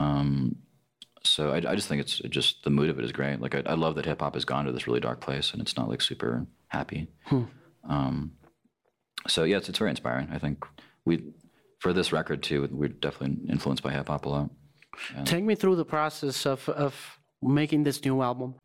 Um, 0.00 0.56
so 1.22 1.50
I, 1.50 1.56
I 1.56 1.74
just 1.74 1.88
think 1.88 2.00
it's 2.00 2.18
just 2.18 2.62
the 2.62 2.70
mood 2.70 2.88
of 2.88 2.98
it 2.98 3.04
is 3.04 3.12
great. 3.12 3.40
Like 3.40 3.54
I, 3.54 3.62
I 3.66 3.74
love 3.74 3.96
that 3.96 4.06
hip 4.06 4.20
hop 4.20 4.34
has 4.34 4.44
gone 4.44 4.64
to 4.66 4.72
this 4.72 4.86
really 4.86 5.00
dark 5.00 5.20
place 5.20 5.52
and 5.52 5.60
it's 5.60 5.76
not 5.76 5.88
like 5.88 6.00
super 6.00 6.46
happy. 6.68 7.08
Hmm. 7.24 7.44
Um, 7.88 8.32
so 9.28 9.44
yeah, 9.44 9.56
it's, 9.56 9.68
it's 9.68 9.78
very 9.78 9.90
inspiring. 9.90 10.28
I 10.32 10.38
think 10.38 10.64
we 11.04 11.24
for 11.86 11.92
this 11.92 12.12
record 12.12 12.42
too, 12.42 12.68
we're 12.72 12.88
definitely 12.88 13.48
influenced 13.48 13.80
by 13.80 13.92
hip 13.92 14.08
hop 14.08 14.26
a 14.26 14.28
lot. 14.28 14.50
And 15.14 15.24
Take 15.24 15.44
me 15.44 15.54
through 15.54 15.76
the 15.76 15.84
process 15.84 16.44
of, 16.44 16.68
of 16.68 17.20
making 17.40 17.84
this 17.84 18.04
new 18.04 18.22
album. 18.22 18.56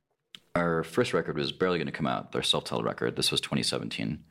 Our 0.56 0.84
first 0.84 1.14
record 1.14 1.38
was 1.38 1.52
barely 1.52 1.78
going 1.78 1.86
to 1.86 1.92
come 1.92 2.08
out. 2.08 2.34
Our 2.34 2.42
self-titled 2.42 2.84
record. 2.84 3.16
This 3.16 3.30
was 3.30 3.40
2017. 3.40 4.24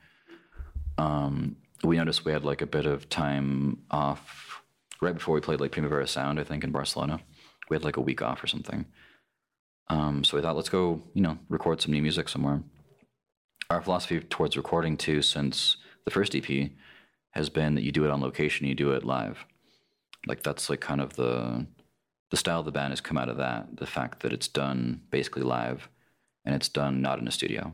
Um, 0.99 1.57
we 1.85 1.99
noticed 1.99 2.25
we 2.25 2.33
had 2.33 2.45
like 2.45 2.63
a 2.63 2.67
bit 2.67 2.85
of 2.85 3.09
time 3.09 3.79
off 3.93 4.61
right 5.01 5.15
before 5.15 5.37
we 5.37 5.41
played 5.41 5.61
like 5.61 5.71
Primavera 5.71 6.09
Sound, 6.09 6.41
I 6.41 6.45
think, 6.45 6.65
in 6.65 6.73
Barcelona. 6.73 7.21
We 7.69 7.77
had 7.77 7.85
like 7.85 7.97
a 7.97 8.01
week 8.01 8.23
off 8.23 8.43
or 8.43 8.49
something. 8.49 8.87
Um, 9.89 10.25
so 10.25 10.37
we 10.37 10.43
thought, 10.43 10.57
let's 10.57 10.69
go, 10.69 11.01
you 11.15 11.23
know, 11.23 11.39
record 11.49 11.81
some 11.81 11.93
new 11.93 12.03
music 12.03 12.29
somewhere. 12.29 12.61
Our 13.71 13.83
philosophy 13.83 14.19
towards 14.19 14.57
recording 14.57 14.97
too, 14.97 15.23
since 15.23 15.77
the 16.05 16.11
first 16.11 16.35
EP, 16.35 16.73
has 17.31 17.49
been 17.49 17.75
that 17.75 17.85
you 17.85 17.93
do 17.93 18.05
it 18.05 18.11
on 18.11 18.21
location, 18.21 18.67
you 18.67 18.75
do 18.75 18.93
it 18.93 19.05
live. 19.05 19.45
Like 20.27 20.43
that's 20.43 20.69
like 20.69 20.81
kind 20.81 21.01
of 21.01 21.15
the 21.15 21.67
the 22.31 22.37
style 22.37 22.61
of 22.61 22.65
the 22.65 22.73
band 22.73 22.93
has 22.93 23.01
come 23.01 23.19
out 23.19 23.29
of 23.29 23.39
that. 23.39 23.77
The 23.77 23.87
fact 23.87 24.21
that 24.21 24.33
it's 24.33 24.49
done 24.49 25.03
basically 25.11 25.43
live, 25.43 25.89
and 26.45 26.55
it's 26.55 26.69
done 26.69 27.03
not 27.03 27.19
in 27.19 27.27
a 27.27 27.33
studio. 27.33 27.73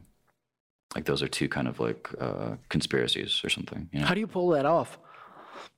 Like 0.95 1.05
those 1.05 1.23
are 1.23 1.29
two 1.29 1.49
kind 1.49 1.69
of 1.69 1.81
like 1.81 2.09
uh, 2.21 2.57
conspiracies 2.69 3.43
or 3.45 3.51
something. 3.51 3.89
You 3.93 4.01
know? 4.01 4.07
How 4.07 4.15
do 4.15 4.21
you 4.21 4.27
pull 4.27 4.49
that 4.51 4.65
off? 4.65 4.99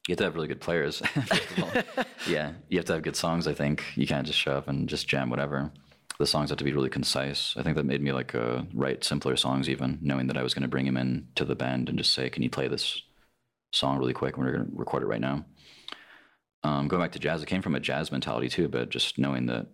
You 0.06 0.12
have 0.12 0.18
to 0.18 0.24
have 0.24 0.34
really 0.34 0.48
good 0.48 0.60
players. 0.60 1.02
yeah, 2.26 2.52
you 2.68 2.78
have 2.78 2.86
to 2.86 2.94
have 2.94 3.02
good 3.02 3.16
songs. 3.16 3.46
I 3.46 3.54
think 3.54 3.84
you 3.94 4.06
can't 4.06 4.26
just 4.26 4.38
show 4.38 4.52
up 4.52 4.68
and 4.68 4.88
just 4.88 5.08
jam 5.08 5.30
whatever. 5.30 5.72
The 6.18 6.26
songs 6.26 6.50
have 6.50 6.58
to 6.58 6.64
be 6.64 6.72
really 6.72 6.88
concise. 6.88 7.54
I 7.56 7.62
think 7.62 7.76
that 7.76 7.84
made 7.84 8.02
me 8.02 8.12
like 8.12 8.34
uh, 8.34 8.62
write 8.74 9.04
simpler 9.04 9.36
songs, 9.36 9.68
even 9.68 9.98
knowing 10.02 10.26
that 10.26 10.36
I 10.36 10.42
was 10.42 10.52
going 10.52 10.62
to 10.62 10.68
bring 10.68 10.86
him 10.86 10.96
in 10.96 11.28
to 11.36 11.44
the 11.44 11.54
band 11.54 11.88
and 11.88 11.96
just 11.96 12.12
say, 12.12 12.28
"Can 12.28 12.42
you 12.42 12.50
play 12.50 12.66
this 12.66 13.02
song 13.72 13.98
really 13.98 14.14
quick. 14.14 14.36
We're 14.36 14.52
going 14.52 14.66
to 14.66 14.72
record 14.74 15.02
it 15.02 15.06
right 15.06 15.20
now. 15.20 15.44
Um, 16.64 16.88
going 16.88 17.02
back 17.02 17.12
to 17.12 17.18
jazz, 17.18 17.42
it 17.42 17.46
came 17.46 17.62
from 17.62 17.74
a 17.74 17.80
jazz 17.80 18.10
mentality 18.10 18.48
too, 18.48 18.68
but 18.68 18.90
just 18.90 19.18
knowing 19.18 19.46
that, 19.46 19.66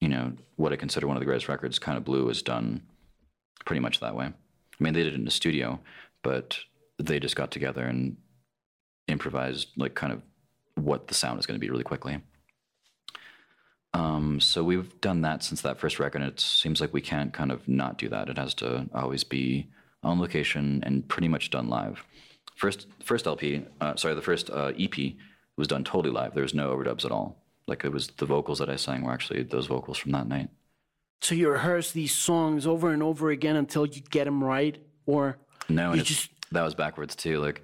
you 0.00 0.08
know, 0.08 0.32
what 0.56 0.72
I 0.72 0.76
consider 0.76 1.06
one 1.06 1.16
of 1.16 1.20
the 1.20 1.26
greatest 1.26 1.48
records, 1.48 1.78
Kind 1.78 1.96
of 1.96 2.04
Blue, 2.04 2.28
is 2.28 2.42
done 2.42 2.82
pretty 3.64 3.80
much 3.80 4.00
that 4.00 4.14
way. 4.14 4.26
I 4.26 4.84
mean, 4.84 4.92
they 4.92 5.02
did 5.02 5.14
it 5.14 5.18
in 5.18 5.24
the 5.24 5.30
studio, 5.30 5.80
but 6.22 6.58
they 6.98 7.20
just 7.20 7.36
got 7.36 7.50
together 7.50 7.84
and 7.84 8.16
improvised, 9.08 9.68
like, 9.76 9.94
kind 9.94 10.12
of 10.12 10.22
what 10.74 11.08
the 11.08 11.14
sound 11.14 11.38
is 11.38 11.46
going 11.46 11.58
to 11.58 11.64
be 11.64 11.70
really 11.70 11.84
quickly. 11.84 12.18
Um, 13.94 14.40
so 14.40 14.64
we've 14.64 15.00
done 15.00 15.20
that 15.22 15.42
since 15.42 15.60
that 15.62 15.78
first 15.78 15.98
record. 15.98 16.22
And 16.22 16.30
it 16.30 16.40
seems 16.40 16.80
like 16.80 16.92
we 16.92 17.00
can't 17.00 17.32
kind 17.32 17.52
of 17.52 17.68
not 17.68 17.98
do 17.98 18.08
that. 18.08 18.28
It 18.28 18.38
has 18.38 18.54
to 18.54 18.88
always 18.94 19.22
be 19.22 19.68
on 20.02 20.18
location 20.18 20.82
and 20.84 21.06
pretty 21.06 21.28
much 21.28 21.50
done 21.50 21.68
live. 21.68 22.04
First, 22.56 22.86
first 23.02 23.26
LP, 23.26 23.64
uh, 23.80 23.96
sorry, 23.96 24.14
the 24.14 24.22
first 24.22 24.50
uh, 24.50 24.72
EP 24.78 25.14
was 25.56 25.68
done 25.68 25.84
totally 25.84 26.12
live. 26.12 26.34
There 26.34 26.42
was 26.42 26.54
no 26.54 26.74
overdubs 26.74 27.04
at 27.04 27.10
all. 27.10 27.42
Like 27.66 27.84
it 27.84 27.92
was 27.92 28.08
the 28.08 28.26
vocals 28.26 28.58
that 28.58 28.68
I 28.68 28.76
sang 28.76 29.02
were 29.02 29.12
actually 29.12 29.42
those 29.44 29.66
vocals 29.66 29.98
from 29.98 30.12
that 30.12 30.26
night. 30.26 30.50
So 31.20 31.34
you 31.34 31.48
rehearse 31.48 31.92
these 31.92 32.12
songs 32.12 32.66
over 32.66 32.90
and 32.90 33.02
over 33.02 33.30
again 33.30 33.56
until 33.56 33.86
you 33.86 34.00
get 34.00 34.24
them 34.24 34.42
right, 34.42 34.76
or 35.06 35.38
no? 35.68 35.94
You 35.94 36.02
just 36.02 36.30
that 36.50 36.62
was 36.62 36.74
backwards 36.74 37.14
too. 37.14 37.38
Like 37.38 37.62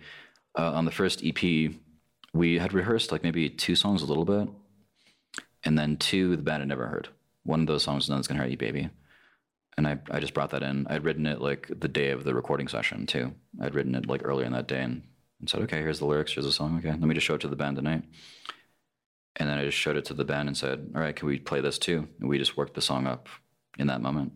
uh, 0.56 0.72
on 0.72 0.84
the 0.84 0.92
first 0.92 1.22
EP, 1.24 1.72
we 2.32 2.58
had 2.58 2.72
rehearsed 2.72 3.10
like 3.10 3.24
maybe 3.24 3.50
two 3.50 3.74
songs 3.74 4.02
a 4.02 4.06
little 4.06 4.24
bit, 4.24 4.48
and 5.64 5.76
then 5.76 5.96
two 5.96 6.36
the 6.36 6.42
band 6.42 6.60
had 6.60 6.68
never 6.68 6.86
heard. 6.86 7.08
One 7.42 7.60
of 7.60 7.66
those 7.66 7.82
songs, 7.82 8.08
"None's 8.08 8.28
Gonna 8.28 8.40
Hurt 8.40 8.50
You, 8.50 8.56
Baby," 8.56 8.90
and 9.78 9.86
I, 9.86 9.96
I 10.10 10.18
just 10.18 10.34
brought 10.34 10.50
that 10.50 10.64
in. 10.64 10.88
I'd 10.88 11.04
written 11.04 11.24
it 11.24 11.40
like 11.40 11.70
the 11.78 11.86
day 11.86 12.10
of 12.10 12.24
the 12.24 12.34
recording 12.34 12.66
session 12.66 13.06
too. 13.06 13.32
I'd 13.62 13.76
written 13.76 13.94
it 13.94 14.08
like 14.08 14.22
earlier 14.24 14.44
in 14.44 14.52
that 14.52 14.66
day 14.66 14.82
and, 14.82 15.02
and 15.38 15.48
said, 15.48 15.62
okay, 15.62 15.78
here's 15.78 16.00
the 16.00 16.04
lyrics, 16.04 16.32
here's 16.32 16.46
the 16.46 16.52
song. 16.52 16.78
Okay, 16.78 16.90
let 16.90 17.00
me 17.00 17.14
just 17.14 17.24
show 17.24 17.36
it 17.36 17.40
to 17.42 17.48
the 17.48 17.54
band 17.54 17.76
tonight. 17.76 18.02
And 19.36 19.48
then 19.48 19.56
I 19.56 19.64
just 19.64 19.78
showed 19.78 19.96
it 19.96 20.04
to 20.06 20.14
the 20.14 20.24
band 20.24 20.48
and 20.48 20.56
said, 20.56 20.90
all 20.96 21.00
right, 21.00 21.14
can 21.14 21.28
we 21.28 21.38
play 21.38 21.60
this 21.60 21.78
too? 21.78 22.08
And 22.18 22.28
we 22.28 22.38
just 22.38 22.56
worked 22.56 22.74
the 22.74 22.80
song 22.80 23.06
up 23.06 23.28
in 23.78 23.86
that 23.86 24.02
moment. 24.02 24.32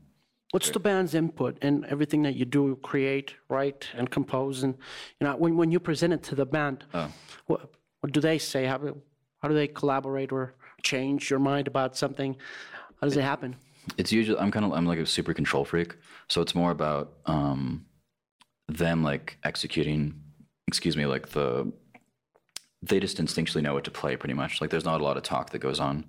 What's 0.52 0.70
the 0.70 0.78
band's 0.78 1.12
input 1.12 1.58
in 1.60 1.86
everything 1.86 2.22
that 2.22 2.36
you 2.36 2.44
do, 2.44 2.78
create, 2.80 3.34
write, 3.48 3.88
and 3.96 4.08
compose? 4.08 4.62
And 4.62 4.76
you 5.20 5.26
know, 5.26 5.34
when, 5.34 5.56
when 5.56 5.72
you 5.72 5.80
present 5.80 6.12
it 6.12 6.22
to 6.24 6.36
the 6.36 6.46
band, 6.46 6.84
oh. 6.94 7.10
what, 7.46 7.72
what 7.98 8.12
do 8.12 8.20
they 8.20 8.38
say? 8.38 8.64
How, 8.66 8.78
how 9.40 9.48
do 9.48 9.54
they 9.54 9.66
collaborate 9.66 10.30
or 10.30 10.54
change 10.84 11.30
your 11.30 11.40
mind 11.40 11.66
about 11.66 11.96
something? 11.96 12.36
How 13.00 13.08
does 13.08 13.16
it 13.16 13.22
happen? 13.22 13.56
It's 13.98 14.12
usually 14.12 14.38
i'm 14.38 14.50
kind 14.50 14.64
of 14.64 14.72
i'm 14.72 14.86
like 14.86 14.98
a 14.98 15.06
super 15.06 15.34
control 15.34 15.64
freak. 15.64 15.96
So 16.28 16.40
it's 16.40 16.54
more 16.54 16.70
about 16.70 17.14
um 17.26 17.86
them 18.68 19.02
like 19.02 19.38
executing 19.44 20.20
excuse 20.68 20.96
me 20.96 21.06
like 21.06 21.30
the 21.30 21.72
they 22.82 22.98
just 22.98 23.18
instinctually 23.18 23.62
know 23.62 23.74
what 23.74 23.84
to 23.84 23.90
play 23.92 24.16
pretty 24.16 24.34
much. 24.34 24.60
Like 24.60 24.70
there's 24.70 24.84
not 24.84 25.00
a 25.00 25.04
lot 25.04 25.16
of 25.16 25.22
talk 25.22 25.50
that 25.50 25.60
goes 25.60 25.78
on. 25.78 26.04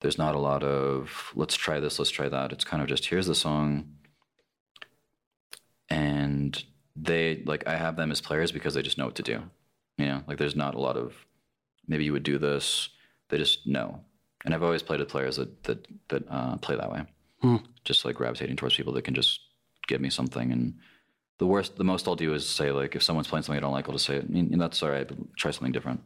There's 0.00 0.16
not 0.16 0.34
a 0.34 0.38
lot 0.38 0.62
of 0.62 1.32
let's 1.34 1.54
try 1.56 1.80
this 1.80 1.98
let's 1.98 2.10
try 2.10 2.28
that. 2.28 2.52
It's 2.52 2.64
kind 2.64 2.82
of 2.82 2.88
just 2.88 3.06
here's 3.06 3.26
the 3.26 3.34
song. 3.34 3.94
And 5.90 6.62
they 6.96 7.42
like 7.46 7.66
i 7.68 7.76
have 7.76 7.96
them 7.96 8.10
as 8.10 8.20
players 8.20 8.50
because 8.50 8.74
they 8.74 8.82
just 8.82 8.98
know 8.98 9.06
what 9.06 9.14
to 9.14 9.22
do 9.22 9.42
you 9.98 10.06
know? 10.06 10.22
Like 10.26 10.38
there's 10.38 10.56
not 10.56 10.74
a 10.74 10.80
lot 10.80 10.96
of 10.96 11.14
maybe 11.86 12.04
you 12.04 12.12
would 12.12 12.22
do 12.22 12.38
this. 12.38 12.88
They 13.28 13.36
just 13.36 13.66
know 13.66 14.00
and 14.44 14.54
i've 14.54 14.62
always 14.62 14.82
played 14.82 15.00
with 15.00 15.08
players 15.08 15.36
that 15.36 15.62
that 15.64 15.86
that 16.08 16.22
uh, 16.30 16.56
play 16.58 16.76
that 16.76 16.90
way 16.90 17.02
just 17.84 18.04
like 18.04 18.16
gravitating 18.16 18.56
towards 18.56 18.76
people 18.76 18.92
that 18.92 19.02
can 19.04 19.14
just 19.14 19.40
give 19.86 20.00
me 20.00 20.10
something 20.10 20.50
and 20.52 20.74
the 21.38 21.46
worst 21.46 21.76
the 21.76 21.84
most 21.84 22.06
i'll 22.08 22.16
do 22.16 22.34
is 22.34 22.46
say 22.46 22.70
like 22.72 22.96
if 22.96 23.02
someone's 23.02 23.28
playing 23.28 23.42
something 23.42 23.58
i 23.58 23.60
don't 23.60 23.72
like 23.72 23.86
i'll 23.88 23.94
just 23.94 24.06
say 24.06 24.16
it 24.16 24.30
"Mm, 24.32 24.58
that's 24.58 24.82
all 24.82 24.90
right 24.90 25.06
but 25.08 25.16
try 25.36 25.50
something 25.50 25.72
different 25.72 26.00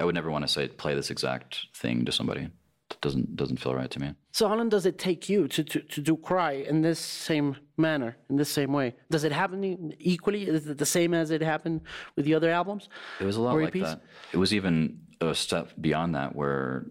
i 0.00 0.04
would 0.04 0.14
never 0.14 0.30
want 0.30 0.42
to 0.46 0.48
say 0.48 0.66
play 0.68 0.94
this 0.94 1.10
exact 1.10 1.66
thing 1.76 2.04
to 2.06 2.12
somebody 2.12 2.42
it 2.90 3.00
doesn't 3.02 3.36
doesn't 3.36 3.58
feel 3.60 3.74
right 3.74 3.90
to 3.90 4.00
me 4.00 4.08
So 4.32 4.48
how 4.48 4.56
long 4.56 4.70
does 4.70 4.86
it 4.86 4.96
take 4.98 5.28
you 5.28 5.46
to, 5.48 5.62
to, 5.72 5.80
to 5.94 6.00
do 6.00 6.16
Cry 6.16 6.52
in 6.70 6.80
this 6.80 6.98
same 7.28 7.56
manner, 7.76 8.16
in 8.30 8.36
this 8.36 8.48
same 8.48 8.72
way? 8.72 8.88
Does 9.10 9.24
it 9.24 9.32
happen 9.32 9.92
equally? 9.98 10.42
Is 10.48 10.66
it 10.72 10.78
the 10.78 10.86
same 10.98 11.12
as 11.12 11.30
it 11.30 11.42
happened 11.42 11.80
with 12.16 12.24
the 12.24 12.34
other 12.38 12.50
albums? 12.50 12.88
It 13.20 13.26
was 13.30 13.36
a 13.36 13.42
lot 13.42 13.54
Or 13.56 13.62
like 13.62 13.74
EPs? 13.74 13.82
that. 13.88 14.00
It 14.32 14.38
was 14.38 14.52
even 14.54 15.00
a 15.20 15.34
step 15.34 15.66
beyond 15.80 16.14
that 16.14 16.30
where 16.34 16.86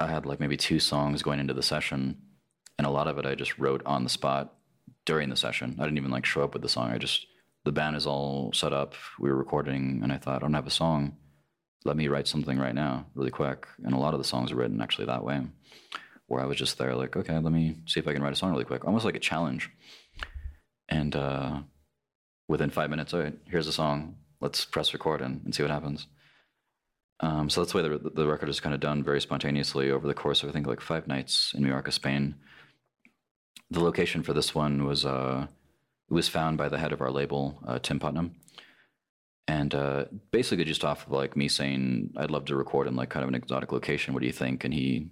I 0.00 0.06
had 0.06 0.26
like 0.26 0.40
maybe 0.40 0.56
two 0.56 0.78
songs 0.78 1.22
going 1.22 1.40
into 1.40 1.54
the 1.54 1.62
session, 1.62 2.16
and 2.78 2.86
a 2.86 2.90
lot 2.90 3.08
of 3.08 3.18
it 3.18 3.26
I 3.26 3.34
just 3.34 3.58
wrote 3.58 3.82
on 3.84 4.04
the 4.04 4.10
spot 4.10 4.54
during 5.04 5.28
the 5.28 5.36
session. 5.36 5.76
I 5.78 5.84
didn't 5.84 5.98
even 5.98 6.10
like 6.10 6.24
show 6.24 6.42
up 6.42 6.52
with 6.52 6.62
the 6.62 6.68
song. 6.68 6.90
I 6.90 6.98
just 6.98 7.26
the 7.64 7.72
band 7.72 7.96
is 7.96 8.06
all 8.06 8.52
set 8.52 8.72
up. 8.72 8.94
We 9.18 9.28
were 9.28 9.36
recording, 9.36 10.00
and 10.02 10.12
I 10.12 10.18
thought 10.18 10.36
I 10.36 10.38
don't 10.38 10.54
have 10.54 10.66
a 10.66 10.70
song. 10.70 11.16
Let 11.84 11.96
me 11.96 12.08
write 12.08 12.28
something 12.28 12.58
right 12.58 12.74
now, 12.74 13.06
really 13.14 13.30
quick. 13.30 13.66
And 13.84 13.94
a 13.94 13.98
lot 13.98 14.14
of 14.14 14.20
the 14.20 14.24
songs 14.24 14.52
are 14.52 14.56
written 14.56 14.80
actually 14.80 15.06
that 15.06 15.24
way, 15.24 15.42
where 16.26 16.42
I 16.42 16.46
was 16.46 16.56
just 16.56 16.78
there 16.78 16.94
like, 16.94 17.16
okay, 17.16 17.38
let 17.38 17.52
me 17.52 17.76
see 17.86 18.00
if 18.00 18.08
I 18.08 18.12
can 18.12 18.22
write 18.22 18.32
a 18.32 18.36
song 18.36 18.50
really 18.50 18.64
quick, 18.64 18.84
almost 18.84 19.04
like 19.04 19.16
a 19.16 19.20
challenge. 19.20 19.70
And 20.88 21.14
uh, 21.14 21.60
within 22.46 22.70
five 22.70 22.90
minutes, 22.90 23.12
all 23.14 23.20
right, 23.20 23.36
here's 23.46 23.66
a 23.66 23.72
song. 23.72 24.16
Let's 24.40 24.64
press 24.64 24.92
record 24.92 25.20
and, 25.20 25.42
and 25.44 25.54
see 25.54 25.62
what 25.62 25.70
happens. 25.70 26.06
Um, 27.20 27.50
so 27.50 27.60
that's 27.60 27.72
the 27.72 27.82
way 27.82 27.88
the, 27.88 28.10
the 28.10 28.26
record 28.26 28.48
is 28.48 28.60
kind 28.60 28.74
of 28.74 28.80
done 28.80 29.02
very 29.02 29.20
spontaneously 29.20 29.90
over 29.90 30.06
the 30.06 30.14
course 30.14 30.42
of, 30.42 30.48
I 30.48 30.52
think, 30.52 30.66
like 30.66 30.80
five 30.80 31.08
nights 31.08 31.52
in 31.54 31.64
Mallorca, 31.64 31.90
Spain. 31.90 32.36
The 33.70 33.80
location 33.80 34.22
for 34.22 34.32
this 34.32 34.54
one 34.54 34.84
was 34.84 35.04
uh, 35.04 35.46
it 36.08 36.14
was 36.14 36.28
found 36.28 36.58
by 36.58 36.68
the 36.68 36.78
head 36.78 36.92
of 36.92 37.00
our 37.00 37.10
label, 37.10 37.58
uh, 37.66 37.78
Tim 37.80 37.98
Putnam, 37.98 38.36
and 39.46 39.74
uh, 39.74 40.04
basically 40.30 40.64
just 40.64 40.84
off 40.84 41.06
of 41.06 41.12
like 41.12 41.36
me 41.36 41.48
saying 41.48 42.12
I'd 42.16 42.30
love 42.30 42.44
to 42.46 42.56
record 42.56 42.86
in 42.86 42.96
like 42.96 43.10
kind 43.10 43.24
of 43.24 43.28
an 43.28 43.34
exotic 43.34 43.72
location. 43.72 44.14
What 44.14 44.20
do 44.20 44.26
you 44.26 44.32
think? 44.32 44.64
And 44.64 44.72
he 44.72 45.08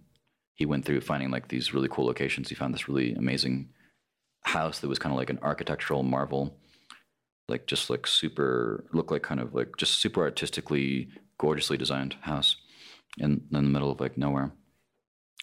he 0.55 0.65
went 0.65 0.87
through 0.87 1.03
finding 1.03 1.31
like 1.31 1.49
these 1.49 1.75
really 1.75 1.89
cool 1.91 2.07
locations. 2.07 2.49
He 2.49 2.55
found 2.55 2.73
this 2.73 2.89
really 2.89 3.13
amazing 3.15 3.69
house 4.43 4.79
that 4.79 4.89
was 4.89 4.99
kind 4.99 5.13
of 5.13 5.19
like 5.19 5.29
an 5.29 5.41
architectural 5.43 6.03
marvel 6.03 6.57
like 7.49 7.67
just 7.67 7.91
like 7.91 8.07
super 8.07 8.85
look 8.93 9.11
like 9.11 9.23
kind 9.23 9.41
of 9.41 9.55
like 9.55 9.77
just 9.77 10.01
super 10.01 10.23
artistically 10.23 11.09
gorgeously 11.39 11.77
designed 11.77 12.17
house 12.23 12.57
in, 13.19 13.43
in 13.53 13.63
the 13.65 13.71
middle 13.77 13.91
of 13.91 14.01
like 14.01 14.17
nowhere 14.19 14.53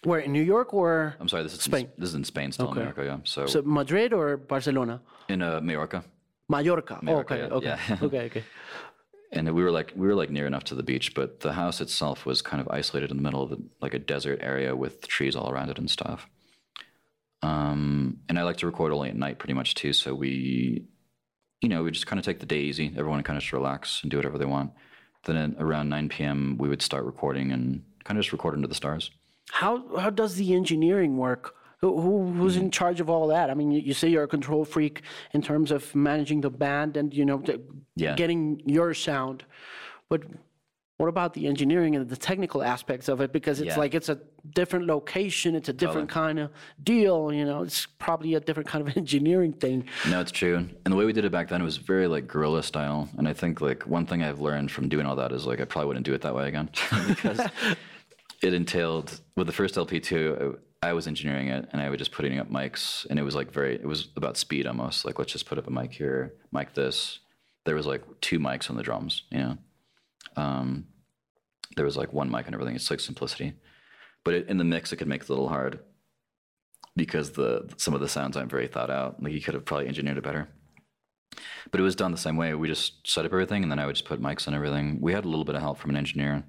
Where 0.04 0.20
in 0.20 0.32
New 0.32 0.42
York 0.42 0.74
or 0.74 1.14
i'm 1.20 1.28
sorry 1.28 1.42
this 1.42 1.54
is 1.54 1.62
Spain. 1.62 1.86
In, 1.86 1.92
this 1.98 2.08
is 2.10 2.14
in 2.14 2.24
spain 2.24 2.52
still 2.52 2.66
Okay. 2.68 2.80
in 2.80 2.82
america 2.82 3.04
yeah 3.04 3.18
so, 3.24 3.46
so 3.46 3.62
Madrid 3.62 4.12
or 4.12 4.36
Barcelona? 4.36 5.00
in 5.28 5.42
uh, 5.42 5.60
mallorca 5.60 6.04
Mallorca. 6.48 6.98
Oh, 7.00 7.04
Mallorca, 7.04 7.34
okay, 7.34 7.42
yeah, 7.42 7.54
okay, 7.56 7.80
yeah. 7.88 7.98
okay, 8.06 8.20
okay. 8.26 8.44
and 9.32 9.52
we 9.54 9.62
were 9.62 9.70
like 9.70 9.92
we 9.96 10.06
were 10.06 10.14
like 10.14 10.30
near 10.30 10.46
enough 10.46 10.64
to 10.64 10.74
the 10.74 10.82
beach 10.82 11.14
but 11.14 11.40
the 11.40 11.52
house 11.54 11.80
itself 11.80 12.26
was 12.26 12.42
kind 12.42 12.60
of 12.60 12.68
isolated 12.68 13.10
in 13.10 13.16
the 13.16 13.22
middle 13.22 13.42
of 13.42 13.50
the, 13.50 13.58
like 13.80 13.94
a 13.94 13.98
desert 13.98 14.38
area 14.42 14.76
with 14.76 15.06
trees 15.08 15.34
all 15.36 15.50
around 15.50 15.70
it 15.70 15.78
and 15.78 15.90
stuff 15.90 16.28
um, 17.42 18.18
and 18.28 18.38
i 18.38 18.42
like 18.42 18.56
to 18.58 18.66
record 18.66 18.92
only 18.92 19.08
at 19.08 19.16
night 19.16 19.38
pretty 19.38 19.54
much 19.54 19.74
too 19.74 19.92
so 19.92 20.14
we 20.14 20.84
you 21.60 21.68
know 21.68 21.82
we 21.82 21.90
just 21.90 22.06
kind 22.06 22.18
of 22.18 22.24
take 22.24 22.40
the 22.40 22.46
day 22.46 22.60
easy 22.60 22.92
everyone 22.96 23.22
kind 23.22 23.36
of 23.36 23.42
just 23.42 23.52
relax 23.52 24.00
and 24.02 24.10
do 24.10 24.16
whatever 24.18 24.38
they 24.38 24.44
want 24.44 24.70
then 25.26 25.36
at 25.36 25.50
around 25.62 25.88
9 25.88 26.08
p.m 26.08 26.56
we 26.58 26.68
would 26.68 26.82
start 26.82 27.04
recording 27.04 27.52
and 27.52 27.82
kind 28.04 28.18
of 28.18 28.24
just 28.24 28.32
record 28.32 28.54
into 28.54 28.68
the 28.68 28.74
stars 28.74 29.10
How 29.50 29.72
how 30.02 30.10
does 30.10 30.34
the 30.36 30.54
engineering 30.54 31.16
work? 31.16 31.54
Who, 31.80 31.90
who 32.04 32.12
who's 32.38 32.56
in 32.56 32.70
charge 32.70 33.00
of 33.04 33.08
all 33.10 33.26
that? 33.28 33.50
I 33.50 33.54
mean, 33.54 33.70
you, 33.74 33.80
you 33.88 33.94
say 33.94 34.08
you're 34.08 34.24
a 34.24 34.28
control 34.38 34.64
freak 34.64 35.02
in 35.36 35.42
terms 35.42 35.70
of 35.70 35.94
managing 35.94 36.40
the 36.40 36.50
band 36.50 36.96
and 36.96 37.12
you 37.18 37.24
know 37.28 37.38
the, 37.48 37.60
Yeah. 38.04 38.14
getting 38.16 38.62
your 38.76 38.94
sound, 38.94 39.44
but 40.08 40.20
what 40.98 41.08
about 41.08 41.34
the 41.34 41.48
engineering 41.48 41.96
and 41.96 42.08
the 42.08 42.16
technical 42.16 42.62
aspects 42.62 43.08
of 43.08 43.20
it? 43.20 43.32
Because 43.32 43.60
it's 43.60 43.68
Yeah. 43.74 43.78
like 43.78 43.94
it's 43.94 44.08
a 44.08 44.20
different 44.54 44.86
location, 44.86 45.54
it's 45.56 45.68
a 45.68 45.72
different 45.72 46.08
kind 46.08 46.38
of 46.38 46.50
deal. 46.82 47.32
You 47.32 47.44
know, 47.44 47.62
it's 47.62 47.86
probably 47.86 48.34
a 48.34 48.40
different 48.40 48.68
kind 48.68 48.86
of 48.86 48.96
engineering 49.02 49.52
thing. 49.54 49.86
No, 50.08 50.20
it's 50.20 50.30
true. 50.30 50.56
And 50.84 50.92
the 50.92 50.96
way 50.96 51.04
we 51.04 51.12
did 51.12 51.24
it 51.24 51.32
back 51.32 51.48
then, 51.48 51.60
it 51.60 51.64
was 51.64 51.78
very 51.78 52.06
like 52.06 52.28
guerrilla 52.28 52.62
style. 52.62 53.08
And 53.18 53.26
I 53.26 53.32
think 53.32 53.60
like 53.60 53.86
one 53.86 54.06
thing 54.06 54.22
I've 54.22 54.40
learned 54.40 54.70
from 54.70 54.88
doing 54.88 55.04
all 55.06 55.16
that 55.16 55.32
is 55.32 55.46
like 55.46 55.60
I 55.60 55.64
probably 55.64 55.88
wouldn't 55.88 56.06
do 56.06 56.14
it 56.14 56.20
that 56.22 56.34
way 56.34 56.46
again 56.48 56.70
because 57.08 57.40
it 58.42 58.54
entailed 58.54 59.20
with 59.36 59.46
the 59.48 59.52
first 59.52 59.76
LP 59.76 59.98
too. 60.00 60.58
I 60.82 60.92
was 60.92 61.06
engineering 61.06 61.48
it 61.48 61.66
and 61.72 61.80
I 61.80 61.88
was 61.88 61.98
just 61.98 62.12
putting 62.12 62.38
up 62.38 62.50
mics, 62.50 63.06
and 63.08 63.18
it 63.18 63.22
was 63.22 63.34
like 63.34 63.50
very. 63.50 63.74
It 63.74 63.86
was 63.86 64.08
about 64.16 64.36
speed 64.36 64.66
almost. 64.66 65.04
Like 65.06 65.18
let's 65.18 65.32
just 65.32 65.46
put 65.46 65.56
up 65.58 65.66
a 65.66 65.70
mic 65.70 65.92
here, 65.92 66.34
mic 66.52 66.74
this. 66.74 67.20
There 67.64 67.74
was 67.74 67.86
like 67.86 68.02
two 68.20 68.38
mics 68.38 68.68
on 68.68 68.76
the 68.76 68.82
drums. 68.82 69.22
You 69.30 69.38
know, 69.38 69.58
um, 70.36 70.86
there 71.76 71.84
was 71.84 71.96
like 71.96 72.12
one 72.12 72.30
mic 72.30 72.46
and 72.46 72.54
everything. 72.54 72.76
It's 72.76 72.90
like 72.90 73.00
simplicity, 73.00 73.54
but 74.24 74.34
it, 74.34 74.48
in 74.48 74.58
the 74.58 74.64
mix, 74.64 74.92
it 74.92 74.96
could 74.96 75.08
make 75.08 75.22
it 75.22 75.28
a 75.28 75.32
little 75.32 75.48
hard 75.48 75.80
because 76.96 77.32
the 77.32 77.72
some 77.76 77.94
of 77.94 78.00
the 78.00 78.08
sounds 78.08 78.36
aren't 78.36 78.50
very 78.50 78.68
thought 78.68 78.90
out. 78.90 79.22
Like 79.22 79.32
you 79.32 79.40
could 79.40 79.54
have 79.54 79.64
probably 79.64 79.88
engineered 79.88 80.18
it 80.18 80.24
better. 80.24 80.48
But 81.70 81.80
it 81.80 81.82
was 81.82 81.96
done 81.96 82.12
the 82.12 82.18
same 82.18 82.36
way. 82.36 82.54
We 82.54 82.68
just 82.68 83.06
set 83.06 83.24
up 83.24 83.32
everything, 83.32 83.62
and 83.62 83.72
then 83.72 83.80
I 83.80 83.86
would 83.86 83.96
just 83.96 84.06
put 84.06 84.22
mics 84.22 84.46
and 84.46 84.54
everything. 84.54 84.98
We 85.00 85.12
had 85.12 85.24
a 85.24 85.28
little 85.28 85.44
bit 85.44 85.56
of 85.56 85.62
help 85.62 85.78
from 85.78 85.90
an 85.90 85.96
engineer, 85.96 86.44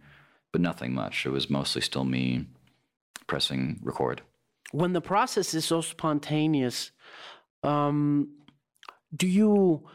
but 0.51 0.61
nothing 0.61 0.93
much. 0.93 1.25
It 1.25 1.31
was 1.31 1.49
mostly 1.49 1.81
still 1.81 2.03
me 2.03 2.45
pressing 3.27 3.79
record. 3.81 4.21
when 4.71 4.93
the 4.93 5.01
process 5.01 5.53
is 5.53 5.65
so 5.65 5.81
spontaneous, 5.81 6.91
um, 7.63 8.29
do 9.15 9.27
you 9.27 9.88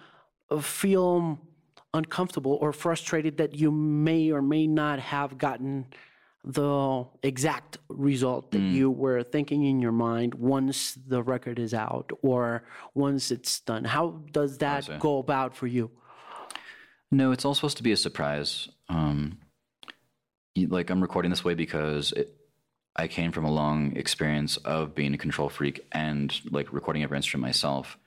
uh, 0.51 0.61
feel 0.61 1.38
uncomfortable 1.95 2.59
or 2.61 2.72
frustrated 2.72 3.36
that 3.38 3.55
you 3.55 3.70
may 3.70 4.30
or 4.30 4.43
may 4.43 4.66
not 4.66 4.99
have 4.99 5.38
gotten 5.38 5.86
the 6.43 7.05
exact 7.22 7.78
result 7.88 8.51
that 8.53 8.61
you 8.61 8.91
were 8.91 9.22
thinking 9.22 9.64
in 9.64 9.80
your 9.80 9.93
mind 9.93 10.34
once 10.34 10.95
the 11.07 11.22
record 11.22 11.59
is 11.59 11.74
out 11.74 12.11
or 12.22 12.62
once 12.95 13.30
it's 13.30 13.61
done? 13.61 13.84
How 13.84 14.22
does 14.32 14.59
that 14.59 14.99
go 14.99 15.18
about 15.18 15.55
for 15.55 15.66
you? 15.66 15.91
No, 17.11 17.32
it's 17.32 17.45
all 17.45 17.55
supposed 17.55 17.76
to 17.76 17.82
be 17.82 17.93
a 17.93 17.97
surprise. 17.97 18.68
Um, 18.88 19.38
like 20.57 20.91
I'm 20.91 21.03
recording 21.03 21.30
this 21.30 21.45
way 21.45 21.55
because 21.55 22.12
it, 22.12 22.34
I 22.97 23.07
came 23.07 23.32
from 23.32 23.45
a 23.45 23.51
long 23.51 23.97
experience 23.97 24.57
of 24.59 24.95
being 24.95 25.14
a 25.14 25.18
control 25.18 25.49
freak 25.49 25.86
and 25.93 26.32
like 26.51 26.72
recording 26.72 27.03
every 27.03 27.16
instrument 27.16 27.49
myself. 27.49 27.99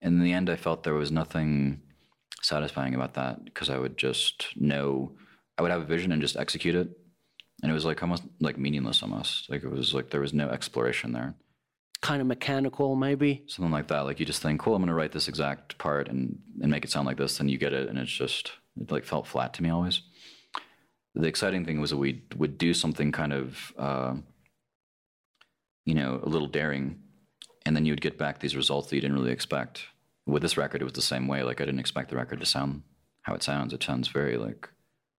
And 0.00 0.14
in 0.14 0.24
the 0.24 0.32
end, 0.32 0.50
I 0.50 0.56
felt 0.56 0.82
there 0.82 0.94
was 0.94 1.10
nothing 1.10 1.80
satisfying 2.40 2.94
about 2.94 3.14
that 3.14 3.44
because 3.44 3.70
I 3.70 3.78
would 3.78 3.96
just 3.96 4.48
know, 4.56 5.12
I 5.58 5.62
would 5.62 5.70
have 5.70 5.82
a 5.82 5.86
vision 5.86 6.12
and 6.12 6.22
just 6.22 6.36
execute 6.36 6.74
it. 6.74 6.88
And 7.62 7.70
it 7.70 7.74
was 7.74 7.84
like 7.84 8.02
almost 8.02 8.24
like 8.40 8.58
meaningless, 8.58 9.02
almost 9.02 9.48
like 9.48 9.62
it 9.62 9.70
was 9.70 9.94
like 9.94 10.10
there 10.10 10.20
was 10.20 10.32
no 10.32 10.48
exploration 10.48 11.12
there. 11.12 11.34
Kind 12.00 12.20
of 12.20 12.26
mechanical, 12.26 12.96
maybe? 12.96 13.44
something 13.46 13.70
like 13.70 13.86
that. 13.88 14.00
Like 14.00 14.18
you 14.18 14.26
just 14.26 14.42
think, 14.42 14.60
cool, 14.60 14.74
I'm 14.74 14.82
gonna 14.82 14.94
write 14.94 15.12
this 15.12 15.28
exact 15.28 15.78
part 15.78 16.08
and 16.08 16.40
and 16.60 16.70
make 16.70 16.84
it 16.84 16.90
sound 16.90 17.06
like 17.06 17.16
this, 17.16 17.38
and 17.38 17.48
you 17.48 17.58
get 17.58 17.72
it, 17.72 17.88
and 17.88 17.96
it's 17.98 18.10
just 18.10 18.52
it 18.80 18.90
like 18.90 19.04
felt 19.04 19.28
flat 19.28 19.54
to 19.54 19.62
me 19.62 19.70
always. 19.70 20.02
The 21.14 21.28
exciting 21.28 21.64
thing 21.64 21.80
was 21.80 21.90
that 21.90 21.98
we 21.98 22.22
would 22.36 22.58
do 22.58 22.74
something 22.74 23.12
kind 23.12 23.32
of, 23.32 23.72
uh, 23.78 24.14
you 25.84 25.94
know, 25.94 26.20
a 26.22 26.28
little 26.28 26.48
daring, 26.48 26.98
and 27.66 27.76
then 27.76 27.84
you'd 27.84 28.00
get 28.00 28.18
back 28.18 28.40
these 28.40 28.56
results 28.56 28.88
that 28.88 28.96
you 28.96 29.02
didn't 29.02 29.16
really 29.16 29.30
expect. 29.30 29.84
With 30.26 30.42
this 30.42 30.56
record, 30.56 30.80
it 30.80 30.84
was 30.84 30.92
the 30.92 31.02
same 31.02 31.26
way. 31.26 31.42
Like 31.42 31.60
I 31.60 31.64
didn't 31.64 31.80
expect 31.80 32.10
the 32.10 32.16
record 32.16 32.40
to 32.40 32.46
sound 32.46 32.82
how 33.22 33.34
it 33.34 33.42
sounds. 33.42 33.72
It 33.72 33.82
sounds 33.82 34.08
very 34.08 34.36
like 34.36 34.68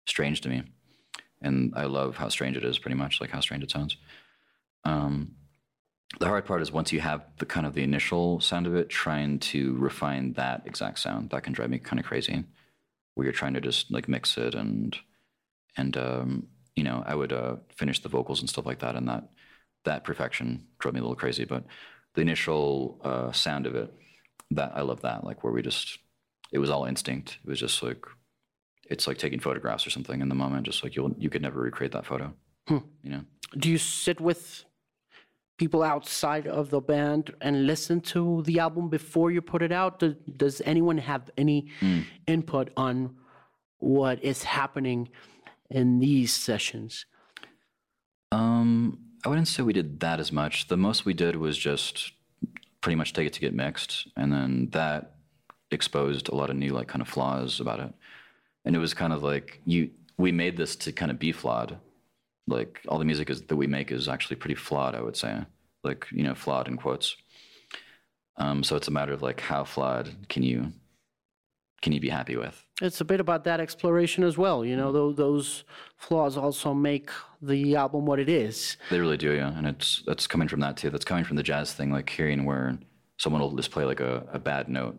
strange 0.06 0.40
to 0.42 0.48
me, 0.48 0.62
and 1.40 1.72
I 1.76 1.84
love 1.84 2.16
how 2.16 2.28
strange 2.28 2.56
it 2.56 2.64
is. 2.64 2.78
Pretty 2.78 2.96
much 2.96 3.20
like 3.20 3.30
how 3.30 3.40
strange 3.40 3.64
it 3.64 3.70
sounds. 3.70 3.96
Um, 4.84 5.36
the 6.20 6.26
hard 6.26 6.44
part 6.44 6.62
is 6.62 6.70
once 6.70 6.92
you 6.92 7.00
have 7.00 7.24
the 7.38 7.46
kind 7.46 7.66
of 7.66 7.74
the 7.74 7.82
initial 7.82 8.40
sound 8.40 8.66
of 8.66 8.74
it, 8.76 8.90
trying 8.90 9.38
to 9.38 9.74
refine 9.76 10.34
that 10.34 10.62
exact 10.66 10.98
sound 10.98 11.30
that 11.30 11.42
can 11.42 11.52
drive 11.52 11.70
me 11.70 11.78
kind 11.78 11.98
of 11.98 12.06
crazy. 12.06 12.44
Where 13.14 13.24
you're 13.24 13.32
trying 13.32 13.54
to 13.54 13.60
just 13.60 13.90
like 13.90 14.08
mix 14.08 14.38
it 14.38 14.54
and 14.54 14.96
and 15.76 15.96
um, 15.96 16.48
you 16.76 16.84
know 16.84 17.02
I 17.06 17.14
would 17.14 17.32
uh, 17.32 17.56
finish 17.68 18.00
the 18.00 18.08
vocals 18.08 18.40
and 18.40 18.48
stuff 18.48 18.66
like 18.66 18.80
that, 18.80 18.96
and 18.96 19.08
that 19.08 19.28
that 19.84 20.04
perfection 20.04 20.66
drove 20.78 20.94
me 20.94 21.00
a 21.00 21.02
little 21.02 21.16
crazy. 21.16 21.44
But 21.44 21.64
the 22.14 22.20
initial 22.20 23.00
uh, 23.02 23.32
sound 23.32 23.66
of 23.66 23.74
it, 23.74 23.92
that 24.56 24.72
I 24.74 24.82
love 24.82 25.02
that. 25.02 25.24
Like 25.24 25.42
where 25.42 25.52
we 25.52 25.62
just 25.62 25.98
it 26.52 26.58
was 26.58 26.70
all 26.70 26.84
instinct. 26.84 27.38
It 27.44 27.48
was 27.48 27.60
just 27.60 27.82
like 27.82 28.04
it's 28.90 29.06
like 29.06 29.18
taking 29.18 29.40
photographs 29.40 29.86
or 29.86 29.90
something 29.90 30.20
in 30.20 30.28
the 30.28 30.34
moment. 30.34 30.66
Just 30.66 30.82
like 30.84 30.96
you 30.96 31.14
you 31.18 31.30
could 31.30 31.42
never 31.42 31.60
recreate 31.60 31.92
that 31.92 32.06
photo. 32.06 32.34
You 33.02 33.10
know. 33.10 33.24
Do 33.56 33.70
you 33.70 33.78
sit 33.78 34.20
with 34.20 34.64
people 35.58 35.82
outside 35.82 36.46
of 36.46 36.70
the 36.70 36.80
band 36.80 37.34
and 37.40 37.66
listen 37.66 38.00
to 38.00 38.42
the 38.46 38.58
album 38.58 38.88
before 38.88 39.30
you 39.30 39.40
put 39.42 39.62
it 39.62 39.72
out? 39.72 39.98
Do, 39.98 40.16
does 40.36 40.62
anyone 40.64 40.98
have 40.98 41.30
any 41.36 41.70
input 42.26 42.70
on 42.76 43.16
what 43.78 44.22
is 44.24 44.42
happening 44.44 45.08
in 45.70 45.98
these 45.98 46.32
sessions? 46.32 47.06
Um, 48.30 48.98
I 49.24 49.28
wouldn't 49.28 49.48
say 49.48 49.62
we 49.62 49.72
did 49.72 50.00
that 50.00 50.18
as 50.18 50.32
much. 50.32 50.68
The 50.68 50.76
most 50.76 51.04
we 51.04 51.14
did 51.14 51.36
was 51.36 51.58
just 51.58 52.12
pretty 52.82 52.96
much 52.96 53.14
take 53.14 53.26
it 53.26 53.32
to 53.32 53.40
get 53.40 53.54
mixed, 53.54 54.08
and 54.16 54.30
then 54.30 54.68
that 54.72 55.14
exposed 55.70 56.28
a 56.28 56.34
lot 56.34 56.50
of 56.50 56.56
new 56.56 56.72
like 56.72 56.88
kind 56.88 57.00
of 57.00 57.08
flaws 57.08 57.58
about 57.60 57.80
it. 57.80 57.92
And 58.64 58.76
it 58.76 58.78
was 58.78 58.92
kind 58.92 59.12
of 59.12 59.22
like 59.22 59.60
you 59.64 59.90
we 60.18 60.30
made 60.30 60.56
this 60.56 60.76
to 60.76 60.92
kind 60.92 61.10
of 61.10 61.18
be 61.18 61.32
flawed. 61.32 61.78
Like 62.46 62.80
all 62.88 62.98
the 62.98 63.04
music 63.04 63.30
is 63.30 63.42
that 63.42 63.56
we 63.56 63.66
make 63.66 63.90
is 63.90 64.08
actually 64.08 64.36
pretty 64.36 64.54
flawed, 64.54 64.94
I 64.94 65.00
would 65.00 65.16
say. 65.16 65.44
Like, 65.82 66.06
you 66.12 66.22
know, 66.22 66.34
flawed 66.34 66.68
in 66.68 66.76
quotes. 66.76 67.16
Um, 68.36 68.62
so 68.62 68.76
it's 68.76 68.88
a 68.88 68.92
matter 68.92 69.12
of 69.12 69.22
like 69.22 69.40
how 69.40 69.64
flawed 69.64 70.28
can 70.28 70.42
you 70.42 70.72
can 71.80 71.92
you 71.92 72.00
be 72.00 72.08
happy 72.08 72.36
with? 72.36 72.64
It's 72.82 73.00
a 73.00 73.04
bit 73.04 73.20
about 73.20 73.44
that 73.44 73.60
exploration 73.60 74.24
as 74.24 74.36
well. 74.36 74.64
You 74.64 74.76
know, 74.76 74.90
those, 74.90 75.16
those 75.16 75.64
flaws 75.96 76.36
also 76.36 76.74
make 76.74 77.10
the 77.40 77.76
album 77.76 78.06
what 78.06 78.18
it 78.18 78.28
is. 78.28 78.76
They 78.90 78.98
really 78.98 79.16
do, 79.16 79.30
yeah. 79.32 79.56
And 79.56 79.68
it's 79.68 80.02
that's 80.04 80.26
coming 80.26 80.48
from 80.48 80.58
that 80.60 80.76
too. 80.76 80.90
That's 80.90 81.04
coming 81.04 81.22
from 81.22 81.36
the 81.36 81.44
jazz 81.44 81.72
thing, 81.72 81.92
like 81.92 82.10
hearing 82.10 82.44
where 82.44 82.76
someone 83.18 83.40
will 83.40 83.54
just 83.54 83.70
play 83.70 83.84
like 83.84 84.00
a, 84.00 84.26
a 84.32 84.38
bad 84.40 84.68
note, 84.68 84.98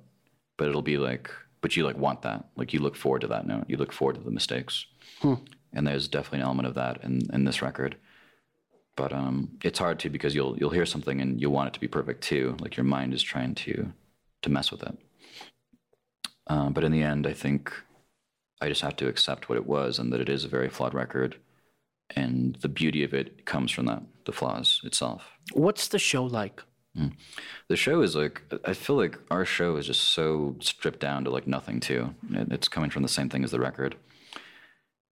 but 0.57 0.69
it'll 0.69 0.81
be 0.81 0.97
like, 0.97 1.29
but 1.59 1.75
you 1.75 1.83
like 1.83 1.97
want 1.97 2.21
that. 2.21 2.45
Like 2.55 2.71
you 2.71 2.79
look 2.79 2.95
forward 2.95 3.19
to 3.21 3.27
that 3.27 3.45
note. 3.45 3.65
You 3.67 3.75
look 3.75 3.91
forward 3.91 4.15
to 4.15 4.21
the 4.21 4.31
mistakes. 4.31 4.85
And 5.73 5.85
there's 5.85 6.07
definitely 6.07 6.39
an 6.39 6.45
element 6.45 6.69
of 6.69 6.75
that 6.75 7.03
in, 7.03 7.21
in 7.33 7.43
this 7.43 7.61
record. 7.61 7.97
But 8.95 9.11
um, 9.11 9.57
it's 9.61 9.79
hard 9.79 9.99
too 9.99 10.09
because 10.09 10.33
you'll 10.35 10.57
you'll 10.57 10.69
hear 10.69 10.85
something 10.85 11.19
and 11.19 11.41
you'll 11.41 11.51
want 11.51 11.67
it 11.67 11.73
to 11.73 11.81
be 11.81 11.87
perfect 11.87 12.23
too. 12.23 12.55
Like 12.61 12.77
your 12.77 12.85
mind 12.85 13.13
is 13.13 13.23
trying 13.23 13.55
to 13.55 13.91
to 14.43 14.49
mess 14.49 14.71
with 14.71 14.83
it. 14.83 14.97
Um, 16.47 16.73
but 16.73 16.83
in 16.83 16.91
the 16.91 17.03
end, 17.03 17.25
I 17.25 17.33
think 17.33 17.71
I 18.61 18.69
just 18.69 18.81
have 18.81 18.95
to 18.97 19.07
accept 19.07 19.49
what 19.49 19.57
it 19.57 19.65
was 19.65 19.99
and 19.99 20.11
that 20.11 20.21
it 20.21 20.29
is 20.29 20.43
a 20.43 20.49
very 20.49 20.69
flawed 20.69 20.93
record. 20.93 21.37
And 22.15 22.57
the 22.61 22.67
beauty 22.67 23.03
of 23.03 23.13
it 23.13 23.45
comes 23.45 23.71
from 23.71 23.85
that, 23.85 24.03
the 24.25 24.33
flaws 24.33 24.81
itself. 24.83 25.23
What's 25.53 25.87
the 25.87 25.99
show 25.99 26.23
like? 26.25 26.61
The 27.69 27.75
show 27.75 28.01
is 28.01 28.15
like, 28.15 28.41
I 28.65 28.73
feel 28.73 28.95
like 28.95 29.17
our 29.31 29.45
show 29.45 29.77
is 29.77 29.87
just 29.87 30.03
so 30.09 30.55
stripped 30.59 30.99
down 30.99 31.23
to 31.23 31.31
like 31.31 31.47
nothing 31.47 31.79
too. 31.79 32.13
It's 32.31 32.67
coming 32.67 32.91
from 32.91 33.01
the 33.01 33.09
same 33.09 33.29
thing 33.29 33.43
as 33.43 33.51
the 33.51 33.59
record. 33.59 33.95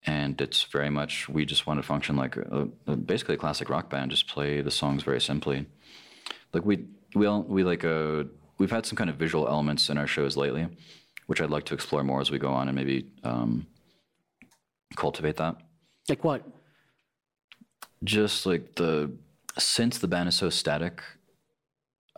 And 0.03 0.39
it's 0.41 0.63
very 0.63 0.89
much, 0.89 1.29
we 1.29 1.45
just 1.45 1.67
want 1.67 1.79
to 1.79 1.83
function 1.83 2.15
like 2.15 2.35
a, 2.37 2.67
a, 2.87 2.95
basically 2.95 3.35
a 3.35 3.37
classic 3.37 3.69
rock 3.69 3.89
band, 3.89 4.11
just 4.11 4.27
play 4.27 4.61
the 4.61 4.71
songs 4.71 5.03
very 5.03 5.21
simply. 5.21 5.67
Like 6.53 6.65
we, 6.65 6.85
we, 7.13 7.25
all, 7.25 7.43
we 7.43 7.63
like, 7.63 7.83
uh, 7.83 8.23
we've 8.57 8.71
had 8.71 8.85
some 8.85 8.95
kind 8.95 9.09
of 9.09 9.17
visual 9.17 9.47
elements 9.47 9.89
in 9.89 9.97
our 9.97 10.07
shows 10.07 10.37
lately, 10.37 10.67
which 11.27 11.39
I'd 11.41 11.49
like 11.49 11.65
to 11.65 11.73
explore 11.73 12.03
more 12.03 12.19
as 12.19 12.31
we 12.31 12.39
go 12.39 12.49
on 12.49 12.67
and 12.67 12.75
maybe 12.75 13.05
um, 13.23 13.67
cultivate 14.95 15.37
that. 15.37 15.55
Like 16.09 16.23
what? 16.23 16.43
just 18.03 18.45
like 18.45 18.75
the 18.75 19.11
since 19.57 19.97
the 19.97 20.07
band 20.07 20.29
is 20.29 20.35
so 20.35 20.49
static 20.49 21.01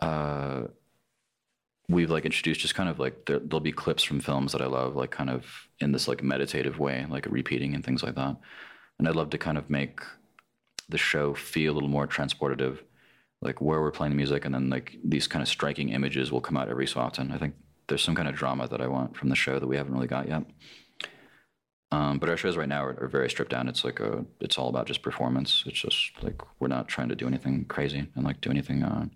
uh 0.00 0.62
we've 1.88 2.10
like 2.10 2.24
introduced 2.24 2.60
just 2.60 2.74
kind 2.74 2.88
of 2.88 2.98
like 2.98 3.26
there, 3.26 3.38
there'll 3.38 3.60
be 3.60 3.72
clips 3.72 4.02
from 4.02 4.20
films 4.20 4.52
that 4.52 4.60
i 4.62 4.66
love 4.66 4.94
like 4.94 5.10
kind 5.10 5.30
of 5.30 5.46
in 5.80 5.92
this 5.92 6.06
like 6.06 6.22
meditative 6.22 6.78
way 6.78 7.06
like 7.08 7.26
repeating 7.26 7.74
and 7.74 7.84
things 7.84 8.02
like 8.02 8.14
that 8.14 8.36
and 8.98 9.08
i'd 9.08 9.16
love 9.16 9.30
to 9.30 9.38
kind 9.38 9.56
of 9.56 9.70
make 9.70 10.00
the 10.88 10.98
show 10.98 11.34
feel 11.34 11.72
a 11.72 11.74
little 11.74 11.88
more 11.88 12.06
transportative 12.06 12.78
like 13.42 13.60
where 13.60 13.80
we're 13.80 13.90
playing 13.90 14.12
the 14.12 14.16
music 14.16 14.44
and 14.44 14.54
then 14.54 14.68
like 14.68 14.96
these 15.02 15.26
kind 15.26 15.42
of 15.42 15.48
striking 15.48 15.90
images 15.90 16.30
will 16.30 16.40
come 16.40 16.56
out 16.56 16.68
every 16.68 16.86
so 16.86 17.00
often 17.00 17.32
i 17.32 17.38
think 17.38 17.54
there's 17.90 18.02
some 18.02 18.14
kind 18.14 18.28
of 18.28 18.34
drama 18.34 18.66
that 18.66 18.80
i 18.80 18.86
want 18.86 19.14
from 19.16 19.28
the 19.28 19.36
show 19.36 19.58
that 19.58 19.66
we 19.66 19.76
haven't 19.76 19.92
really 19.92 20.06
got 20.06 20.26
yet 20.26 20.44
um, 21.92 22.18
but 22.18 22.28
our 22.28 22.36
shows 22.36 22.56
right 22.56 22.68
now 22.68 22.84
are, 22.84 22.96
are 23.02 23.08
very 23.08 23.28
stripped 23.28 23.50
down. 23.50 23.68
It's 23.68 23.84
like 23.84 23.98
a, 23.98 24.24
it's 24.40 24.58
all 24.58 24.68
about 24.68 24.86
just 24.86 25.02
performance. 25.02 25.64
It's 25.66 25.80
just 25.80 26.12
like 26.22 26.40
we're 26.60 26.68
not 26.68 26.86
trying 26.86 27.08
to 27.08 27.16
do 27.16 27.26
anything 27.26 27.64
crazy 27.64 28.06
and 28.14 28.24
like 28.24 28.40
do 28.40 28.50
anything. 28.50 28.84
Uh, 28.84 29.06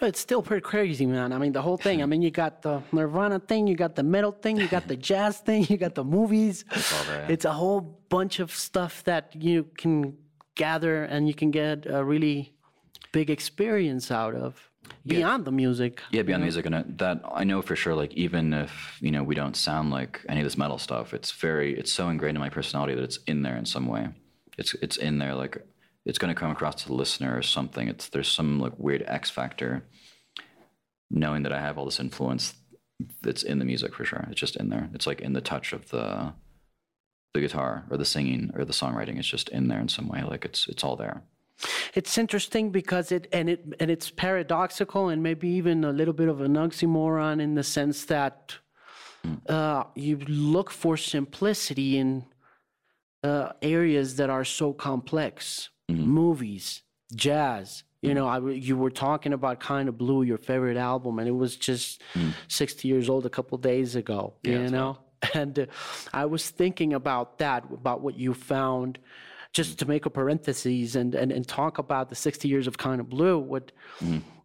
It's 0.00 0.20
still 0.20 0.40
pretty 0.42 0.60
crazy, 0.62 1.06
man. 1.06 1.32
I 1.32 1.38
mean, 1.38 1.52
the 1.52 1.62
whole 1.62 1.76
thing. 1.76 2.00
I 2.00 2.06
mean, 2.12 2.22
you 2.22 2.30
got 2.30 2.62
the 2.62 2.82
Nirvana 2.92 3.40
thing, 3.40 3.66
you 3.66 3.74
got 3.74 3.96
the 3.96 4.04
metal 4.04 4.30
thing, 4.30 4.58
you 4.58 4.68
got 4.68 4.86
the 4.86 4.96
jazz 5.10 5.38
thing, 5.38 5.66
you 5.68 5.76
got 5.76 5.96
the 5.96 6.04
movies. 6.04 6.64
all 6.70 7.04
there, 7.08 7.22
yeah. 7.22 7.32
It's 7.32 7.44
a 7.44 7.52
whole 7.52 7.80
bunch 8.08 8.38
of 8.38 8.52
stuff 8.52 9.02
that 9.04 9.34
you 9.34 9.66
can 9.76 10.16
gather 10.54 11.02
and 11.02 11.26
you 11.26 11.34
can 11.34 11.50
get 11.50 11.86
a 11.86 12.04
really 12.04 12.52
big 13.10 13.28
experience 13.28 14.12
out 14.12 14.36
of 14.36 14.67
beyond 15.06 15.44
the 15.44 15.52
music. 15.52 16.02
yeah, 16.10 16.22
beyond 16.22 16.42
the 16.42 16.46
music 16.46 16.66
and 16.66 16.98
that 16.98 17.20
I 17.30 17.44
know 17.44 17.62
for 17.62 17.76
sure. 17.76 17.94
Like 17.94 18.12
even 18.14 18.52
if 18.52 18.98
you 19.00 19.10
know 19.10 19.22
we 19.22 19.34
don't 19.34 19.56
sound 19.56 19.90
like 19.90 20.24
any 20.28 20.40
of 20.40 20.44
this 20.44 20.58
metal 20.58 20.78
stuff, 20.78 21.14
it's 21.14 21.32
very, 21.32 21.78
it's 21.78 21.92
so 21.92 22.08
ingrained 22.08 22.36
in 22.36 22.40
my 22.40 22.48
personality 22.48 22.94
that 22.94 23.04
it's 23.04 23.18
in 23.26 23.42
there 23.42 23.56
in 23.56 23.64
some 23.64 23.86
way. 23.86 24.08
It's 24.56 24.74
it's 24.74 24.96
in 24.96 25.18
there 25.18 25.34
like 25.34 25.58
it's 26.04 26.18
going 26.18 26.34
to 26.34 26.38
come 26.38 26.50
across 26.50 26.74
to 26.82 26.88
the 26.88 26.94
listener 26.94 27.36
or 27.36 27.42
something. 27.42 27.88
It's 27.88 28.08
there's 28.08 28.30
some 28.30 28.58
like 28.58 28.72
weird 28.78 29.04
X 29.06 29.30
factor, 29.30 29.84
knowing 31.10 31.42
that 31.42 31.52
I 31.52 31.60
have 31.60 31.78
all 31.78 31.84
this 31.84 32.00
influence 32.00 32.54
that's 33.22 33.42
in 33.42 33.58
the 33.58 33.64
music 33.64 33.94
for 33.94 34.04
sure. 34.04 34.26
It's 34.30 34.40
just 34.40 34.56
in 34.56 34.70
there. 34.70 34.88
It's 34.94 35.06
like 35.06 35.20
in 35.20 35.32
the 35.32 35.40
touch 35.40 35.72
of 35.72 35.88
the 35.90 36.32
the 37.34 37.40
guitar 37.40 37.84
or 37.90 37.96
the 37.96 38.04
singing 38.04 38.50
or 38.54 38.64
the 38.64 38.72
songwriting. 38.72 39.18
It's 39.18 39.28
just 39.28 39.48
in 39.50 39.68
there 39.68 39.80
in 39.80 39.88
some 39.88 40.08
way. 40.08 40.22
Like 40.22 40.44
it's 40.44 40.66
it's 40.68 40.82
all 40.82 40.96
there. 40.96 41.22
It's 41.94 42.16
interesting 42.18 42.70
because 42.70 43.10
it 43.10 43.26
and 43.32 43.50
it 43.50 43.64
and 43.80 43.90
it's 43.90 44.10
paradoxical 44.10 45.08
and 45.08 45.22
maybe 45.22 45.48
even 45.48 45.84
a 45.84 45.92
little 45.92 46.14
bit 46.14 46.28
of 46.28 46.40
an 46.40 46.54
oxymoron 46.54 47.40
in 47.40 47.54
the 47.54 47.64
sense 47.64 48.04
that 48.06 48.54
uh, 49.48 49.84
you 49.94 50.18
look 50.28 50.70
for 50.70 50.96
simplicity 50.96 51.98
in 51.98 52.24
uh, 53.24 53.52
areas 53.62 54.16
that 54.16 54.30
are 54.30 54.44
so 54.44 54.72
complex. 54.72 55.70
Movies, 56.06 56.82
jazz. 57.14 57.82
You 58.00 58.14
know, 58.14 58.28
I, 58.28 58.38
you 58.50 58.76
were 58.76 58.90
talking 58.90 59.32
about 59.32 59.58
Kind 59.58 59.88
of 59.88 59.98
Blue, 59.98 60.22
your 60.22 60.38
favorite 60.38 60.76
album, 60.76 61.18
and 61.18 61.26
it 61.26 61.32
was 61.32 61.56
just 61.56 62.00
60 62.46 62.86
years 62.86 63.08
old 63.08 63.26
a 63.26 63.30
couple 63.30 63.58
days 63.58 63.96
ago. 63.96 64.34
you 64.66 64.70
know, 64.70 64.98
and 65.34 65.58
uh, 65.58 65.66
I 66.12 66.26
was 66.26 66.48
thinking 66.48 66.94
about 66.94 67.38
that, 67.38 67.64
about 67.72 68.00
what 68.02 68.16
you 68.16 68.34
found 68.34 68.98
just 69.52 69.78
to 69.78 69.86
make 69.86 70.06
a 70.06 70.10
parenthesis 70.10 70.94
and, 70.94 71.14
and, 71.14 71.32
and 71.32 71.46
talk 71.46 71.78
about 71.78 72.08
the 72.08 72.14
60 72.14 72.48
years 72.48 72.66
of 72.66 72.78
Kind 72.78 73.00
of 73.00 73.08
Blue 73.08 73.38
what 73.38 73.72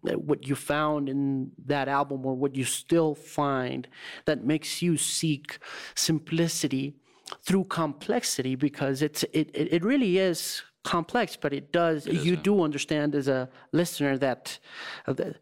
uh, 0.09 0.13
what 0.13 0.47
you 0.47 0.55
found 0.55 1.07
in 1.09 1.51
that 1.65 1.87
album 1.87 2.25
or 2.25 2.35
what 2.35 2.55
you 2.55 2.65
still 2.65 3.15
find 3.15 3.87
that 4.25 4.43
makes 4.43 4.81
you 4.81 4.97
seek 4.97 5.59
simplicity 5.95 6.95
through 7.41 7.63
complexity 7.65 8.55
because 8.55 9.01
it's 9.01 9.23
it, 9.31 9.49
it, 9.53 9.73
it 9.73 9.83
really 9.83 10.17
is 10.17 10.61
complex 10.83 11.37
but 11.37 11.53
it 11.53 11.71
does 11.71 12.05
you 12.07 12.35
do 12.35 12.61
understand 12.61 13.15
as 13.15 13.29
a 13.29 13.47
listener 13.71 14.17
that 14.17 14.59
uh, 15.07 15.13
the, 15.13 15.33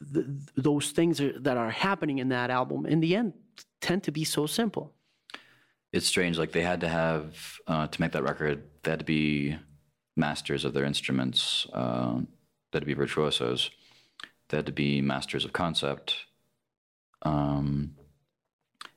the, 0.00 0.26
those 0.56 0.92
things 0.92 1.20
are, 1.20 1.38
that 1.38 1.58
are 1.58 1.70
happening 1.70 2.18
in 2.18 2.30
that 2.30 2.48
album 2.48 2.86
in 2.86 3.00
the 3.00 3.14
end 3.14 3.34
tend 3.82 4.02
to 4.02 4.10
be 4.10 4.24
so 4.24 4.46
simple 4.46 4.95
it's 5.96 6.06
strange. 6.06 6.38
Like 6.38 6.52
they 6.52 6.62
had 6.62 6.80
to 6.82 6.88
have 6.88 7.58
uh, 7.66 7.86
to 7.86 8.00
make 8.00 8.12
that 8.12 8.22
record. 8.22 8.62
They 8.82 8.90
had 8.90 9.00
to 9.00 9.04
be 9.04 9.56
masters 10.16 10.64
of 10.64 10.74
their 10.74 10.84
instruments. 10.84 11.66
Uh, 11.72 12.20
they 12.70 12.76
had 12.76 12.82
to 12.82 12.86
be 12.86 12.94
virtuosos. 12.94 13.70
They 14.48 14.58
had 14.58 14.66
to 14.66 14.72
be 14.72 15.00
masters 15.00 15.44
of 15.44 15.52
concept. 15.52 16.14
Um, 17.22 17.96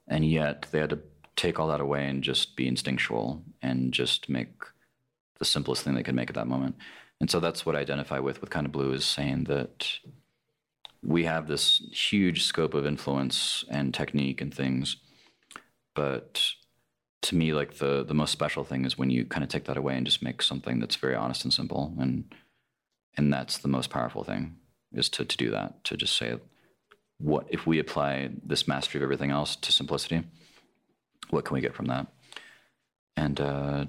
and 0.07 0.29
yet 0.29 0.67
they 0.71 0.79
had 0.79 0.89
to 0.91 0.99
take 1.35 1.59
all 1.59 1.69
that 1.69 1.79
away 1.79 2.07
and 2.07 2.23
just 2.23 2.55
be 2.55 2.67
instinctual 2.67 3.43
and 3.61 3.93
just 3.93 4.27
make 4.27 4.51
the 5.39 5.45
simplest 5.45 5.83
thing 5.83 5.95
they 5.95 6.03
could 6.03 6.15
make 6.15 6.29
at 6.29 6.35
that 6.35 6.47
moment. 6.47 6.75
And 7.21 7.29
so 7.29 7.39
that's 7.39 7.65
what 7.65 7.75
I 7.75 7.79
identify 7.79 8.19
with 8.19 8.41
with 8.41 8.49
Kind 8.49 8.65
of 8.65 8.71
Blue 8.71 8.91
is 8.91 9.05
saying 9.05 9.45
that 9.45 9.89
we 11.01 11.23
have 11.23 11.47
this 11.47 11.81
huge 11.91 12.43
scope 12.43 12.73
of 12.73 12.85
influence 12.85 13.63
and 13.69 13.93
technique 13.93 14.41
and 14.41 14.53
things, 14.53 14.97
but 15.95 16.41
to 17.21 17.35
me 17.35 17.53
like 17.53 17.75
the 17.75 18.03
the 18.03 18.13
most 18.13 18.31
special 18.31 18.63
thing 18.63 18.85
is 18.85 18.97
when 18.97 19.09
you 19.09 19.25
kind 19.25 19.43
of 19.43 19.49
take 19.49 19.65
that 19.65 19.77
away 19.77 19.95
and 19.95 20.05
just 20.05 20.23
make 20.23 20.41
something 20.41 20.79
that's 20.79 20.95
very 20.95 21.15
honest 21.15 21.43
and 21.43 21.53
simple 21.53 21.93
and 21.99 22.33
and 23.17 23.33
that's 23.33 23.57
the 23.57 23.67
most 23.67 23.89
powerful 23.89 24.23
thing 24.23 24.55
is 24.93 25.09
to, 25.09 25.25
to 25.25 25.37
do 25.37 25.51
that 25.51 25.83
to 25.83 25.97
just 25.97 26.15
say 26.15 26.37
what 27.17 27.45
if 27.49 27.67
we 27.67 27.79
apply 27.79 28.29
this 28.43 28.67
mastery 28.67 28.99
of 28.99 29.03
everything 29.03 29.31
else 29.31 29.55
to 29.55 29.71
simplicity 29.71 30.23
what 31.29 31.45
can 31.45 31.55
we 31.55 31.61
get 31.61 31.75
from 31.75 31.85
that? 31.85 32.07
And 33.15 33.39
uh, 33.39 33.85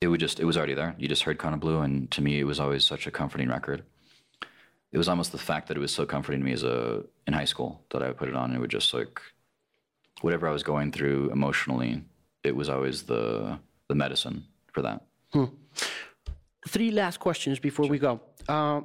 it 0.00 0.08
would 0.08 0.20
just 0.20 0.40
it 0.40 0.44
was 0.44 0.56
already 0.56 0.74
there. 0.74 0.94
You 0.98 1.08
just 1.08 1.22
heard 1.22 1.38
Kind 1.38 1.54
of 1.54 1.60
Blue 1.60 1.80
and 1.80 2.10
to 2.12 2.20
me 2.20 2.40
it 2.40 2.44
was 2.44 2.60
always 2.60 2.84
such 2.84 3.06
a 3.06 3.10
comforting 3.10 3.48
record. 3.48 3.84
It 4.92 4.98
was 4.98 5.08
almost 5.08 5.32
the 5.32 5.38
fact 5.38 5.68
that 5.68 5.76
it 5.76 5.80
was 5.80 5.92
so 5.92 6.06
comforting 6.06 6.40
to 6.40 6.46
me 6.46 6.52
as 6.52 6.62
a 6.62 7.04
in 7.26 7.34
high 7.34 7.44
school 7.44 7.82
that 7.90 8.02
I 8.02 8.08
would 8.08 8.16
put 8.16 8.28
it 8.28 8.36
on 8.36 8.50
and 8.50 8.56
it 8.56 8.60
would 8.60 8.70
just 8.70 8.92
like 8.94 9.20
whatever 10.20 10.48
I 10.48 10.52
was 10.52 10.62
going 10.62 10.92
through 10.92 11.30
emotionally 11.30 12.02
it 12.46 12.54
was 12.56 12.68
always 12.68 13.02
the 13.12 13.58
the 13.88 13.94
medicine 13.94 14.44
for 14.72 14.82
that 14.82 14.98
Three 16.68 16.90
last 16.90 17.18
questions 17.20 17.60
before 17.60 17.86
we 17.88 17.98
go. 17.98 18.20
Uh, 18.48 18.80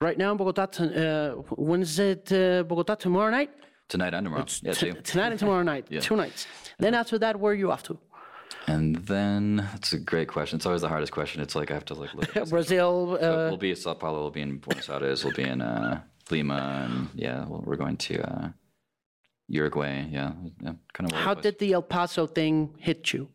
right 0.00 0.16
now 0.16 0.30
in 0.32 0.36
Bogota, 0.38 0.62
uh, 0.64 1.30
when 1.68 1.82
is 1.82 1.98
it 1.98 2.32
uh, 2.32 2.62
Bogota 2.62 2.94
tomorrow 2.96 3.30
night? 3.30 3.50
tonight 3.88 4.14
and 4.14 4.24
tomorrow 4.26 4.44
yeah 4.62 4.72
tonight 5.12 5.30
and 5.32 5.38
tomorrow 5.38 5.62
night, 5.62 5.86
Yeah. 5.90 6.00
two 6.00 6.16
nights. 6.16 6.46
Then 6.78 6.94
after 6.94 7.18
that, 7.18 7.38
where 7.38 7.52
are 7.52 7.54
you 7.64 7.70
off 7.70 7.82
to? 7.84 7.98
And 8.66 8.96
then 9.06 9.56
that's 9.72 9.92
a 9.92 9.98
great 9.98 10.26
question. 10.28 10.56
It's 10.56 10.66
always 10.66 10.82
the 10.82 10.88
hardest 10.88 11.12
question. 11.12 11.40
It's 11.42 11.54
like 11.54 11.70
I 11.70 11.74
have 11.74 11.84
to 11.86 11.94
like 11.94 12.12
look. 12.14 12.36
At 12.36 12.48
Brazil. 12.56 12.92
But 13.12 13.22
Uh, 13.22 13.46
we'll 13.50 13.58
be 13.68 13.70
in 13.70 13.76
Sao 13.76 13.94
Paulo. 13.94 14.18
We'll 14.22 14.30
be 14.40 14.42
in 14.48 14.58
Buenos 14.58 14.88
Aires. 14.88 15.24
We'll 15.24 15.34
be 15.34 15.44
in 15.44 15.60
uh, 15.60 16.00
Lima, 16.32 16.58
and 16.84 17.08
yeah, 17.14 17.44
well, 17.48 17.62
we're 17.66 17.76
going 17.84 17.96
to 18.08 18.14
uh, 18.28 18.48
Uruguay. 19.48 20.06
Yeah, 20.10 20.32
yeah 20.60 20.74
kind 20.92 21.10
of. 21.10 21.16
how 21.16 21.34
did 21.34 21.58
the 21.58 21.72
El 21.72 21.82
Paso 21.82 22.26
thing 22.26 22.74
hit 22.78 23.12
you? 23.12 23.28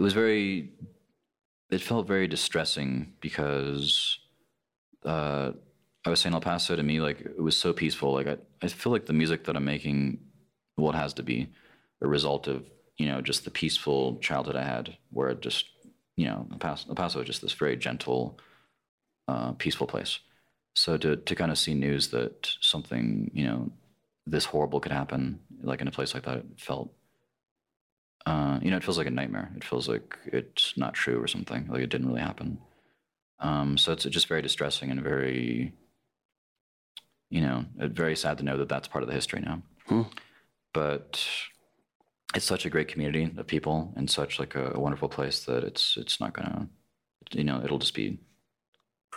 it 0.00 0.02
was 0.02 0.14
very 0.14 0.70
it 1.70 1.82
felt 1.82 2.08
very 2.08 2.26
distressing 2.26 3.12
because 3.20 4.18
uh, 5.04 5.52
I 6.06 6.10
was 6.10 6.20
saying 6.20 6.34
El 6.34 6.40
Paso 6.40 6.74
to 6.74 6.82
me 6.82 7.00
like 7.00 7.20
it 7.20 7.42
was 7.42 7.56
so 7.56 7.74
peaceful. 7.74 8.14
Like 8.14 8.26
I, 8.26 8.38
I 8.62 8.68
feel 8.68 8.92
like 8.92 9.04
the 9.04 9.12
music 9.12 9.44
that 9.44 9.56
I'm 9.56 9.64
making, 9.66 10.18
well, 10.78 10.90
it 10.90 10.96
has 10.96 11.12
to 11.14 11.22
be 11.22 11.50
a 12.00 12.08
result 12.08 12.48
of 12.48 12.64
you 12.96 13.08
know 13.08 13.20
just 13.20 13.44
the 13.44 13.50
peaceful 13.50 14.16
childhood 14.22 14.56
I 14.56 14.62
had, 14.62 14.96
where 15.10 15.28
it 15.28 15.42
just 15.42 15.66
you 16.16 16.24
know 16.24 16.48
El 16.50 16.58
Paso, 16.58 16.88
El 16.88 16.94
Paso 16.94 17.20
is 17.20 17.26
just 17.26 17.42
this 17.42 17.52
very 17.52 17.76
gentle, 17.76 18.40
uh, 19.28 19.52
peaceful 19.52 19.86
place. 19.86 20.18
So 20.74 20.96
to 20.96 21.16
to 21.16 21.34
kind 21.34 21.50
of 21.50 21.58
see 21.58 21.74
news 21.74 22.08
that 22.08 22.48
something 22.62 23.30
you 23.34 23.44
know 23.44 23.70
this 24.26 24.44
horrible 24.44 24.80
could 24.80 24.92
happen, 24.92 25.40
like 25.62 25.80
in 25.80 25.88
a 25.88 25.92
place 25.92 26.14
like 26.14 26.24
that, 26.24 26.38
it 26.38 26.46
felt 26.56 26.92
uh, 28.26 28.58
you 28.62 28.70
know, 28.70 28.76
it 28.76 28.84
feels 28.84 28.98
like 28.98 29.06
a 29.06 29.10
nightmare. 29.10 29.50
It 29.56 29.64
feels 29.64 29.88
like 29.88 30.16
it's 30.26 30.76
not 30.76 30.94
true 30.94 31.22
or 31.22 31.26
something. 31.26 31.66
Like 31.68 31.82
it 31.82 31.90
didn't 31.90 32.08
really 32.08 32.20
happen. 32.20 32.58
Um, 33.38 33.78
so 33.78 33.92
it's 33.92 34.04
just 34.04 34.28
very 34.28 34.42
distressing 34.42 34.90
and 34.90 35.02
very, 35.02 35.72
you 37.30 37.40
know, 37.40 37.64
very 37.76 38.16
sad 38.16 38.38
to 38.38 38.44
know 38.44 38.58
that 38.58 38.68
that's 38.68 38.88
part 38.88 39.02
of 39.02 39.08
the 39.08 39.14
history 39.14 39.40
now. 39.40 39.62
Hmm. 39.86 40.02
But 40.74 41.24
it's 42.34 42.44
such 42.44 42.66
a 42.66 42.70
great 42.70 42.88
community 42.88 43.30
of 43.36 43.46
people 43.46 43.92
and 43.96 44.08
such 44.08 44.38
like 44.38 44.54
a, 44.54 44.72
a 44.74 44.80
wonderful 44.80 45.08
place 45.08 45.44
that 45.46 45.64
it's 45.64 45.96
it's 45.96 46.20
not 46.20 46.34
gonna, 46.34 46.68
you 47.32 47.44
know, 47.44 47.62
it'll 47.64 47.78
just 47.78 47.94
be, 47.94 48.20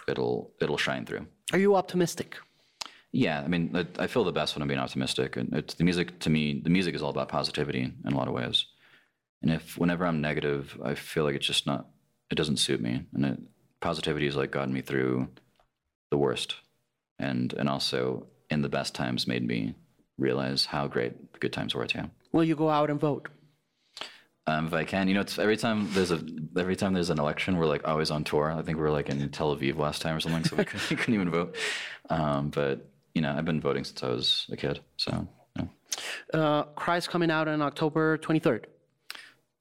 it'll 0.08 0.54
it'll 0.62 0.78
shine 0.78 1.06
through. 1.06 1.28
Are 1.52 1.60
you 1.60 1.76
optimistic? 1.76 2.38
Yeah, 3.16 3.42
I 3.42 3.48
mean, 3.48 3.72
I- 3.76 4.04
I 4.04 4.08
feel 4.08 4.24
the 4.24 4.32
best 4.32 4.56
when 4.56 4.64
I'm 4.64 4.68
being 4.68 4.80
optimistic, 4.80 5.38
and 5.38 5.54
it's 5.54 5.76
the 5.76 5.84
music. 5.84 6.20
To 6.22 6.30
me, 6.32 6.60
the 6.60 6.70
music 6.72 6.96
is 6.96 7.02
all 7.04 7.12
about 7.12 7.30
positivity 7.30 7.84
in 8.06 8.12
a 8.14 8.18
lot 8.18 8.28
of 8.28 8.34
ways. 8.34 8.66
And 9.44 9.52
if 9.52 9.78
whenever 9.78 10.06
I'm 10.06 10.20
negative, 10.20 10.80
I 10.84 10.96
feel 10.96 11.24
like 11.24 11.36
it's 11.36 11.46
just 11.46 11.68
not. 11.68 11.88
It 12.32 12.36
doesn't 12.36 12.58
suit 12.58 12.82
me, 12.82 13.06
and 13.14 13.26
it, 13.26 13.40
positivity 13.82 14.26
has 14.26 14.36
like 14.36 14.50
gotten 14.52 14.74
me 14.74 14.82
through 14.82 15.30
the 16.10 16.18
worst, 16.18 16.56
and 17.20 17.54
and 17.54 17.70
also 17.70 18.26
in 18.50 18.62
the 18.64 18.70
best 18.70 18.96
times 18.96 19.28
made 19.28 19.46
me 19.46 19.76
realize 20.18 20.66
how 20.66 20.88
great 20.88 21.34
the 21.34 21.40
good 21.40 21.54
times 21.54 21.76
were 21.76 21.86
too. 21.86 22.10
Will 22.32 22.44
you 22.44 22.56
go 22.56 22.70
out 22.70 22.90
and 22.90 23.00
vote? 23.00 23.30
Um, 24.48 24.68
if 24.68 24.74
I 24.74 24.84
can, 24.86 25.08
you 25.08 25.14
know, 25.14 25.22
it's 25.22 25.38
every 25.40 25.58
time 25.58 25.88
there's 25.94 26.12
a 26.12 26.20
every 26.58 26.76
time 26.76 26.94
there's 26.94 27.12
an 27.12 27.20
election, 27.20 27.58
we're 27.58 27.68
like 27.68 27.88
always 27.88 28.10
on 28.10 28.24
tour. 28.24 28.52
I 28.52 28.62
think 28.64 28.78
we 28.78 28.84
were 28.84 28.92
like 28.92 29.10
in 29.10 29.30
Tel 29.30 29.56
Aviv 29.56 29.78
last 29.78 30.02
time 30.02 30.16
or 30.16 30.20
something, 30.20 30.44
so 30.44 30.56
we 30.56 30.66
couldn't, 30.66 30.98
couldn't 30.98 31.14
even 31.14 31.30
vote. 31.30 31.56
Um, 32.10 32.50
but 32.50 32.90
you 33.14 33.22
know, 33.22 33.34
I've 33.36 33.46
been 33.46 33.62
voting 33.62 33.84
since 33.84 34.04
I 34.04 34.08
was 34.10 34.48
a 34.52 34.58
kid, 34.58 34.80
so 34.98 35.28
yeah. 35.56 35.66
Uh, 36.34 36.64
Cry's 36.76 37.08
coming 37.08 37.30
out 37.32 37.48
on 37.48 37.62
October 37.62 38.18
23rd. 38.18 38.66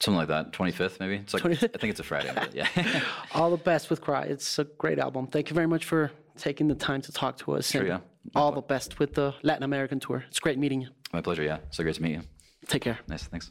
something 0.00 0.16
like 0.18 0.28
that. 0.28 0.52
Twenty 0.52 0.72
fifth, 0.72 0.98
maybe. 1.00 1.16
It's 1.16 1.34
like 1.34 1.44
I 1.44 1.54
think 1.54 1.84
it's 1.90 2.00
a 2.00 2.04
Friday. 2.04 2.32
Yeah. 2.52 2.68
All 3.34 3.50
the 3.50 3.56
best 3.62 3.90
with 3.90 4.00
Cry. 4.00 4.22
It's 4.24 4.58
a 4.58 4.64
great 4.64 4.98
album. 4.98 5.26
Thank 5.26 5.50
you 5.50 5.54
very 5.54 5.66
much 5.68 5.84
for 5.84 6.10
taking 6.36 6.66
the 6.68 6.74
time 6.74 7.02
to 7.02 7.12
talk 7.12 7.36
to 7.38 7.52
us. 7.52 7.70
Sure, 7.70 7.86
yeah. 7.86 8.00
All 8.34 8.52
the 8.52 8.62
best 8.62 8.98
with 8.98 9.14
the 9.14 9.34
Latin 9.42 9.62
American 9.64 10.00
tour. 10.00 10.24
It's 10.28 10.40
great 10.40 10.58
meeting 10.58 10.80
you. 10.82 10.88
My 11.12 11.20
pleasure. 11.20 11.42
Yeah. 11.42 11.58
So 11.70 11.82
great 11.82 11.96
to 11.96 12.02
meet 12.02 12.12
you. 12.12 12.22
Take 12.68 12.82
care. 12.82 12.98
Nice. 13.08 13.24
Thanks. 13.24 13.50